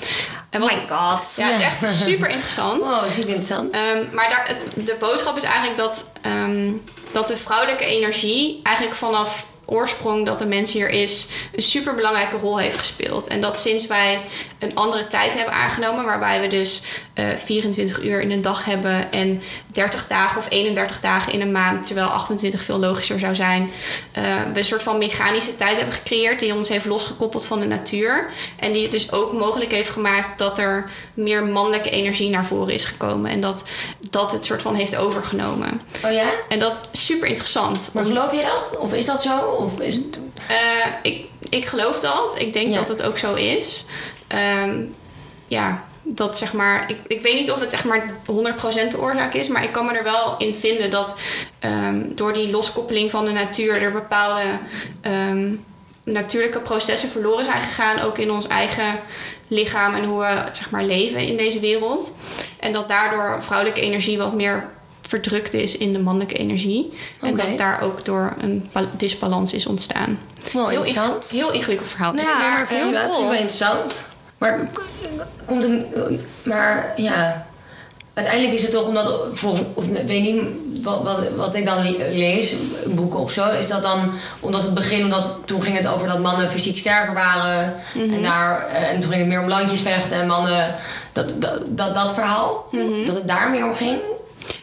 [0.50, 1.34] En wat, Oh my god.
[1.36, 2.82] ja, het is echt super interessant.
[2.82, 3.70] wow, ziek interessant.
[3.74, 6.72] Ehm, maar daar, het, de boodschap is eigenlijk dat, ehm,
[7.12, 12.36] dat de vrouwelijke energie eigenlijk vanaf oorsprong dat de mens hier is, een super belangrijke
[12.36, 13.26] rol heeft gespeeld.
[13.26, 14.20] En dat sinds wij
[14.58, 16.82] een andere tijd hebben aangenomen, waarbij we dus
[17.14, 21.52] eh 24 uur in een dag hebben en 30 dagen of 31 dagen in een
[21.52, 23.70] maand, terwijl 28 veel logischer zou zijn,
[24.12, 27.66] eh, we een soort van mechanische tijd hebben gecreëerd die ons heeft losgekoppeld van de
[27.66, 28.30] natuur.
[28.56, 32.74] En die het dus ook mogelijk heeft gemaakt dat er meer mannelijke energie naar voren
[32.74, 33.30] is gekomen.
[33.30, 33.64] En dat
[34.10, 35.80] dat het soort van heeft overgenomen.
[36.04, 36.28] oh ja?
[36.48, 37.90] En dat is super interessant.
[37.92, 38.78] Maar geloof je dat?
[38.78, 39.59] Of is dat zo?
[39.62, 40.18] Of is het...
[40.48, 42.34] Eh, ik, ik geloof dat.
[42.38, 42.74] Ik denk Ja.
[42.74, 43.84] dat het ook zo is.
[44.26, 44.82] Ehm,
[45.46, 46.90] ja, dat zeg maar...
[46.90, 49.48] Ik, ik weet niet of het echt maar 100% de oorzaak is...
[49.48, 51.14] maar ik kan me er wel in vinden dat...
[51.58, 53.82] ehm, door die loskoppeling van de natuur...
[53.82, 54.42] er bepaalde
[55.00, 55.52] ehm,
[56.04, 58.00] natuurlijke processen verloren zijn gegaan...
[58.00, 58.94] ook in ons eigen
[59.48, 62.12] lichaam en hoe we zeg maar, leven in deze wereld.
[62.60, 64.68] En dat daardoor vrouwelijke energie wat meer
[65.10, 66.92] verdrukt is in de mannelijke energie.
[67.20, 70.18] En dat daar ook door een ba- disbalans is ontstaan.
[70.52, 71.28] Wow, Heel, interessant.
[71.30, 72.12] heel ingewikkeld verhaal.
[72.12, 73.30] Nou Ja, Ja, maar heel heel cool.
[73.32, 74.06] interessant.
[74.38, 74.68] Maar
[75.46, 75.86] komt het.
[76.44, 77.46] Maar ja.
[78.14, 79.24] Uiteindelijk is het toch omdat.
[79.32, 80.42] Volgens, of ik weet niet
[80.82, 82.54] wat, wat, wat ik dan lees,
[82.86, 86.18] boeken of zo, is dat dan omdat het begin, omdat toen ging het over dat
[86.18, 87.74] mannen fysiek sterker waren.
[87.94, 90.74] en, daar, eh, en toen ging het meer om landjes vechten en mannen.
[91.12, 92.68] Dat, dat, dat, dat verhaal,
[93.06, 93.98] dat het daar meer om ging.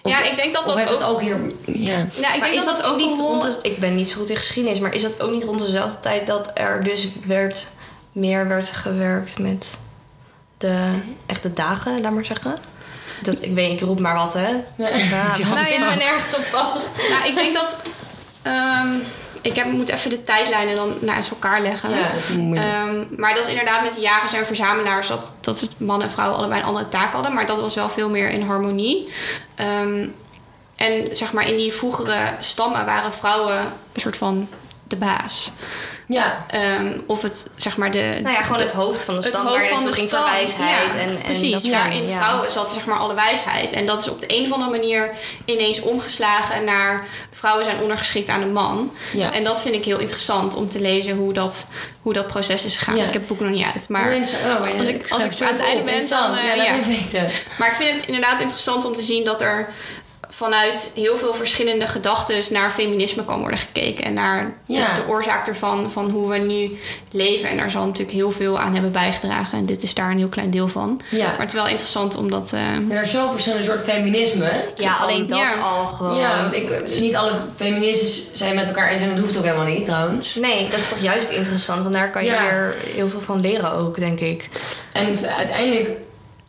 [0.03, 1.38] Of- Ja, ik denk dat of dat ook- ook hier.
[1.65, 1.95] Ja.
[1.97, 4.17] Nou, ik Maar denk is dat het ook niet rond de, Ik ben niet zo
[4.19, 7.67] goed in geschiedenis, maar is dat ook niet rond dezelfde tijd dat er dus werd,
[8.11, 9.79] meer werd gewerkt met
[10.57, 10.93] de
[11.25, 12.57] echte dagen, laat maar zeggen?
[13.21, 14.49] Dat, ik weet, ik roep maar wat, hè?
[14.49, 14.61] Ja.
[14.77, 15.33] Nou ja,
[15.79, 15.88] van.
[15.88, 16.89] ben nergens op vast.
[17.09, 17.77] Nou, ik denk dat.
[18.41, 18.88] ehm,
[19.47, 21.89] ik heb, moet even de tijdlijnen dan naast elkaar leggen.
[21.89, 22.67] Ja, dat is moeilijk.
[22.67, 26.13] Ehm, maar dat is inderdaad met de jagers en verzamelaars dat, dat het mannen en
[26.13, 27.33] vrouwen allebei een andere taak hadden.
[27.33, 29.07] Maar dat was wel veel meer in harmonie.
[29.55, 30.07] Ehm,
[30.75, 33.59] en zeg maar in die vroegere stammen waren vrouwen
[33.93, 34.47] een soort van
[34.88, 35.49] de baas.
[36.07, 36.45] ja.
[36.49, 38.19] Ehm, of het zeg maar de.
[38.21, 39.91] Nou ja, gewoon de- het hoofd van de het stam hoofd waar je van de
[39.93, 40.23] ging stam.
[40.23, 40.69] wijsheid.
[40.93, 41.51] Ja, en, en precies.
[41.51, 42.15] dat ja, in ja.
[42.23, 43.71] vrouwen zat zeg maar alle wijsheid.
[43.71, 45.09] En dat is op de een of andere manier
[45.45, 48.91] ineens omgeslagen naar vrouwen zijn ondergeschikt aan de man.
[49.13, 49.33] Ja.
[49.33, 51.65] En dat vind ik heel interessant om te lezen hoe dat,
[52.01, 52.95] hoe dat proces is gegaan.
[52.95, 53.89] Ik heb het boek nog niet uit.
[53.89, 54.13] Maar.
[54.13, 56.85] Oh, maar als ik- als ik schrijf aan het einde ben, dan, eh, ja, dat
[56.85, 57.31] weten.
[57.59, 59.69] maar ik vind het inderdaad interessant om te zien dat er
[60.38, 64.03] vanuit heel veel verschillende gedachten naar feminisme kan worden gekeken.
[64.03, 64.95] En naar de, Ja.
[64.95, 66.77] de oorzaak ervan, van hoe we nu
[67.11, 67.49] leven.
[67.49, 69.57] En daar zal natuurlijk heel veel aan hebben bijgedragen.
[69.57, 71.01] En dit is daar een heel klein deel van.
[71.11, 71.25] Ja.
[71.27, 72.51] Maar het is wel interessant omdat...
[72.53, 72.59] eh,
[72.89, 74.63] Ja, er is zo verschillende soorten feminisme.
[74.75, 75.53] Ja, alleen dat Ja.
[75.61, 76.17] al gewoon.
[76.17, 79.65] Ja, want ik, niet alle feministes zijn met elkaar eens en dat hoeft ook helemaal
[79.65, 80.35] niet trouwens.
[80.35, 82.43] Nee, dat is toch juist interessant, want daar kan je Ja.
[82.43, 84.47] weer heel veel van leren ook, denk ik.
[84.91, 85.89] En uiteindelijk,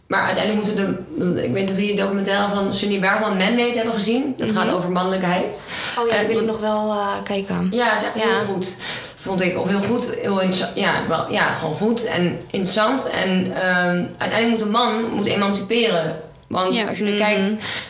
[0.08, 3.72] maar uiteindelijk moeten de, ik weet niet of jullie de documentaire van Sunny Bergman Man-Made
[3.76, 4.34] hebben gezien.
[4.36, 5.64] Dat gaat over mannelijkheid.
[5.98, 7.68] Oh ja, En dat wil ik moet- nog wel eh, kijken.
[7.70, 8.20] Ja, is echt Ja.
[8.22, 8.76] heel goed.
[9.16, 9.58] Vond ik.
[9.58, 10.78] Of heel goed, heel interessant.
[10.78, 13.10] Ja, wel, ja, gewoon goed en interessant.
[13.10, 16.16] En ehm, uiteindelijk moet een man moet emanciperen.
[16.48, 16.86] Want Ja.
[16.88, 17.18] als je nu Mhm.
[17.18, 17.46] kijkt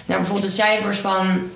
[0.06, 1.50] naar bijvoorbeeld de cijfers van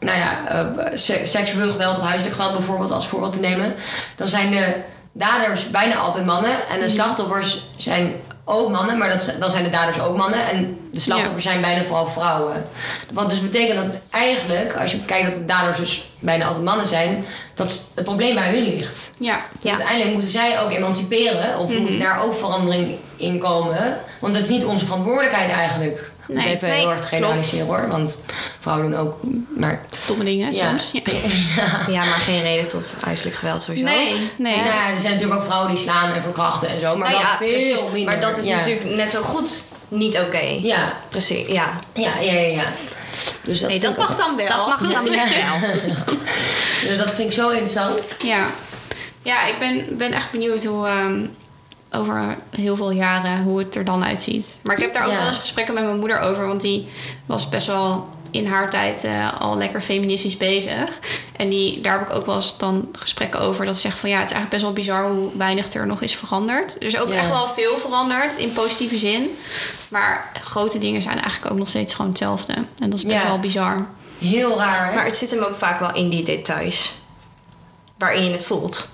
[0.00, 3.74] nou ja, eh, se- seksueel geweld of huiselijk geweld bijvoorbeeld als voorbeeld te nemen,
[4.16, 4.74] dan zijn de
[5.12, 8.12] daders bijna altijd mannen en de slachtoffers zijn
[8.48, 11.82] ook mannen, maar dat, dan zijn de daders ook mannen en de slachtoffers zijn bijna
[11.84, 12.64] vooral vrouwen.
[13.12, 16.64] Wat dus betekent dat het eigenlijk, als je kijkt dat de daders dus bijna altijd
[16.64, 17.24] mannen zijn,
[17.54, 19.10] dat het probleem bij hun ligt.
[19.18, 19.70] ja, Dus Ja.
[19.70, 21.80] uiteindelijk moeten zij ook emanciperen of Mhm.
[21.82, 26.10] moet daar ook verandering in komen, want dat is niet onze verantwoordelijkheid eigenlijk.
[26.28, 28.24] Nee, Even nee, heel erg generaliseren hoor, want
[28.60, 29.16] vrouwen doen ook,
[29.56, 30.68] maar domme dingen ja.
[30.68, 30.90] soms.
[31.56, 31.80] Ja.
[31.88, 33.84] Ja, maar geen reden tot huiselijk geweld sowieso.
[33.86, 34.56] Nee, nee.
[34.56, 37.22] Nou ja, er zijn natuurlijk ook vrouwen die slaan en verkrachten en zo, maar Nou
[37.22, 37.82] ja, veel precies.
[37.92, 38.04] minder.
[38.04, 38.56] Maar dat is Ja.
[38.56, 40.58] natuurlijk net zo goed niet oké.
[40.62, 41.74] Ja, Precies, ja.
[41.94, 42.40] ja, ja, ja.
[42.40, 42.64] ja.
[43.42, 44.46] Dus dat Nee, dat ik ook- mag dan wel.
[44.46, 45.24] Dat mag dan Ja.
[45.24, 45.70] wel.
[46.88, 48.16] Dus dat vind ik zo interessant.
[48.22, 48.46] Ja,
[49.22, 51.26] ja ik ben, ben echt benieuwd hoe ehm,
[51.92, 54.56] over heel veel jaren hoe het er dan uitziet.
[54.62, 55.18] Maar ik heb daar ook Ja.
[55.18, 56.88] wel eens gesprekken met mijn moeder over, want die
[57.26, 60.88] was best wel in haar tijd eh, al lekker feministisch bezig.
[61.36, 63.64] En die, daar heb ik ook wel eens dan gesprekken over.
[63.64, 66.00] Dat ze zegt van ja, het is eigenlijk best wel bizar hoe weinig er nog
[66.02, 66.76] is veranderd.
[66.80, 67.14] Er is ook Ja.
[67.14, 69.36] echt wel veel veranderd in positieve zin.
[69.88, 72.52] Maar grote dingen zijn eigenlijk ook nog steeds gewoon hetzelfde.
[72.52, 73.26] En dat is best Ja.
[73.26, 73.86] wel bizar.
[74.18, 74.88] Heel raar.
[74.88, 74.94] hè?
[74.94, 76.94] Maar het zit hem ook vaak wel in die details.
[77.98, 78.88] Waarin je het voelt.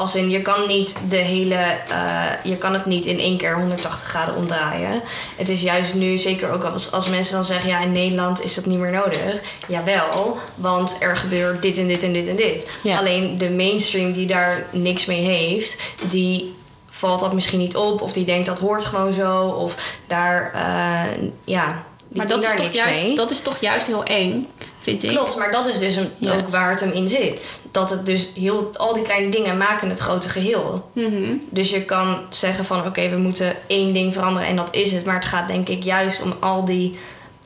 [0.00, 1.54] Als in, je kan niet de hele...
[1.88, 5.02] eh, je kan het niet in één keer 180 graden omdraaien.
[5.36, 7.68] Het is juist nu, zeker ook als, als mensen dan zeggen...
[7.68, 9.40] ja, in Nederland is dat niet meer nodig.
[9.66, 12.68] Jawel, want er gebeurt dit en dit en dit en dit.
[12.82, 12.98] Ja.
[12.98, 15.76] Alleen de mainstream die daar niks mee heeft...
[16.08, 16.54] die
[16.88, 18.00] valt dat misschien niet op.
[18.00, 19.46] Of die denkt dat hoort gewoon zo.
[19.46, 21.84] Of daar, eh, ja...
[22.08, 23.16] Die maar dat is, toch niks juist, mee.
[23.16, 24.48] dat is toch juist heel eng,
[24.80, 25.10] vind ik.
[25.10, 26.34] Klopt, maar dat is dus een, Ja.
[26.34, 27.66] ook waar het hem in zit.
[27.72, 30.90] Dat het dus heel, al die kleine dingen maken het grote geheel.
[30.94, 31.32] Mhm.
[31.50, 35.04] Dus je kan zeggen van oké, we moeten één ding veranderen en dat is het.
[35.04, 36.98] Maar het gaat denk ik juist om al die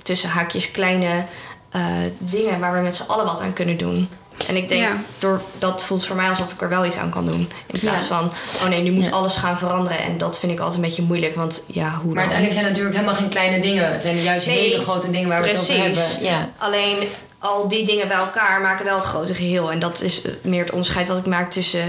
[0.02, 1.24] tussen haakjes kleine
[1.70, 1.82] eh,
[2.18, 4.08] dingen waar we met z'n allen wat aan kunnen doen.
[4.46, 4.96] En ik denk, Ja.
[5.18, 7.50] door, dat voelt voor mij alsof ik er wel iets aan kan doen.
[7.72, 8.16] In plaats Ja.
[8.18, 8.32] van,
[8.62, 9.10] oh nee, nu moet Ja.
[9.10, 9.98] alles gaan veranderen.
[9.98, 12.16] En dat vind ik altijd een beetje moeilijk, want ja, hoe Maar dan?
[12.16, 13.92] uiteindelijk zijn het natuurlijk helemaal geen kleine dingen.
[13.92, 16.16] Het zijn juist Nee, hele grote dingen waar we het over precies.
[16.18, 16.30] hebben.
[16.30, 16.50] Ja.
[16.58, 16.96] Alleen
[17.38, 19.70] al die dingen bij elkaar maken wel het grote geheel.
[19.70, 21.84] En dat is eh, meer het onderscheid wat ik maak tussen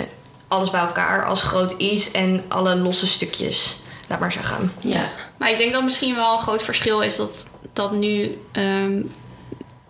[0.47, 3.75] alles bij elkaar als groot iets en alle losse stukjes.
[4.07, 4.71] Laat maar zeggen.
[4.79, 5.09] ja.
[5.37, 8.91] Maar ik denk dat misschien wel een groot verschil is dat, dat nu ehm,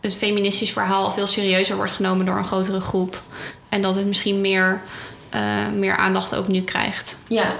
[0.05, 3.21] het feministisch verhaal veel serieuzer wordt genomen door een grotere groep.
[3.69, 4.81] En dat het misschien meer,
[5.29, 5.41] eh,
[5.75, 7.17] meer aandacht ook nu krijgt.
[7.27, 7.55] Ja.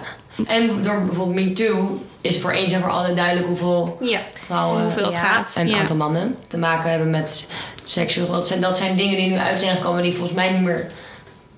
[0.46, 5.04] En door bijvoorbeeld MeToo is voor eens en voor alle duidelijk hoeveel Ja, vrouwen hoeveel
[5.04, 5.20] het ja.
[5.20, 5.56] gaat.
[5.56, 5.80] en een ja.
[5.80, 7.46] aantal mannen te maken hebben met
[7.84, 8.32] seksueel.
[8.32, 10.92] Dat zijn, dat zijn dingen die nu uit zijn gekomen die volgens mij niet meer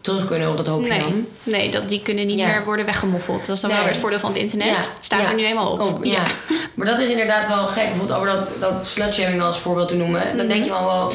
[0.08, 1.26] terug kunnen op dat hoopje Nee, dan.
[1.43, 2.47] nee dat, die kunnen niet Ja.
[2.47, 3.45] meer worden weggemoffeld.
[3.45, 4.68] Dat is dan wel weer het voordeel van het internet.
[4.68, 4.74] Ja.
[4.76, 5.30] Het staat Ja.
[5.30, 5.80] er nu eenmaal op.
[5.82, 6.24] Oh, ja.
[6.76, 7.88] Maar dat is inderdaad wel gek.
[7.89, 10.22] Bijvoorbeeld over dat, dat slutshaming als voorbeeld te noemen.
[10.28, 10.47] Dan Mhm.
[10.47, 11.14] denk je wel, wel,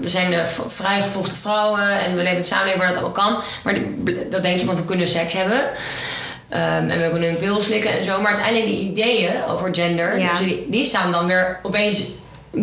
[0.00, 3.42] we zijn de vrijgevochten vrouwen en we leven in een samenleving waar dat allemaal kan.
[3.64, 3.74] Maar
[4.30, 5.60] dat denk je, want we kunnen seks hebben.
[6.48, 8.20] Ehm, en we kunnen een pil slikken en zo.
[8.20, 10.28] Maar uiteindelijk die ideeën over gender, Ja.
[10.30, 12.04] dus die, die staan dan weer opeens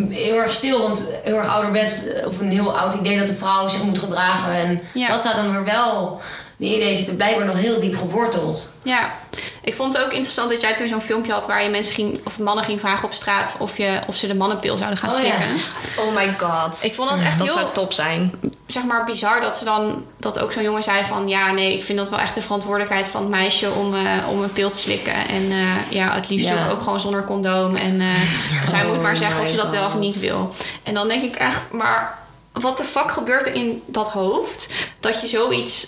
[0.09, 0.81] heel erg stil.
[0.81, 4.53] Want heel erg ouderwets, of een heel oud idee dat de vrouw zich moet gedragen.
[4.53, 5.07] En Ja.
[5.07, 6.21] dat staat dan weer wel...
[6.57, 8.73] Die ideeën zitten blijkbaar nog heel diep geworteld.
[8.83, 9.15] Ja,
[9.63, 12.19] ik vond het ook interessant dat jij toen zo'n filmpje had waar je mensen ging,
[12.23, 15.15] of mannen ging vragen op straat of, je, of ze de mannenpil zouden gaan Oh,
[15.17, 15.21] ja.
[15.23, 15.57] slikken.
[15.97, 16.83] Oh my god.
[16.83, 18.33] Ik vond dat echt dat heel zou top zijn.
[18.67, 21.83] zeg maar bizar dat ze dan dat ook zo'n jongen zei van ja nee ik
[21.83, 24.77] vind dat wel echt de verantwoordelijkheid van het meisje om, eh, om een pil te
[24.79, 26.65] slikken en eh, ja het liefst Ja.
[26.65, 28.07] ook, ook gewoon zonder condoom en eh,
[28.69, 30.01] zij moet maar Oh zeggen of ze dat wel of God.
[30.01, 30.53] niet wil
[30.83, 32.17] en dan denk ik echt maar
[32.53, 34.67] wat de fuck gebeurt er in dat hoofd
[34.99, 35.87] dat je zoiets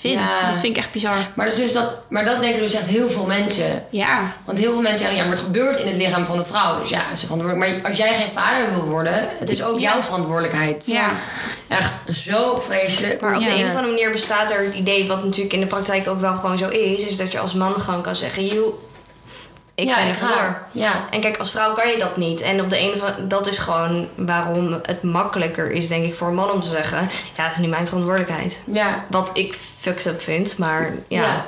[0.00, 0.46] vindt Ja.
[0.46, 3.10] dat vind ik echt bizar Maar, dus, dus dat, maar dat denken dus echt heel
[3.10, 3.84] veel mensen.
[3.90, 6.46] ja Want heel veel mensen zeggen, ja, maar het gebeurt in het lichaam van een
[6.46, 6.80] vrouw.
[6.80, 7.72] Dus ja, is verantwoordelijk.
[7.80, 9.92] Maar als jij geen vader wil worden, het is ook Ja.
[9.92, 10.86] jouw verantwoordelijkheid.
[10.86, 11.10] ja
[11.68, 13.20] Echt zo vreselijk.
[13.20, 13.48] Maar op Ja.
[13.48, 16.20] de een of andere manier bestaat er het idee, wat natuurlijk in de praktijk ook
[16.20, 18.74] wel gewoon zo is, is dat je als man gewoon kan zeggen, joh,
[19.80, 20.58] ik Ja, ben ik er vandoor.
[20.72, 20.90] Ja.
[21.10, 22.40] En kijk, als vrouw kan je dat niet.
[22.40, 26.14] En op de een of andere, dat is gewoon waarom het makkelijker is, denk ik,
[26.14, 28.62] voor een man om te zeggen, ja, het is nu mijn verantwoordelijkheid.
[28.66, 29.04] Ja.
[29.08, 31.22] Wat ik fucked up vind, maar ja.
[31.22, 31.44] Ja.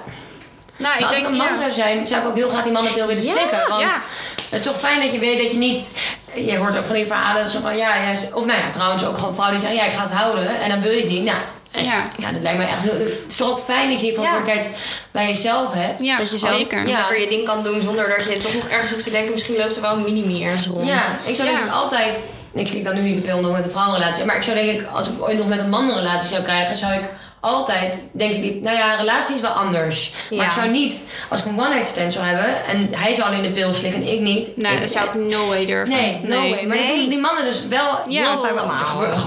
[0.77, 1.57] nou ik als denk ik een man ja.
[1.57, 3.69] zou zijn, zou ik ook heel graag die mannenpil willen Ja, slikken.
[3.69, 4.03] Want ja.
[4.51, 5.91] het is toch fijn dat je weet dat je niet...
[6.35, 9.19] Je hoort ook van die verhalen zo van, ja, ja, of nou ja, trouwens ook
[9.19, 10.61] gewoon vrouwen die zeggen, ja, ik ga het houden.
[10.61, 11.25] En dan wil je het niet.
[11.25, 11.39] Nou,
[11.73, 12.11] Ja.
[12.19, 12.99] ja, dat lijkt me echt heel...
[12.99, 14.77] Het is toch ook fijn dat je die verantwoordelijkheid
[15.11, 16.05] bij jezelf hebt.
[16.05, 16.97] ja Dat je zelf zeker Ja.
[16.99, 19.57] lekker je ding kan doen zonder dat je toch nog ergens hoeft te denken, misschien
[19.57, 20.87] loopt er wel een mini ergens rond.
[20.87, 21.55] Ja, ik zou Ja.
[21.55, 22.27] denk ik altijd...
[22.55, 24.25] Ik slik dan nu niet de pil nog met een vrouwenrelatie.
[24.25, 26.43] Maar ik zou denk ik, als ik ooit nog met een man een relatie zou
[26.43, 26.77] krijgen...
[26.77, 27.03] zou ik
[27.41, 30.13] altijd, denk ik, nou ja, een relatie is wel anders.
[30.31, 30.45] Maar Ja.
[30.45, 32.65] ik zou niet, als ik een one-night stand zou hebben...
[32.67, 34.57] en hij zou alleen de pil slikken en ik niet...
[34.57, 36.51] nee ik, dat zou ik no way durven Nee, no way.
[36.67, 36.97] Maar dat Nee.
[37.01, 38.63] doen die mannen dus wel Ja, heel vaak wel.
[38.63, 39.19] allemaal.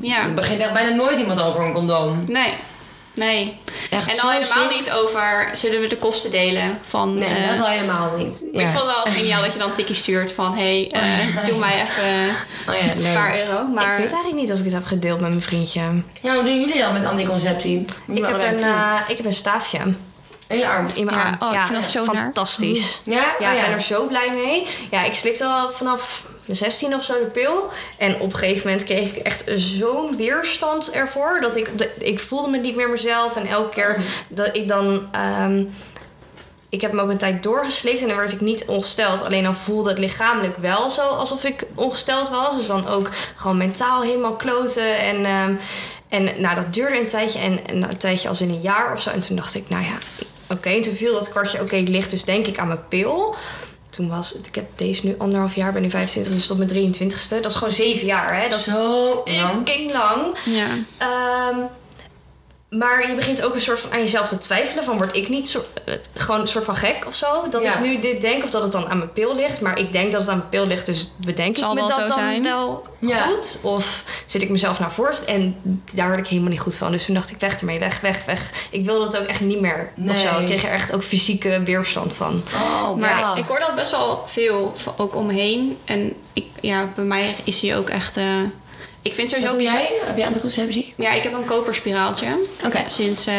[0.00, 2.24] Er ja Er begint echt bijna nooit iemand over een condoom.
[2.26, 2.54] nee
[3.14, 7.18] nee Echt En dan helemaal niet over zullen we de kosten delen van.
[7.18, 8.44] Nee, eh, dat al helemaal niet.
[8.52, 11.58] Ik vond het wel geniaal dat je dan een tikkie stuurt van hey, eh, doe
[11.58, 12.36] mij even
[12.68, 13.66] Oh ja, een paar euro.
[13.66, 15.80] Maar Ik weet eigenlijk niet of ik het heb gedeeld met mijn vriendje.
[16.20, 17.84] Ja, hoe doen jullie dat met anticonceptie?
[18.06, 19.78] Ik heb, een, eh, ik heb een staafje
[20.46, 20.86] In je arm.
[20.94, 21.36] in mijn Ja, arm.
[21.52, 22.22] oh, ik vind dat zo naar.
[22.22, 23.00] fantastisch.
[23.04, 23.24] Ja?
[23.38, 24.66] Ja, Oh, ik ben er zo blij mee.
[24.90, 27.68] Ja, ik slikte al vanaf mijn 16 of zo de pil.
[27.98, 31.38] En op een gegeven moment kreeg ik echt zo'n weerstand ervoor.
[31.40, 33.36] Dat ik, ik voelde me niet meer mezelf.
[33.36, 35.08] En elke keer dat ik dan...
[35.12, 35.64] ehm,
[36.68, 39.22] ik heb hem ook een tijd doorgeslikt en dan werd ik niet ongesteld.
[39.24, 42.56] Alleen dan voelde het lichamelijk wel zo alsof ik ongesteld was.
[42.56, 44.98] Dus dan ook gewoon mentaal helemaal kloten.
[44.98, 45.54] En, ehm,
[46.08, 47.38] en nou, dat duurde een tijdje.
[47.38, 49.10] En, en een tijdje als in een jaar of zo.
[49.10, 50.24] En toen dacht ik, nou ja,
[50.54, 50.68] oké.
[50.68, 53.34] En toen viel dat kwartje, oké, het ligt dus denk ik aan mijn pil.
[53.90, 56.94] Toen was het, ik heb deze nu anderhalf jaar, ben nu 25, dus tot mijn
[56.94, 57.28] 23ste.
[57.28, 58.48] Dat is gewoon zeven jaar, hè?
[58.48, 59.92] Dat is Zo lang.
[59.92, 60.36] lang.
[60.44, 60.66] ja.
[60.98, 61.56] Ehm,
[62.70, 64.84] maar je begint ook een soort van aan jezelf te twijfelen.
[64.84, 67.48] Van word ik niet zo, eh, gewoon een soort van gek of zo?
[67.50, 67.74] Dat Ja.
[67.74, 69.60] ik nu dit denk of dat het dan aan mijn pil ligt.
[69.60, 70.86] Maar ik denk dat het aan mijn pil ligt.
[70.86, 72.42] Dus bedenk Zal ik me dat zo dan zijn.
[72.42, 73.22] wel Ja.
[73.22, 73.60] goed?
[73.62, 75.26] Of zit ik mezelf naar voren?
[75.26, 75.56] En
[75.92, 76.90] daar word ik helemaal niet goed van.
[76.92, 78.50] Dus toen dacht ik weg ermee, weg, weg, weg.
[78.70, 79.92] Ik wilde het ook echt niet meer.
[80.08, 80.30] Of zo.
[80.32, 80.40] Nee.
[80.40, 82.42] Ik kreeg er echt ook fysieke weerstand van.
[82.54, 85.78] Oh, Maar ik hoor dat best wel veel ook omheen.
[85.84, 88.16] En ik, ja, bij mij is hij ook echt.
[88.16, 88.24] eh,
[89.02, 89.90] ik vind sowieso bizar- jij?
[90.04, 90.94] Heb je anticonceptie?
[90.96, 92.26] Ja, ik heb een koperspiraaltje.
[92.64, 92.82] Oké.
[92.88, 93.34] Sinds eh,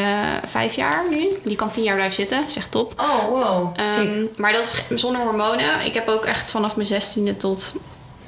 [0.49, 1.27] vijf jaar nu.
[1.43, 2.43] Die kan tien jaar blijven zitten.
[2.47, 2.93] Is echt top.
[2.99, 3.75] Oh, wow.
[3.81, 4.37] Sick.
[4.37, 5.85] maar dat is zonder hormonen.
[5.85, 7.73] Ik heb ook echt vanaf mijn 16e tot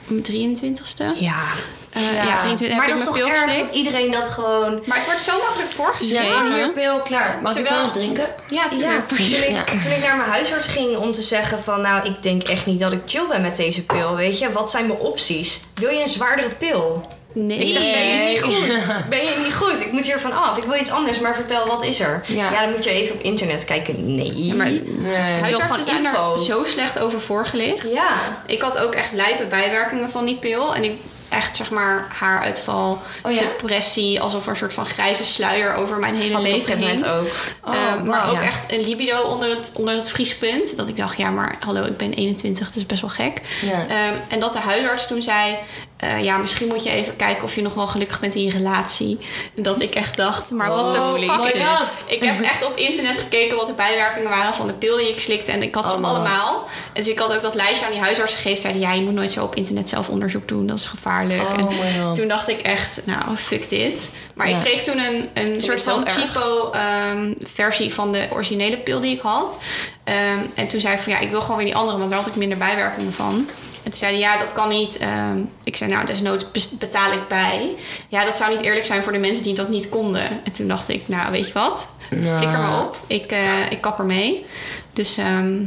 [0.07, 1.03] mijn 23ste.
[1.15, 1.41] Ja.
[1.89, 2.23] Eh, Ja.
[2.23, 4.81] ja, 23 Maar heb dat is toch erg dat iedereen dat gewoon...
[4.85, 6.53] Maar het wordt zo makkelijk Ja, voorgeschreven.
[6.53, 7.39] hier pil, klaar.
[7.41, 8.27] Mag Terwijl- drinken?
[8.49, 8.79] Ja, Ja, toen
[9.17, 9.63] ik, Ja.
[9.63, 11.81] toen ik naar mijn huisarts ging om te zeggen van...
[11.81, 14.51] nou, ik denk echt niet dat ik chill ben met deze pil, weet je.
[14.51, 15.61] Wat zijn mijn opties?
[15.75, 17.01] Wil je een zwaardere pil?
[17.33, 17.57] Nee.
[17.57, 18.61] Ik zeg, ben je niet goed?
[19.09, 19.79] Ben je niet goed?
[19.81, 20.57] Ik moet hiervan af.
[20.57, 22.23] Ik wil iets anders, maar vertel, wat is er?
[22.27, 22.51] Ja.
[22.51, 24.15] Ja, dan moet je even op internet kijken.
[24.15, 24.45] Nee.
[24.45, 25.39] Ja, maar Nee.
[25.41, 26.33] huisartsen zijn info.
[26.33, 27.91] er zo slecht over voorgelicht.
[27.93, 28.09] Ja.
[28.45, 30.75] Ik had ook echt lijpe bijwerkingen van die pil.
[30.75, 30.91] En ik
[31.29, 33.39] echt, zeg maar, haaruitval, Oh ja?
[33.39, 34.21] depressie.
[34.21, 37.27] Alsof er een soort van grijze sluier over mijn hele Had leven moment ook.
[37.63, 38.29] Oh, Eh, maar wauw.
[38.29, 38.41] ook Ja.
[38.41, 40.77] echt een libido onder het, onder het vriespunt.
[40.77, 43.41] Dat ik dacht, ja, maar hallo, ik ben 21, dat is best wel gek.
[43.61, 43.87] Ja.
[43.87, 45.57] Ehm, en dat de huisarts toen zei...
[46.03, 48.51] eh, ja, misschien moet je even kijken of je nog wel gelukkig bent in je
[48.51, 49.19] relatie.
[49.55, 52.05] Dat ik echt dacht, maar wat de Holy fuck is dit?
[52.15, 55.19] Ik heb echt op internet gekeken wat de bijwerkingen waren van de pil die ik
[55.19, 55.51] slikte.
[55.51, 56.67] En ik had ze Oh, allemaal.
[56.93, 58.61] Dus ik had ook dat lijstje aan die huisarts gegeven.
[58.61, 60.67] Zeiden, ja, je moet nooit zo op internet zelf onderzoek doen.
[60.67, 61.41] Dat is gevaarlijk.
[61.41, 64.15] Oh en toen dacht ik echt, nou, fuck dit.
[64.35, 64.55] Maar Ja.
[64.55, 69.15] ik kreeg toen een, een soort van cheapo ehm, versie van de originele pil die
[69.15, 69.57] ik had.
[70.03, 72.19] Ehm, en toen zei ik van, ja, ik wil gewoon weer die andere, want daar
[72.19, 73.49] had ik minder bijwerkingen van.
[73.83, 74.97] En toen zeiden ja, dat kan niet.
[74.97, 76.45] Ehm, ik zei, nou, desnoods
[76.79, 77.69] betaal ik bij.
[78.07, 80.23] Ja, dat zou niet eerlijk zijn voor de mensen die dat niet konden.
[80.43, 81.95] En toen dacht ik, nou, weet je wat?
[82.09, 82.37] Nou.
[82.37, 82.97] Flikker me op.
[83.07, 84.45] Ik, eh, ik kap ermee.
[84.93, 85.65] Dus, ehm,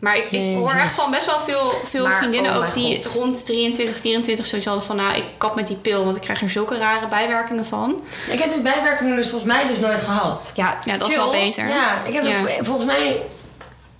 [0.00, 2.96] maar ik, ik hoor echt van best wel veel, veel Maar, vriendinnen oh ook die
[3.04, 3.14] God.
[3.14, 6.42] rond 23, 24 zoiets hadden van, nou, ik kap met die pil, want ik krijg
[6.42, 8.02] er zulke rare bijwerkingen van.
[8.30, 10.52] Ik heb die bijwerkingen dus volgens mij dus nooit gehad.
[10.56, 11.68] Ja, Ja, dat is wel beter.
[11.68, 12.64] Ja, ik heb er Ja.
[12.64, 13.22] volgens mij...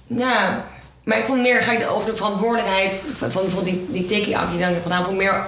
[0.08, 0.64] Ja,
[1.06, 4.58] maar ik vond meer, ga ik over de verantwoordelijkheid van, van bijvoorbeeld die, die tikkie-acties
[4.58, 5.46] die ik heb gedaan, vond meer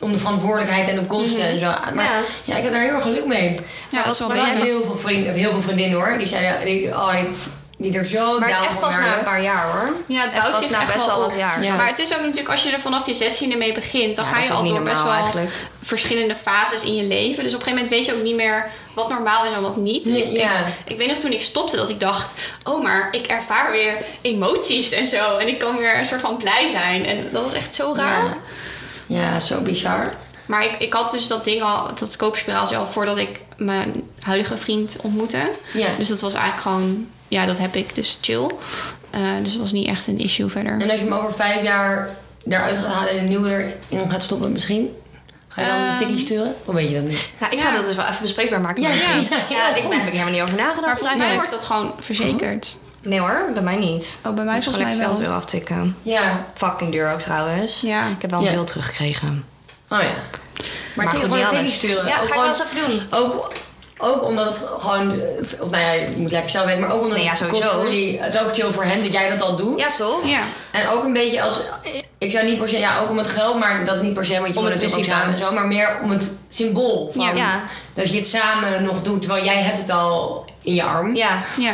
[0.00, 1.66] om de verantwoordelijkheid en de kosten en zo.
[1.94, 2.20] Maar ja.
[2.44, 2.56] Ja.
[2.56, 3.60] ik heb daar heel erg geluk mee.
[3.90, 4.62] Ja, dat is wel beter.
[4.62, 7.28] heel veel, vrienden, heel veel vriendinnen hoor, die zeiden, die, oh, die,
[7.80, 9.94] die er zo Maar down echt van pas na een paar jaar hoor.
[10.06, 11.22] Ja, het Echt bouwt pas zich na echt best wel op.
[11.22, 11.62] wat jaar.
[11.62, 11.76] Ja.
[11.76, 14.30] Maar het is ook natuurlijk, als je er vanaf je 16e mee begint, dan Ja,
[14.30, 15.50] ga je al door best wel eigenlijk.
[15.82, 17.42] verschillende fases in je leven.
[17.44, 19.76] Dus op een gegeven moment weet je ook niet meer wat normaal is en wat
[19.76, 20.04] niet.
[20.04, 20.58] Dus ik, ja.
[20.58, 22.32] ik, ik weet nog toen ik stopte dat ik dacht,
[22.64, 25.36] oh maar ik ervaar weer emoties en zo.
[25.36, 27.06] En ik kan weer een soort van blij zijn.
[27.06, 28.24] En dat was echt zo raar.
[29.06, 29.20] Ja.
[29.20, 30.12] ja, zo bizar.
[30.46, 34.56] Maar ik, ik had dus dat ding al, dat koopspiraaltje al voordat ik mijn huidige
[34.56, 35.50] vriend ontmoette.
[35.72, 35.88] Ja.
[35.98, 38.50] Dus dat was eigenlijk gewoon, ja dat heb ik, dus chill.
[39.10, 40.72] Eh, dus dat was niet echt een issue verder.
[40.80, 42.08] En als je hem over vijf jaar
[42.48, 44.88] eruit gaat halen en een nieuwe erin gaat stoppen misschien,
[45.48, 45.92] ga je dan Ehm.
[45.92, 46.54] de tikkie sturen?
[46.64, 47.30] Of weet je dat niet?
[47.38, 47.64] Nou, ik Ja.
[47.70, 48.82] ga dat dus wel even bespreekbaar maken.
[48.82, 48.96] Ja, ja,
[49.48, 50.86] ja, ik ben er helemaal niet over nagedacht.
[50.86, 52.78] Maar volgens mij wordt dat gewoon verzekerd.
[53.02, 54.18] Nee hoor, bij mij niet.
[54.26, 55.16] Oh, bij mij je volgens mij wel.
[55.16, 55.96] weer aftikken.
[56.02, 56.46] Ja.
[56.54, 57.80] Fucking duur ook trouwens.
[57.80, 58.06] Ja.
[58.06, 58.50] Ik heb wel een Ja.
[58.52, 59.44] deel teruggekregen.
[59.88, 60.04] Oh ja.
[60.04, 60.14] Maar,
[60.94, 61.70] Maar tik- goed, gewoon niet een alles.
[61.70, 62.06] tikkie sturen.
[62.06, 63.18] Ja, Ook ga ik wel eens even doen.
[63.20, 63.52] Ook,
[64.00, 65.20] ook omdat het gewoon...
[65.60, 66.80] Of nou ja, je moet lekker zelf weten.
[66.80, 67.60] Maar ook omdat Nee, ja, het sowieso.
[67.68, 68.20] kost voor die...
[68.20, 69.80] Het is ook chill voor hem dat jij dat al doet.
[69.80, 70.28] Ja, toch?
[70.28, 70.40] Ja.
[70.70, 71.60] En ook een beetje als...
[72.18, 72.78] Ik zou niet per se...
[72.78, 73.58] Ja, ook om het geld.
[73.58, 74.32] Maar dat niet per se.
[74.40, 75.52] Want je Om moet het natuurlijk ook samen en zo.
[75.52, 77.10] Maar meer om het symbool.
[77.14, 77.32] Van, Ja.
[77.34, 77.62] Ja.
[77.94, 79.22] Dat je het samen nog doet.
[79.22, 81.16] Terwijl jij hebt het al in je arm.
[81.16, 81.42] Ja.
[81.56, 81.72] Ja.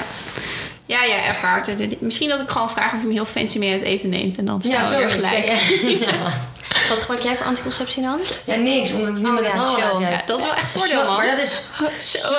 [0.86, 2.00] Ja, jij ervaart het.
[2.00, 4.36] Misschien dat ik gewoon vraag of je hem heel fancy mee uit eten neemt.
[4.38, 5.28] En dan Ja, staan we weer zoiets.
[5.28, 5.46] gelijk.
[6.00, 6.16] Ja, ja.
[6.88, 8.20] Wat gebruik jij voor anticonceptie dan?
[8.44, 8.92] Ja, niks.
[8.92, 9.66] Omdat ik nu Oh, met ja, vrouw
[10.26, 11.16] dat is wel echt voordeel, man.
[11.16, 11.52] Maar dat is
[12.12, 12.18] Zo.
[12.18, 12.34] zo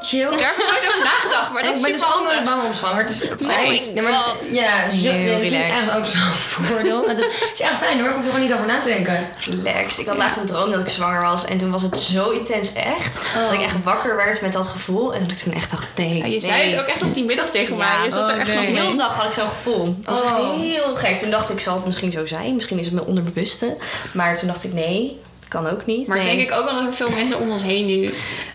[0.00, 0.30] chill.
[0.30, 1.52] Daar heb ik nooit over nagedacht.
[1.52, 3.36] Maar En dat ik is ben dus ook nooit bang om zwanger te zijn.
[3.38, 5.88] Nee, nee, maar het, is- ja, zo, nee, dat ik relaxed.
[5.88, 6.20] echt ook zo'n
[6.56, 7.00] voordeel.
[7.06, 9.28] Maar Het is echt fijn hoor, ik hoef er gewoon niet over na te denken.
[9.50, 9.98] Relaxed.
[9.98, 11.44] Ik had laatst een droom dat ik zwanger was.
[11.44, 13.20] En toen was het zo intens echt.
[13.34, 15.14] Dat ik echt wakker werd met dat gevoel.
[15.14, 16.08] En dat ik toen echt dacht, nee.
[16.16, 16.40] Ja, je nee.
[16.40, 17.86] zei het ook echt op die middag tegen mij.
[18.04, 19.84] Je zat er oh, echt nog De hele dag had ik zo'n gevoel.
[19.98, 20.58] Het was echt Oh.
[20.60, 21.18] heel gek.
[21.18, 22.54] Toen dacht ik, zal het misschien zo zijn?
[22.54, 23.67] Misschien is het mijn onderbewuste.
[24.12, 26.06] Maar toen dacht ik, nee, kan ook niet.
[26.06, 26.36] Maar nee.
[26.36, 28.10] denk ik ook wel dat er veel mensen om ons heen nu.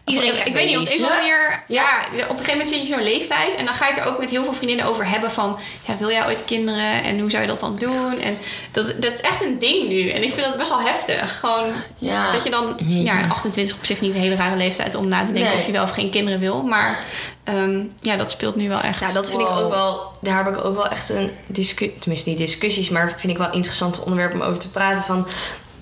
[0.06, 1.64] Iedereen ik, weet niet, op een manier.
[1.68, 2.00] Ja.
[2.12, 3.56] Op een gegeven moment zit je zo'n leeftijd.
[3.56, 5.32] En dan ga je het er ook met heel veel vriendinnen over hebben.
[5.32, 7.04] Van, ja, wil jij ooit kinderen?
[7.04, 8.20] En hoe zou je dat dan doen?
[8.22, 8.38] En
[8.72, 10.10] dat, dat is echt een ding nu.
[10.10, 11.40] En ik vind dat best wel heftig.
[11.40, 12.32] Gewoon Ja.
[12.32, 12.76] dat je dan...
[12.78, 15.60] Ja, 28 op zich niet een hele rare leeftijd om na te denken Nee.
[15.60, 16.62] of je wel of geen kinderen wil.
[16.62, 17.00] Maar
[17.44, 19.00] ehm, ja, dat speelt nu wel echt.
[19.00, 20.12] Ja, dat vind ik ook wel.
[20.22, 22.00] Daar heb ik ook wel echt een discussie.
[22.00, 25.04] Tenminste, niet discussies, maar vind ik wel interessante onderwerp om over te praten.
[25.04, 25.28] Van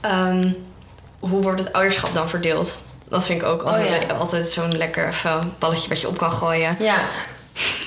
[0.01, 0.49] ehm,
[1.19, 2.79] hoe wordt het ouderschap dan verdeeld?
[3.09, 4.15] Dat vind ik ook altijd, Oh, ja.
[4.15, 6.75] altijd zo'n lekker even balletje wat je op kan gooien.
[6.79, 6.95] Ja,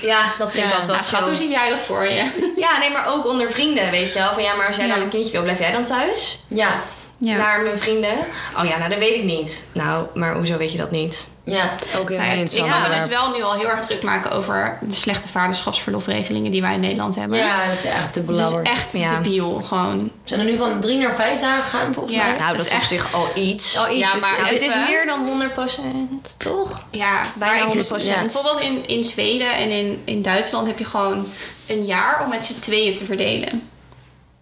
[0.03, 0.71] Ja, dat vind Ja.
[0.71, 2.53] ik altijd wel Nou, schat, hoe zie jij dat voor je?
[2.57, 4.33] Ja, nee, maar ook onder vrienden, weet je wel.
[4.33, 4.95] Van ja, maar als jij Ja.
[4.95, 6.39] dan een kindje wil, blijf jij dan thuis?
[6.49, 6.81] ja,
[7.25, 7.37] Ja.
[7.37, 8.15] Naar mijn vrienden?
[8.59, 9.67] Oh ja, nou dat weet ik niet.
[9.73, 11.29] Nou, maar hoezo weet je dat niet?
[11.45, 11.71] ja.
[11.99, 14.31] Ook heel Nou ja, ik kan me dus wel nu al heel erg druk maken
[14.31, 17.39] over de slechte vaderschapsverlofregelingen die wij in Nederland hebben.
[17.39, 19.09] Ja, dat is echt te Het is echt Ja.
[19.09, 19.99] debiel, gewoon.
[20.05, 22.27] We zijn er nu van drie naar vijf dagen gegaan volgens Ja.
[22.27, 22.37] mij.
[22.37, 23.79] Nou, dat, dat is is op echt- zich al iets.
[23.79, 23.99] Oh, iets.
[23.99, 26.85] Ja, Het- maar het- het is meer dan 100%, toch?
[26.91, 28.15] Ja, Bijna maar ik- 100%.
[28.15, 28.21] ja.
[28.21, 31.27] Bijvoorbeeld in, in Zweden en in, in Duitsland heb je gewoon
[31.67, 33.69] een jaar om met z'n tweeën te verdelen.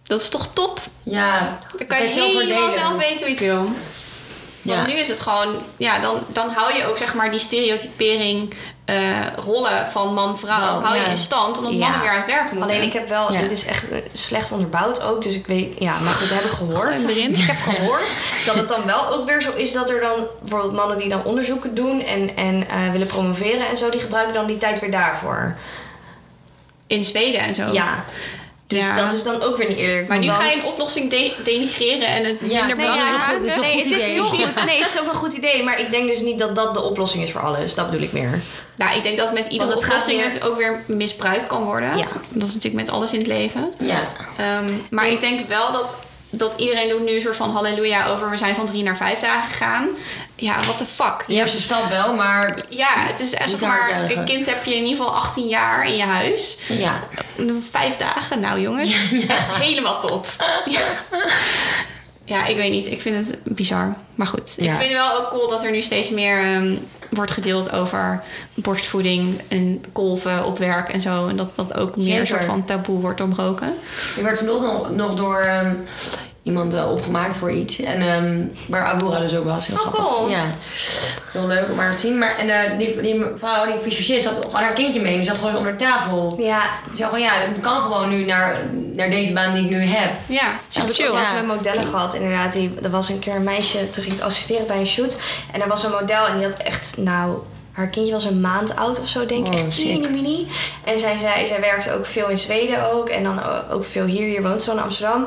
[0.03, 0.79] Dat is toch top?
[1.03, 1.59] Ja,
[1.97, 2.79] kan je het zelf helemaal verdelen.
[2.87, 3.71] zelf weten hoe je het wil.
[4.61, 4.75] Ja.
[4.75, 8.53] Want nu is het gewoon, ja, dan, dan hou je ook zeg maar die stereotypering
[8.85, 8.95] eh,
[9.35, 11.03] rollen van man-vrouw, Oh, hou ja.
[11.03, 11.79] je in stand, omdat Ja.
[11.79, 12.69] mannen weer aan het werk moeten.
[12.69, 13.39] Alleen ik heb wel, Ja.
[13.39, 16.45] dit is echt eh, slecht onderbouwd ook, dus ik weet, ja, maar goed, dat heb
[16.45, 17.09] ik gehoord.
[17.09, 18.15] Ik heb gehoord
[18.45, 21.23] dat het dan wel ook weer zo is dat er dan bijvoorbeeld mannen die dan
[21.23, 24.91] onderzoeken doen en, en eh, willen promoveren en zo, die gebruiken dan die tijd weer
[24.91, 25.57] daarvoor.
[26.87, 27.71] In Zweden en zo.
[27.71, 28.05] Ja.
[28.73, 28.95] Dus Ja.
[28.95, 30.07] dat is dan ook weer niet eerlijk.
[30.07, 33.17] Maar nu ga je een oplossing de- denigreren en het Ja, minder nee, belangrijk ja,
[33.17, 33.41] maken.
[33.41, 34.65] nee, goed het is heel goed.
[34.65, 35.63] Nee, het is ook een goed idee.
[35.63, 37.75] Maar ik denk dus niet dat dat de oplossing is voor alles.
[37.75, 38.41] Dat bedoel ik meer.
[38.75, 41.97] Nou, ik denk dat met iedere gaat oplossing weer- het ook weer misbruikt kan worden.
[41.97, 42.05] Ja.
[42.29, 43.73] Dat is natuurlijk met alles in het leven.
[43.79, 44.07] Ja.
[44.37, 45.95] Ehm, maar ik denk wel dat
[46.29, 49.19] dat iedereen doet nu een soort van halleluja over we zijn van drie naar vijf
[49.19, 49.87] dagen gegaan.
[50.43, 51.23] Ja, what the fuck.
[51.27, 54.75] De eerste stap wel, maar Ja, het is echt zeg maar, een kind heb je
[54.75, 56.57] in ieder geval 18 jaar in je huis.
[56.67, 57.03] ja.
[57.71, 58.89] Vijf dagen, nou jongens,
[59.27, 60.25] echt helemaal top.
[60.65, 60.81] Ja.
[62.25, 62.85] ja, ik weet niet.
[62.85, 63.95] Ik vind het bizar.
[64.15, 64.71] Maar goed, Ja.
[64.71, 66.75] ik vind het wel ook cool dat er nu steeds meer ehm,
[67.09, 68.23] wordt gedeeld over
[68.53, 71.27] borstvoeding en kolven op werk en zo.
[71.27, 73.73] En dat dat ook meer een soort van taboe wordt doorbroken.
[74.15, 75.75] Ik werd vanochtend nog, nog door ehm,
[76.43, 77.79] iemand eh, opgemaakt voor iets.
[77.79, 79.67] En ehm, waar Abura dus ook was.
[79.67, 80.03] Heel Oh, grappig.
[80.15, 80.29] cool.
[80.29, 80.43] Ja.
[81.31, 82.17] Heel leuk om haar te zien.
[82.17, 85.15] Maar en, eh, die, die vrouw, die fysicist, had gewoon haar kindje mee.
[85.15, 86.35] Die zat gewoon onder de tafel.
[86.39, 88.55] Ja, Ik zei gewoon, ja, dat kan gewoon nu naar,
[88.93, 90.11] naar deze baan die ik nu heb.
[90.27, 91.11] Ja, super heb ik chill.
[91.11, 91.35] wel eens Ja.
[91.35, 92.53] met modellen gehad, inderdaad.
[92.53, 95.17] Die, er was een keer een meisje, toen ging ik assisteren bij een shoot.
[95.51, 97.37] En er was een model en die had echt, nou,
[97.73, 99.53] haar kindje was een maand oud of zo, denk ik.
[99.59, 100.47] Oh, echt mini, mini.
[100.83, 103.09] En zij zei, zij werkte ook veel in Zweden ook.
[103.09, 103.39] En dan
[103.71, 104.27] ook veel hier.
[104.27, 105.25] Hier woont ze in Amsterdam.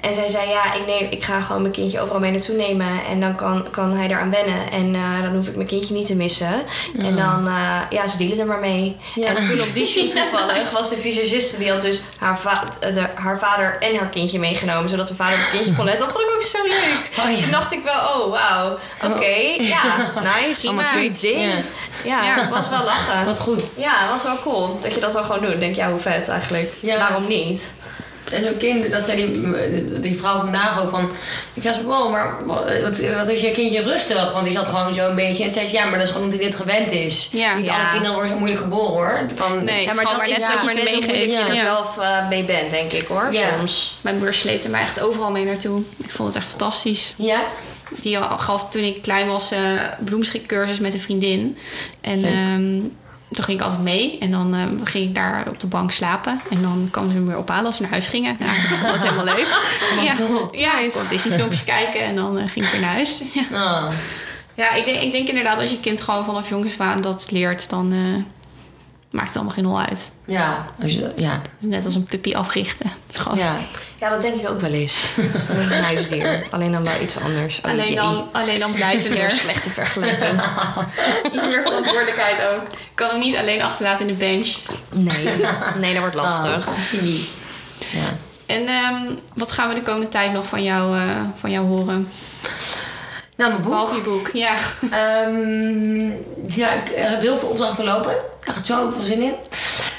[0.00, 2.88] En zij zei, ja, ik, neem, ik ga gewoon mijn kindje overal mee naartoe nemen.
[3.10, 4.70] En dan kan, kan hij eraan wennen.
[4.70, 6.62] En eh, dan hoef ik mijn kindje niet te missen.
[6.98, 8.96] En dan, eh, ja, ze dealen er maar mee.
[9.14, 9.26] Ja.
[9.26, 12.94] En toen op die shoot toevallig was de visagiste, die had dus haar, va- eh,
[12.94, 14.90] de, haar vader en haar kindje meegenomen.
[14.90, 16.04] Zodat de vader het kindje kon letten.
[16.06, 17.10] Dat vond ik ook zo leuk.
[17.24, 17.42] Oh, ja.
[17.42, 18.78] Toen dacht ik wel, oh wauw,
[19.12, 20.12] oké, ja,
[20.46, 20.66] nice.
[20.66, 21.20] Allemaal tweets.
[21.20, 21.52] ding.
[22.04, 22.22] Ja.
[22.24, 23.24] Ja, was wel lachen.
[23.24, 23.62] Wat goed.
[23.76, 24.78] Ja, was wel cool.
[24.82, 25.60] Dat je dat dan gewoon doet.
[25.60, 26.72] Denk je, ja, hoe vet eigenlijk.
[26.80, 26.98] Ja.
[26.98, 27.72] Waarom niet?
[28.32, 31.10] En zo'n kind, dat zei die, die vrouw vandaag ook van...
[31.54, 34.32] Ik zo, wow, maar wat, wat is je kindje rustig?
[34.32, 35.44] Want die zat gewoon zo een beetje...
[35.44, 37.28] En zei ze, ja, maar dat is gewoon omdat hij dit gewend is.
[37.32, 37.54] Ja.
[37.54, 37.74] Niet Ja.
[37.74, 39.20] alle kinderen worden zo moeilijk geboren, hoor.
[39.34, 39.82] Van, Nee.
[39.82, 41.54] Ja, Het maar is dat is maar net ook dat je net hoe je er
[41.54, 41.60] Ja.
[41.62, 43.28] zelf eh, mee bent, denk ik hoor.
[43.32, 43.46] Ja.
[43.58, 43.96] Soms.
[44.00, 45.82] Mijn broer sleepte mij echt overal mee naartoe.
[46.04, 47.14] Ik vond het echt fantastisch.
[47.16, 47.40] Ja?
[48.02, 49.60] Die gaf toen ik klein was eh
[50.04, 51.56] bloemschikcursus met een vriendin.
[52.00, 52.80] En ehm,
[53.32, 54.18] toen ging ik altijd mee.
[54.20, 56.40] En dan ehm, ging ik daar op de bank slapen.
[56.50, 58.36] En dan kwamen ze me weer ophalen als we naar huis gingen.
[58.38, 59.46] Nou, ik vond dat helemaal leuk.
[60.06, 60.14] ja,
[60.52, 62.00] ja, ik kon Disney filmpjes kijken.
[62.00, 63.22] En dan eh, ging ik weer naar huis.
[63.32, 63.90] Ja, Ah.
[64.54, 67.70] ja ik, denk, ik denk inderdaad als je kind gewoon vanaf jongens aan dat leert...
[67.70, 68.22] dan eh,
[69.10, 70.10] maakt het allemaal geen hol uit.
[70.24, 72.86] Ja, als je, dat- ja, Net als een puppy africhten.
[73.06, 73.38] Het is gewoon...
[73.38, 73.56] ja.
[74.00, 75.02] Ja, dat denk ik ook wel eens.
[75.48, 76.46] Dat is een huisdier.
[76.50, 77.58] Alleen dan wel iets anders.
[77.58, 77.94] Oh, Alleen jee.
[77.94, 79.30] dan, alleen dan blijven Weer er.
[79.30, 80.40] een slechte vergelijking.
[81.34, 82.62] Iets meer verantwoordelijkheid ook.
[82.72, 84.54] Ik kan hem niet alleen achterlaten in de bench.
[84.92, 85.28] Nee,
[85.78, 86.68] nee, dat wordt lastig.
[86.68, 87.28] Ah, zie.
[87.92, 88.08] Ja.
[88.46, 91.04] En ehm, wat gaan we de komende tijd nog van jou, eh,
[91.34, 92.08] van jou horen?
[93.38, 93.70] Nou, mijn boek.
[93.70, 94.30] Behalve je boek.
[94.32, 94.54] Ja.
[94.90, 96.06] Ehm,
[96.58, 98.12] ja, ik eh, heb heel veel opdrachten lopen.
[98.44, 99.34] Ik zo veel zin in.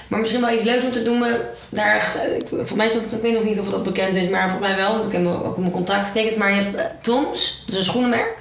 [0.09, 1.23] Maar misschien wel iets leuks om te doen.
[1.69, 4.29] Daar, eh, ik, voor mij is dat, ik weet nog niet of dat bekend is,
[4.29, 4.91] maar voor mij wel.
[4.91, 6.37] Want ik heb ook mijn contract getekend.
[6.37, 8.35] Maar je hebt eh, Toms, dat is een schoenenmerk.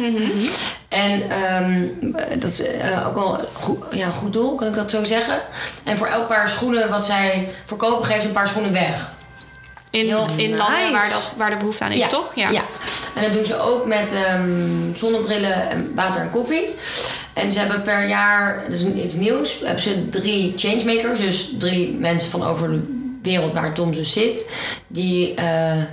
[0.88, 1.82] En ehm,
[2.16, 2.62] eh, dat is
[3.06, 5.40] ook wel goed, ja, een goed doel, kan ik dat zo zeggen.
[5.84, 9.12] En voor elk paar schoenen wat zij verkopen, geven ze een paar schoenen weg.
[9.90, 10.56] In, Heel in nice.
[10.56, 12.32] landen waar, dat, waar de behoefte aan is, Ja, toch?
[12.34, 12.50] Ja.
[13.14, 16.74] En dat doen ze ook met ehm, zonnebrillen, en water en koffie.
[17.32, 21.20] En ze hebben per jaar, dat is iets nieuws, hebben ze drie changemakers.
[21.20, 22.80] Dus drie mensen van over de
[23.22, 24.50] wereld waar Tom dus zit.
[24.86, 25.44] Die eh,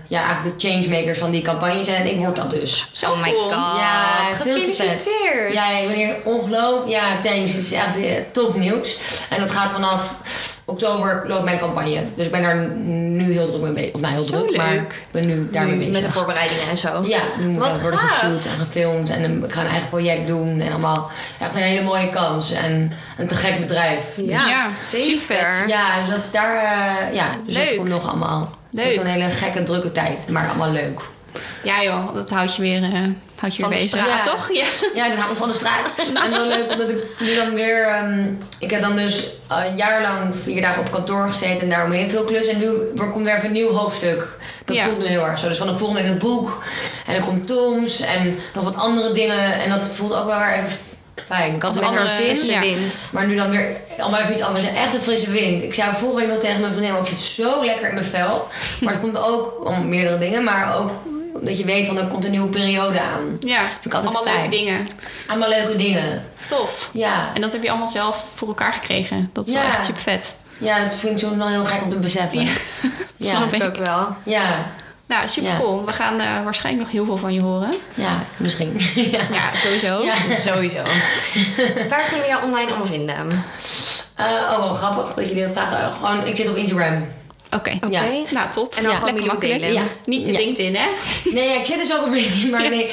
[0.08, 2.02] ja, eigenlijk de changemakers van die campagne zijn.
[2.02, 2.90] En ik word dat dus.
[2.92, 3.52] Zo oh my god.
[3.52, 4.18] Ja.
[4.36, 5.54] Gefeliciteerd.
[5.54, 6.90] Ja, ik ben hier ongelooflijk.
[6.90, 7.52] Ja, thanks.
[7.52, 8.98] Het is echt eh, topnieuws.
[9.30, 10.16] En dat gaat vanaf
[10.66, 12.04] oktober loopt mijn campagne.
[12.16, 13.94] Dus ik ben daar nu heel druk mee bezig.
[13.94, 15.94] Of nou, heel Zo druk, maar ik ben nu daarmee bezig.
[15.94, 17.04] Met de voorbereidingen en zo.
[17.08, 19.10] Ja, nu moet Wat dat worden geshoot en gefilmd.
[19.10, 20.60] En een- ik ga een eigen project doen.
[20.60, 22.52] En allemaal echt een hele mooie kans.
[22.52, 24.02] En een te gek bedrijf.
[24.16, 25.08] Ja, Ja, zeker.
[25.12, 25.68] super.
[25.68, 26.56] Ja, dus dat daar...
[26.56, 27.68] eh, ja, dus Leuk.
[27.68, 28.50] dat komt nog allemaal.
[28.72, 28.86] Leuk.
[28.86, 30.28] Het wordt een hele gekke, drukke tijd.
[30.30, 31.00] Maar allemaal leuk.
[31.64, 33.00] Ja joh, dat houdt je weer, eh,
[33.40, 34.00] houdt je Van weer de bezig.
[34.06, 34.26] straat.
[34.26, 34.52] Ja, toch?
[34.52, 34.66] Ja.
[34.96, 35.86] Ja, dat gaat nog van de straat.
[36.26, 37.88] En dan leuk omdat ik nu dan weer...
[37.88, 38.24] ehm,
[38.60, 41.64] ik heb dan dus een jaar lang vier dagen op kantoor gezeten.
[41.64, 42.48] En daarom heel veel klus.
[42.48, 42.66] En nu
[42.98, 44.38] er komt weer even een nieuw hoofdstuk.
[44.66, 44.84] Dat Ja.
[44.84, 45.48] voelt me heel erg zo.
[45.48, 46.64] Dus van de volgende week het boek.
[47.08, 48.00] En dan komt Toms.
[48.00, 49.54] En nog wat andere dingen.
[49.54, 50.78] En dat voelt ook wel weer even
[51.28, 51.56] fijn.
[51.56, 52.24] Ik had Wat er weer andere-.
[52.24, 52.60] Frisse Ja.
[52.60, 53.10] wind.
[53.14, 53.66] Maar nu dan weer
[54.00, 54.66] allemaal even iets anders.
[54.66, 55.64] Echt een frisse wind.
[55.64, 58.48] Ik zei vorige week nog tegen mijn vriendin, ik zit zo lekker in mijn vel.
[58.82, 60.92] Maar het komt ook om meerdere dingen, maar ook
[61.42, 63.38] dat je weet van er komt een nieuwe periode aan.
[63.40, 64.50] Ja, ik altijd allemaal fijn.
[64.50, 64.88] leuke dingen.
[65.28, 66.24] Allemaal leuke dingen.
[66.50, 66.90] Tof.
[66.94, 69.30] Ja, En dat heb je allemaal zelf voor elkaar gekregen.
[69.34, 70.36] Dat is wel echt super vet.
[70.58, 72.40] ja dat vind ik zo wel heel gek om te beseffen.
[72.42, 72.50] Ja.
[73.18, 74.16] Ja, Snap Ik ook wel.
[74.24, 74.72] ja,
[75.08, 75.58] Nou, super Ja.
[75.58, 75.86] cool.
[75.86, 77.74] We gaan eh, waarschijnlijk nog heel veel van je horen.
[77.94, 78.74] ja, misschien.
[79.12, 79.20] ja.
[79.32, 80.04] Ja, sowieso.
[80.04, 80.14] Ja.
[80.38, 80.82] Sowieso.
[81.90, 83.16] Waar kunnen we jou online allemaal vinden?
[84.16, 85.78] Eh, oh, wel grappig dat jullie dat vragen.
[85.80, 87.06] Eh, gewoon, ik zit op Instagram.
[87.52, 87.72] Oké.
[87.84, 87.88] Oké.
[87.90, 88.02] Ja.
[88.32, 88.76] Nou, top.
[88.76, 89.64] En dan Ja, gewoon lekker makkelijk.
[89.74, 89.82] Ja.
[90.06, 90.38] Niet de Ja.
[90.40, 90.86] LinkedIn, hè?
[91.24, 92.90] Nee, ik zit dus ook op LinkedIn, maar nee.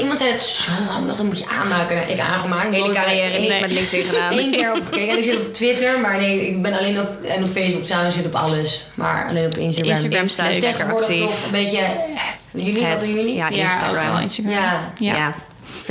[0.00, 1.96] Iemand zei het zo handig, dat moet je aanmaken.
[1.96, 2.70] Nou, Ik aangemaakt.
[2.74, 3.60] Hele carrière niks Nee.
[3.60, 4.32] met LinkedIn gedaan.
[4.38, 4.92] Eén keer op.
[4.92, 8.12] En ik zit op Twitter, maar nee, ik ben alleen op, en op Facebook samen
[8.12, 8.86] zit op alles.
[8.94, 9.90] Maar alleen op Instagram.
[9.92, 10.22] Instagram.
[10.22, 11.20] Dus lekker tegenwoordig actief.
[11.20, 11.80] toch een beetje...
[12.52, 13.34] Jullie, wat doen jullie?
[13.34, 14.16] Ja, Instagram.
[14.20, 14.52] Instagram.
[14.54, 14.92] Ja.
[14.98, 15.34] Ja.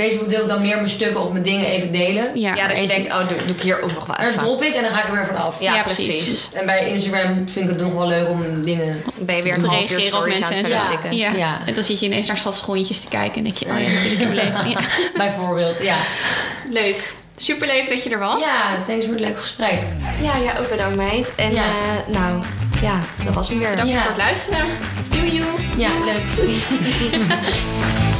[0.00, 2.30] Facebook deel ik dan meer mijn stukken of mijn dingen even delen.
[2.34, 2.54] Ja.
[2.54, 4.38] Ja, dat je denkt, oh, doe, doe ik hier ook nog wel Er even.
[4.38, 5.60] drop ik en dan ga ik er weer vanaf.
[5.60, 6.06] Ja, Ja, precies.
[6.06, 6.48] precies.
[6.52, 9.02] En bij Instagram vind ik het nog wel leuk om dingen...
[9.18, 11.16] Ben je weer Te reageren op stories aan mensen het en verder tikken.
[11.16, 11.32] Ja.
[11.32, 11.58] Ja.
[11.66, 14.70] En dan zit je ineens naar schatschoontjes te kijken en denk je, oh ja, leven.
[14.70, 14.78] Ja.
[15.24, 15.96] Bijvoorbeeld, ja.
[16.70, 17.12] Leuk.
[17.36, 18.44] Superleuk dat je er was.
[18.44, 19.82] Ja, thanks voor het leuke gesprek.
[20.22, 21.32] Ja, ja, ook bedankt meid.
[21.34, 21.62] En Ja.
[21.64, 22.42] eh, nou,
[22.82, 23.76] ja, dat was hem weer.
[23.76, 24.66] Dank voor het luisteren.
[25.10, 25.44] Joe.
[25.76, 26.48] Ja, leuk.